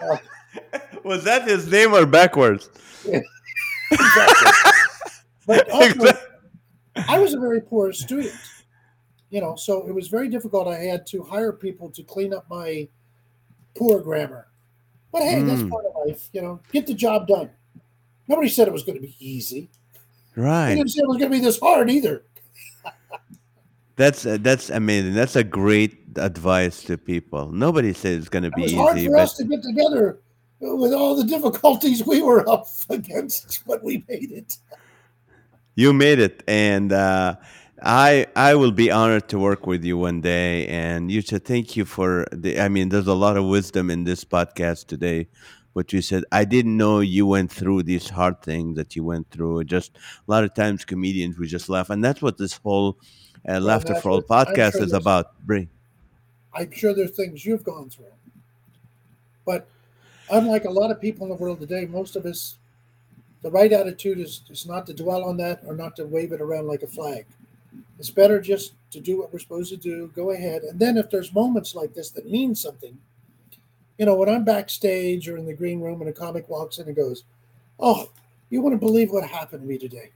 I- 0.00 0.20
Was 1.04 1.24
that 1.24 1.46
his 1.48 1.70
name 1.70 1.94
or 1.94 2.06
backwards? 2.06 2.70
Exactly. 3.04 3.22
but 5.46 5.70
also, 5.70 5.86
Exactly. 5.86 6.22
I 7.08 7.18
was 7.18 7.34
a 7.34 7.38
very 7.38 7.60
poor 7.60 7.92
student, 7.92 8.34
you 9.30 9.40
know, 9.40 9.54
so 9.56 9.86
it 9.86 9.94
was 9.94 10.08
very 10.08 10.28
difficult. 10.28 10.66
I 10.66 10.78
had 10.78 11.06
to 11.08 11.22
hire 11.22 11.52
people 11.52 11.90
to 11.90 12.02
clean 12.02 12.32
up 12.32 12.46
my 12.48 12.88
poor 13.76 14.00
grammar. 14.00 14.48
But 15.12 15.22
hey, 15.22 15.42
that's 15.42 15.62
Mm. 15.62 15.70
part 15.70 15.84
of 15.84 15.92
life, 16.06 16.28
you 16.32 16.40
know. 16.42 16.60
Get 16.72 16.86
the 16.86 16.94
job 16.94 17.28
done. 17.28 17.50
Nobody 18.28 18.48
said 18.48 18.66
it 18.66 18.72
was 18.72 18.82
going 18.82 18.96
to 18.96 19.02
be 19.06 19.14
easy. 19.20 19.68
They 20.34 20.42
Right. 20.42 20.74
didn't 20.74 20.90
say 20.90 21.00
it 21.02 21.08
was 21.08 21.18
going 21.18 21.30
to 21.30 21.36
be 21.38 21.42
this 21.44 21.60
hard 21.60 21.90
either. 21.90 22.24
That's 23.96 24.26
uh, 24.26 24.38
that's 24.40 24.68
amazing. 24.70 25.14
That's 25.14 25.36
a 25.36 25.44
great 25.44 25.98
advice 26.16 26.82
to 26.84 26.98
people. 26.98 27.50
Nobody 27.50 27.92
says 27.92 28.18
it's 28.18 28.28
going 28.28 28.44
to 28.44 28.50
be 28.50 28.64
It 28.64 28.66
be 28.68 28.74
was 28.74 28.74
hard 28.74 28.98
easy, 28.98 29.06
for 29.08 29.12
but 29.16 29.22
us 29.22 29.34
to 29.38 29.44
get 29.44 29.62
together 29.62 30.20
with 30.60 30.92
all 30.92 31.16
the 31.16 31.24
difficulties 31.24 32.06
we 32.06 32.22
were 32.22 32.48
up 32.48 32.66
against, 32.90 33.62
but 33.66 33.82
we 33.82 34.04
made 34.08 34.32
it. 34.32 34.58
you 35.74 35.92
made 35.92 36.18
it, 36.18 36.42
and 36.46 36.92
uh, 36.92 37.36
I 37.82 38.26
I 38.36 38.54
will 38.54 38.72
be 38.72 38.90
honored 38.90 39.28
to 39.30 39.38
work 39.38 39.66
with 39.66 39.84
you 39.84 39.96
one 39.98 40.20
day. 40.20 40.66
And 40.68 41.10
you 41.10 41.20
should 41.22 41.44
thank 41.44 41.76
you 41.76 41.84
for 41.86 42.26
the. 42.32 42.60
I 42.60 42.68
mean, 42.68 42.90
there's 42.90 43.06
a 43.06 43.14
lot 43.14 43.36
of 43.36 43.46
wisdom 43.46 43.90
in 43.90 44.04
this 44.04 44.24
podcast 44.24 44.86
today. 44.88 45.28
What 45.72 45.92
you 45.92 46.00
said, 46.00 46.24
I 46.32 46.44
didn't 46.46 46.76
know 46.76 47.00
you 47.00 47.26
went 47.26 47.52
through 47.52 47.82
these 47.82 48.08
hard 48.08 48.40
things 48.42 48.76
that 48.76 48.96
you 48.96 49.04
went 49.04 49.30
through. 49.30 49.64
Just 49.64 49.96
a 49.96 50.30
lot 50.30 50.44
of 50.44 50.54
times, 50.54 50.84
comedians 50.86 51.38
we 51.38 51.46
just 51.46 51.68
laugh, 51.68 51.90
and 51.90 52.02
that's 52.02 52.22
what 52.22 52.38
this 52.38 52.54
whole 52.54 52.98
uh, 53.48 53.60
laughter 53.60 53.94
for 53.96 54.10
all 54.10 54.22
podcast 54.22 54.72
sure 54.72 54.82
is 54.82 54.92
about. 54.92 55.38
Bring. 55.46 55.68
I'm 56.52 56.70
sure 56.72 56.94
there's 56.94 57.10
things 57.12 57.44
you've 57.44 57.64
gone 57.64 57.90
through. 57.90 58.06
But 59.44 59.68
unlike 60.30 60.64
a 60.64 60.70
lot 60.70 60.90
of 60.90 61.00
people 61.00 61.24
in 61.24 61.30
the 61.30 61.36
world 61.36 61.60
today, 61.60 61.86
most 61.86 62.16
of 62.16 62.24
us, 62.26 62.56
the 63.42 63.50
right 63.50 63.72
attitude 63.72 64.18
is, 64.18 64.42
is 64.50 64.66
not 64.66 64.86
to 64.86 64.94
dwell 64.94 65.24
on 65.24 65.36
that 65.36 65.60
or 65.66 65.74
not 65.74 65.96
to 65.96 66.04
wave 66.04 66.32
it 66.32 66.40
around 66.40 66.66
like 66.66 66.82
a 66.82 66.86
flag. 66.86 67.26
It's 67.98 68.10
better 68.10 68.40
just 68.40 68.72
to 68.90 69.00
do 69.00 69.18
what 69.18 69.32
we're 69.32 69.38
supposed 69.38 69.70
to 69.70 69.76
do, 69.76 70.10
go 70.14 70.30
ahead. 70.30 70.62
And 70.62 70.78
then 70.78 70.96
if 70.96 71.10
there's 71.10 71.32
moments 71.32 71.74
like 71.74 71.94
this 71.94 72.10
that 72.10 72.30
mean 72.30 72.54
something, 72.54 72.98
you 73.98 74.06
know, 74.06 74.14
when 74.14 74.28
I'm 74.28 74.44
backstage 74.44 75.28
or 75.28 75.36
in 75.36 75.46
the 75.46 75.54
green 75.54 75.80
room 75.80 76.00
and 76.00 76.10
a 76.10 76.12
comic 76.12 76.48
walks 76.48 76.78
in 76.78 76.86
and 76.86 76.96
goes, 76.96 77.24
Oh, 77.78 78.10
you 78.50 78.62
wouldn't 78.62 78.80
believe 78.80 79.10
what 79.10 79.24
happened 79.24 79.62
to 79.62 79.68
me 79.68 79.78
today. 79.78 80.10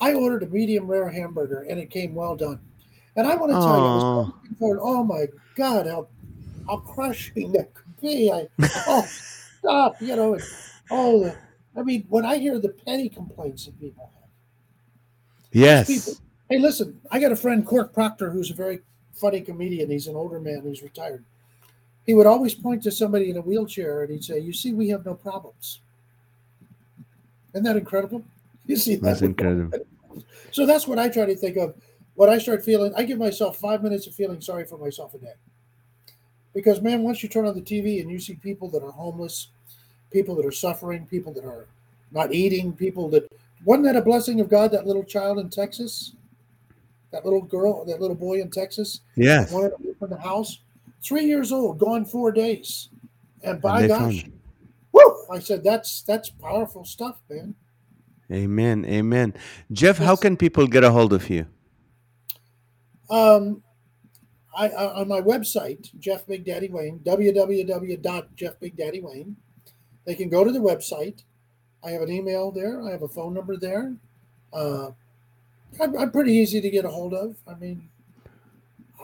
I 0.00 0.14
ordered 0.14 0.42
a 0.42 0.46
medium 0.46 0.86
rare 0.86 1.08
hamburger 1.08 1.66
and 1.68 1.78
it 1.78 1.90
came 1.90 2.14
well 2.14 2.36
done. 2.36 2.60
And 3.16 3.26
I 3.26 3.34
want 3.34 3.52
to 3.52 3.58
tell 3.58 3.76
you, 3.76 3.84
I 3.84 3.94
was 3.94 4.26
looking 4.28 4.56
forward, 4.56 4.80
oh 4.82 5.04
my 5.04 5.26
God, 5.56 5.86
how 5.86 6.08
how 6.66 6.78
crushing 6.78 7.52
that 7.52 7.74
could 7.74 8.00
be. 8.00 8.30
I 8.30 8.48
oh 8.86 9.06
stop, 9.58 10.00
you 10.00 10.16
know, 10.16 10.34
and, 10.34 10.42
oh 10.90 11.24
the, 11.24 11.36
I 11.76 11.82
mean, 11.82 12.04
when 12.08 12.24
I 12.24 12.38
hear 12.38 12.58
the 12.58 12.70
petty 12.70 13.08
complaints 13.08 13.66
that 13.66 13.78
people 13.78 14.10
have. 14.14 14.30
Yes. 15.52 15.86
People, 15.86 16.20
hey, 16.48 16.58
listen, 16.58 17.00
I 17.10 17.18
got 17.18 17.32
a 17.32 17.36
friend, 17.36 17.66
Cork 17.66 17.92
Proctor, 17.92 18.30
who's 18.30 18.50
a 18.50 18.54
very 18.54 18.80
funny 19.12 19.40
comedian. 19.40 19.90
He's 19.90 20.06
an 20.06 20.16
older 20.16 20.40
man 20.40 20.60
who's 20.60 20.82
retired. 20.82 21.24
He 22.06 22.14
would 22.14 22.26
always 22.26 22.54
point 22.54 22.82
to 22.84 22.90
somebody 22.90 23.30
in 23.30 23.36
a 23.36 23.42
wheelchair 23.42 24.02
and 24.02 24.12
he'd 24.12 24.24
say, 24.24 24.38
You 24.38 24.52
see, 24.52 24.72
we 24.72 24.88
have 24.88 25.04
no 25.04 25.14
problems. 25.14 25.80
Isn't 27.52 27.64
that 27.64 27.76
incredible? 27.76 28.24
You 28.66 28.76
see 28.76 28.96
that? 28.96 29.02
That's 29.02 29.22
incredible. 29.22 29.78
So 30.50 30.66
that's 30.66 30.86
what 30.86 30.98
I 30.98 31.08
try 31.08 31.26
to 31.26 31.36
think 31.36 31.56
of 31.56 31.74
when 32.14 32.28
I 32.28 32.38
start 32.38 32.64
feeling. 32.64 32.92
I 32.96 33.04
give 33.04 33.18
myself 33.18 33.56
five 33.56 33.82
minutes 33.82 34.06
of 34.06 34.14
feeling 34.14 34.40
sorry 34.40 34.64
for 34.64 34.78
myself 34.78 35.14
a 35.14 35.18
day. 35.18 35.34
Because 36.52 36.80
man, 36.82 37.02
once 37.02 37.22
you 37.22 37.28
turn 37.28 37.46
on 37.46 37.54
the 37.54 37.62
TV 37.62 38.00
and 38.00 38.10
you 38.10 38.18
see 38.18 38.34
people 38.34 38.68
that 38.70 38.82
are 38.82 38.90
homeless, 38.90 39.48
people 40.10 40.34
that 40.36 40.44
are 40.44 40.52
suffering, 40.52 41.06
people 41.06 41.32
that 41.34 41.44
are 41.44 41.66
not 42.10 42.34
eating, 42.34 42.72
people 42.72 43.08
that 43.10 43.30
wasn't 43.64 43.84
that 43.84 43.96
a 43.96 44.02
blessing 44.02 44.40
of 44.40 44.48
God? 44.48 44.72
That 44.72 44.86
little 44.86 45.04
child 45.04 45.38
in 45.38 45.48
Texas, 45.50 46.12
that 47.12 47.24
little 47.24 47.42
girl, 47.42 47.84
that 47.84 48.00
little 48.00 48.16
boy 48.16 48.40
in 48.40 48.50
Texas, 48.50 49.00
Yes. 49.16 49.52
wanted 49.52 49.70
to 49.70 49.90
open 49.90 50.10
the 50.10 50.18
house. 50.20 50.60
three 51.02 51.24
years 51.24 51.50
old, 51.50 51.78
gone 51.78 52.04
four 52.04 52.30
days. 52.30 52.90
And 53.42 53.60
by 53.60 53.82
they 53.82 53.88
gosh, 53.88 54.26
woo! 54.92 55.26
I 55.30 55.38
said 55.38 55.64
that's 55.64 56.02
that's 56.02 56.28
powerful 56.28 56.84
stuff, 56.84 57.20
man. 57.30 57.54
Amen. 58.32 58.84
Amen. 58.84 59.34
Jeff, 59.72 59.98
how 59.98 60.16
can 60.16 60.36
people 60.36 60.66
get 60.66 60.82
a 60.84 60.90
hold 60.90 61.12
of 61.12 61.28
you? 61.28 61.46
Um, 63.10 63.62
I, 64.56 64.68
I 64.68 65.00
on 65.00 65.08
my 65.08 65.20
website, 65.20 65.90
Jeff 65.98 66.26
Big 66.26 66.44
Daddy 66.44 66.68
Wayne, 66.68 67.00
www.jeffbigdaddywayne. 67.00 69.34
They 70.06 70.14
can 70.14 70.28
go 70.28 70.44
to 70.44 70.52
the 70.52 70.60
website. 70.60 71.22
I 71.84 71.90
have 71.90 72.02
an 72.02 72.10
email 72.10 72.50
there. 72.50 72.82
I 72.82 72.90
have 72.90 73.02
a 73.02 73.08
phone 73.08 73.34
number 73.34 73.56
there. 73.56 73.94
Uh, 74.52 74.90
I'm, 75.80 75.96
I'm 75.96 76.10
pretty 76.10 76.32
easy 76.32 76.60
to 76.60 76.70
get 76.70 76.84
a 76.84 76.90
hold 76.90 77.14
of. 77.14 77.36
I 77.48 77.54
mean, 77.54 77.88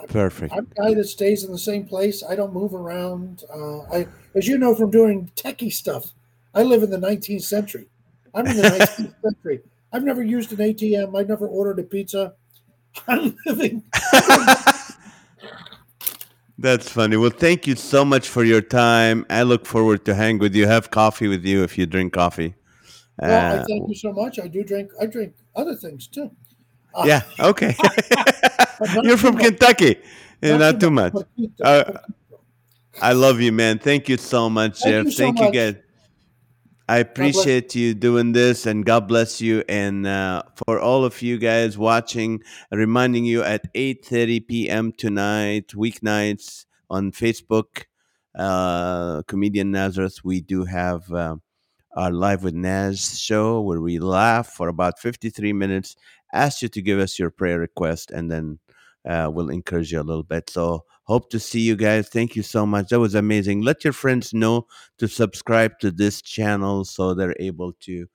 Perfect. 0.09 0.53
I'm 0.53 0.69
a 0.71 0.75
guy 0.75 0.95
that 0.95 1.05
stays 1.05 1.45
in 1.45 1.51
the 1.51 1.59
same 1.59 1.87
place. 1.87 2.23
I 2.23 2.37
don't 2.37 2.53
move 2.53 2.75
around. 2.75 3.45
Uh, 3.53 3.81
I, 3.83 4.07
as 4.35 4.47
you 4.47 4.59
know 4.59 4.75
from 4.75 4.91
doing 4.91 5.31
techie 5.37 5.73
stuff, 5.73 6.13
I 6.55 6.63
live 6.63 6.83
in 6.83 6.91
the 6.91 6.99
19th 6.99 7.43
century. 7.43 7.89
I'm 8.37 8.47
in 8.47 8.57
the 8.57 8.63
19th 8.63 9.15
century. 9.25 9.61
I've 9.93 10.05
never 10.05 10.23
used 10.23 10.53
an 10.53 10.59
ATM. 10.59 11.19
I've 11.19 11.29
never 11.29 11.49
ordered 11.49 11.79
a 11.81 11.83
pizza. 11.83 12.35
I'm 13.09 13.37
living. 13.47 13.83
That's 16.59 16.89
funny. 16.89 17.17
Well, 17.17 17.31
thank 17.31 17.67
you 17.67 17.77
so 17.77 18.05
much 18.05 18.29
for 18.29 18.43
your 18.45 18.63
time. 18.63 19.27
I 19.29 19.43
look 19.43 19.67
forward 19.67 20.05
to 20.07 20.15
hang 20.15 20.39
with 20.39 20.55
you, 20.55 20.67
have 20.67 20.91
coffee 20.91 21.29
with 21.29 21.45
you 21.45 21.63
if 21.63 21.77
you 21.77 21.85
drink 21.87 22.13
coffee. 22.15 22.55
Well, 23.21 23.31
I 23.31 23.59
Uh, 23.59 23.65
thank 23.69 23.89
you 23.89 23.95
so 23.95 24.13
much. 24.13 24.39
I 24.39 24.49
do 24.49 24.63
drink. 24.65 24.91
I 25.01 25.07
drink 25.07 25.35
other 25.55 25.75
things 25.75 26.07
too. 26.07 26.31
Uh, 26.95 27.05
yeah. 27.07 27.23
Okay. 27.41 27.75
You're 29.03 29.19
from 29.19 29.35
much. 29.35 29.45
Kentucky. 29.45 29.97
Yeah, 30.43 30.57
Not, 30.59 30.81
too 30.81 30.91
much. 30.91 31.13
Poquito, 31.13 31.61
Uh. 31.63 31.99
I 33.03 33.13
love 33.13 33.41
you, 33.43 33.53
man. 33.53 33.79
Thank 33.79 34.09
you 34.09 34.17
so 34.17 34.49
much, 34.49 34.81
Thank 34.81 34.95
Jeff. 34.95 35.05
you 35.07 35.11
so 35.13 35.23
Thank 35.25 35.39
you, 35.41 35.45
much. 35.47 35.55
guys. 35.55 35.75
I 36.89 36.99
appreciate 36.99 37.75
you 37.75 37.95
doing 37.95 38.33
this, 38.33 38.65
and 38.65 38.85
God 38.85 39.09
bless 39.09 39.41
you. 39.41 39.65
And 39.69 40.07
uh, 40.07 40.45
for 40.67 40.79
all 40.79 41.05
of 41.05 41.21
you 41.21 41.37
guys 41.37 41.77
watching, 41.77 42.43
reminding 42.71 43.25
you 43.25 43.43
at 43.43 43.73
8:30 43.75 44.47
p.m. 44.47 44.93
tonight, 44.93 45.69
weeknights 45.75 46.65
on 46.89 47.11
Facebook, 47.11 47.87
uh, 48.37 49.23
comedian 49.27 49.73
Nazareth. 49.73 50.23
We 50.23 50.41
do 50.41 50.65
have 50.65 51.11
uh, 51.11 51.37
our 51.97 52.13
live 52.13 52.45
with 52.45 52.55
Naz 52.55 53.19
show 53.19 53.61
where 53.63 53.81
we 53.81 53.99
laugh 53.99 54.49
for 54.49 54.69
about 54.69 55.01
53 55.01 55.53
minutes. 55.53 55.97
Ask 56.33 56.63
you 56.63 56.69
to 56.69 56.83
give 56.83 57.01
us 57.01 57.19
your 57.19 57.31
prayer 57.31 57.59
request, 57.59 58.13
and 58.13 58.31
then 58.31 58.61
uh, 59.05 59.29
we'll 59.33 59.51
encourage 59.51 59.91
you 59.91 60.01
a 60.01 60.03
little 60.07 60.23
bit. 60.23 60.51
So 60.51 60.85
hope 61.07 61.31
to 61.31 61.41
see 61.41 61.61
you 61.61 61.77
guys. 61.77 62.09
Thank 62.09 62.37
you 62.37 62.43
so 62.43 62.67
much. 62.67 62.89
That 62.89 63.01
was 63.01 63.15
amazing. 63.15 63.63
Let 63.63 63.85
your 63.85 63.93
friends 63.93 64.35
know 64.35 64.67
to 64.99 65.09
subscribe 65.09 65.79
to 65.81 65.91
this 65.91 66.21
channel 66.23 66.85
so 66.85 67.15
they're 67.15 67.37
able 67.41 67.73
to 67.83 68.07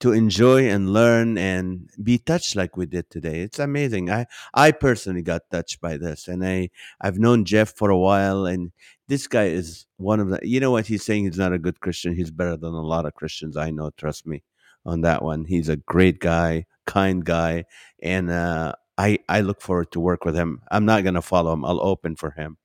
to 0.00 0.12
enjoy 0.12 0.68
and 0.68 0.92
learn 0.92 1.38
and 1.38 1.88
be 2.02 2.18
touched 2.18 2.56
like 2.56 2.76
we 2.76 2.84
did 2.84 3.08
today. 3.10 3.40
It's 3.40 3.58
amazing. 3.58 4.10
I 4.10 4.26
I 4.52 4.72
personally 4.72 5.22
got 5.22 5.42
touched 5.50 5.80
by 5.80 5.96
this 5.96 6.28
and 6.28 6.44
I 6.44 6.70
I've 7.00 7.18
known 7.18 7.44
Jeff 7.44 7.74
for 7.76 7.90
a 7.90 7.98
while 7.98 8.44
and 8.44 8.72
this 9.08 9.26
guy 9.26 9.44
is 9.44 9.86
one 9.96 10.20
of 10.20 10.28
the 10.28 10.40
you 10.42 10.60
know 10.60 10.72
what 10.72 10.86
he's 10.86 11.04
saying 11.04 11.24
he's 11.24 11.38
not 11.38 11.52
a 11.52 11.58
good 11.58 11.80
Christian. 11.80 12.14
He's 12.14 12.30
better 12.30 12.56
than 12.56 12.74
a 12.74 12.82
lot 12.82 13.06
of 13.06 13.14
Christians 13.14 13.56
I 13.56 13.70
know, 13.70 13.90
trust 13.96 14.26
me 14.26 14.42
on 14.84 15.02
that 15.02 15.22
one. 15.22 15.44
He's 15.46 15.68
a 15.68 15.76
great 15.76 16.18
guy, 16.18 16.66
kind 16.86 17.24
guy 17.24 17.64
and 18.02 18.30
uh 18.30 18.74
I 18.98 19.18
I 19.28 19.40
look 19.40 19.60
forward 19.60 19.90
to 19.92 20.00
work 20.00 20.24
with 20.24 20.34
him. 20.36 20.62
I'm 20.70 20.84
not 20.84 21.02
going 21.02 21.14
to 21.14 21.22
follow 21.22 21.52
him. 21.52 21.64
I'll 21.64 21.80
open 21.82 22.16
for 22.16 22.30
him 22.32 22.56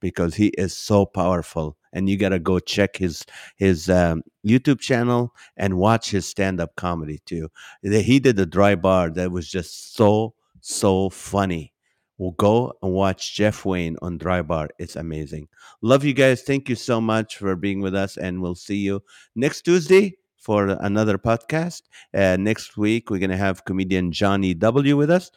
because 0.00 0.34
he 0.34 0.48
is 0.58 0.76
so 0.76 1.06
powerful 1.06 1.76
and 1.92 2.08
you 2.08 2.16
got 2.18 2.30
to 2.30 2.38
go 2.38 2.58
check 2.58 2.96
his 2.96 3.24
his 3.56 3.88
um, 3.90 4.22
youtube 4.46 4.80
channel 4.80 5.34
and 5.56 5.78
watch 5.78 6.10
his 6.10 6.26
stand-up 6.26 6.76
comedy 6.76 7.20
too. 7.26 7.48
The- 7.82 8.02
he 8.02 8.20
did 8.20 8.38
a 8.38 8.46
dry 8.46 8.74
bar 8.74 9.10
that 9.10 9.30
was 9.32 9.48
just 9.50 9.94
so 9.94 10.34
so 10.60 11.10
funny. 11.10 11.72
Well 12.18 12.32
go 12.32 12.72
and 12.82 12.92
watch 12.92 13.34
jeff 13.34 13.64
wayne 13.64 13.96
on 14.02 14.18
dry 14.18 14.42
bar. 14.42 14.68
It's 14.78 14.96
amazing. 14.96 15.48
Love 15.80 16.04
you 16.04 16.12
guys. 16.14 16.42
Thank 16.42 16.68
you 16.68 16.76
so 16.76 17.00
much 17.00 17.36
for 17.38 17.56
being 17.56 17.80
with 17.80 17.94
us 17.94 18.16
and 18.16 18.40
we'll 18.42 18.54
see 18.54 18.76
you 18.76 19.02
next 19.34 19.62
tuesday 19.62 20.16
for 20.36 20.68
another 20.80 21.18
podcast. 21.18 21.82
Uh, 22.14 22.36
next 22.38 22.76
week 22.76 23.10
we're 23.10 23.18
going 23.18 23.30
to 23.30 23.36
have 23.36 23.64
comedian 23.64 24.12
johnny 24.12 24.54
w 24.54 24.96
with 24.96 25.10
us 25.10 25.30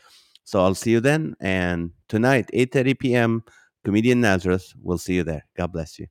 so 0.46 0.64
i'll 0.64 0.76
see 0.76 0.91
you 0.91 1.02
then 1.02 1.36
and 1.41 1.91
tonight 2.08 2.50
8.30 2.54 3.00
p.m 3.00 3.43
comedian 3.84 4.22
nazareth 4.22 4.74
we'll 4.82 4.98
see 4.98 5.16
you 5.16 5.24
there. 5.24 5.46
God 5.58 5.74
bless 5.74 6.00
you 6.00 6.08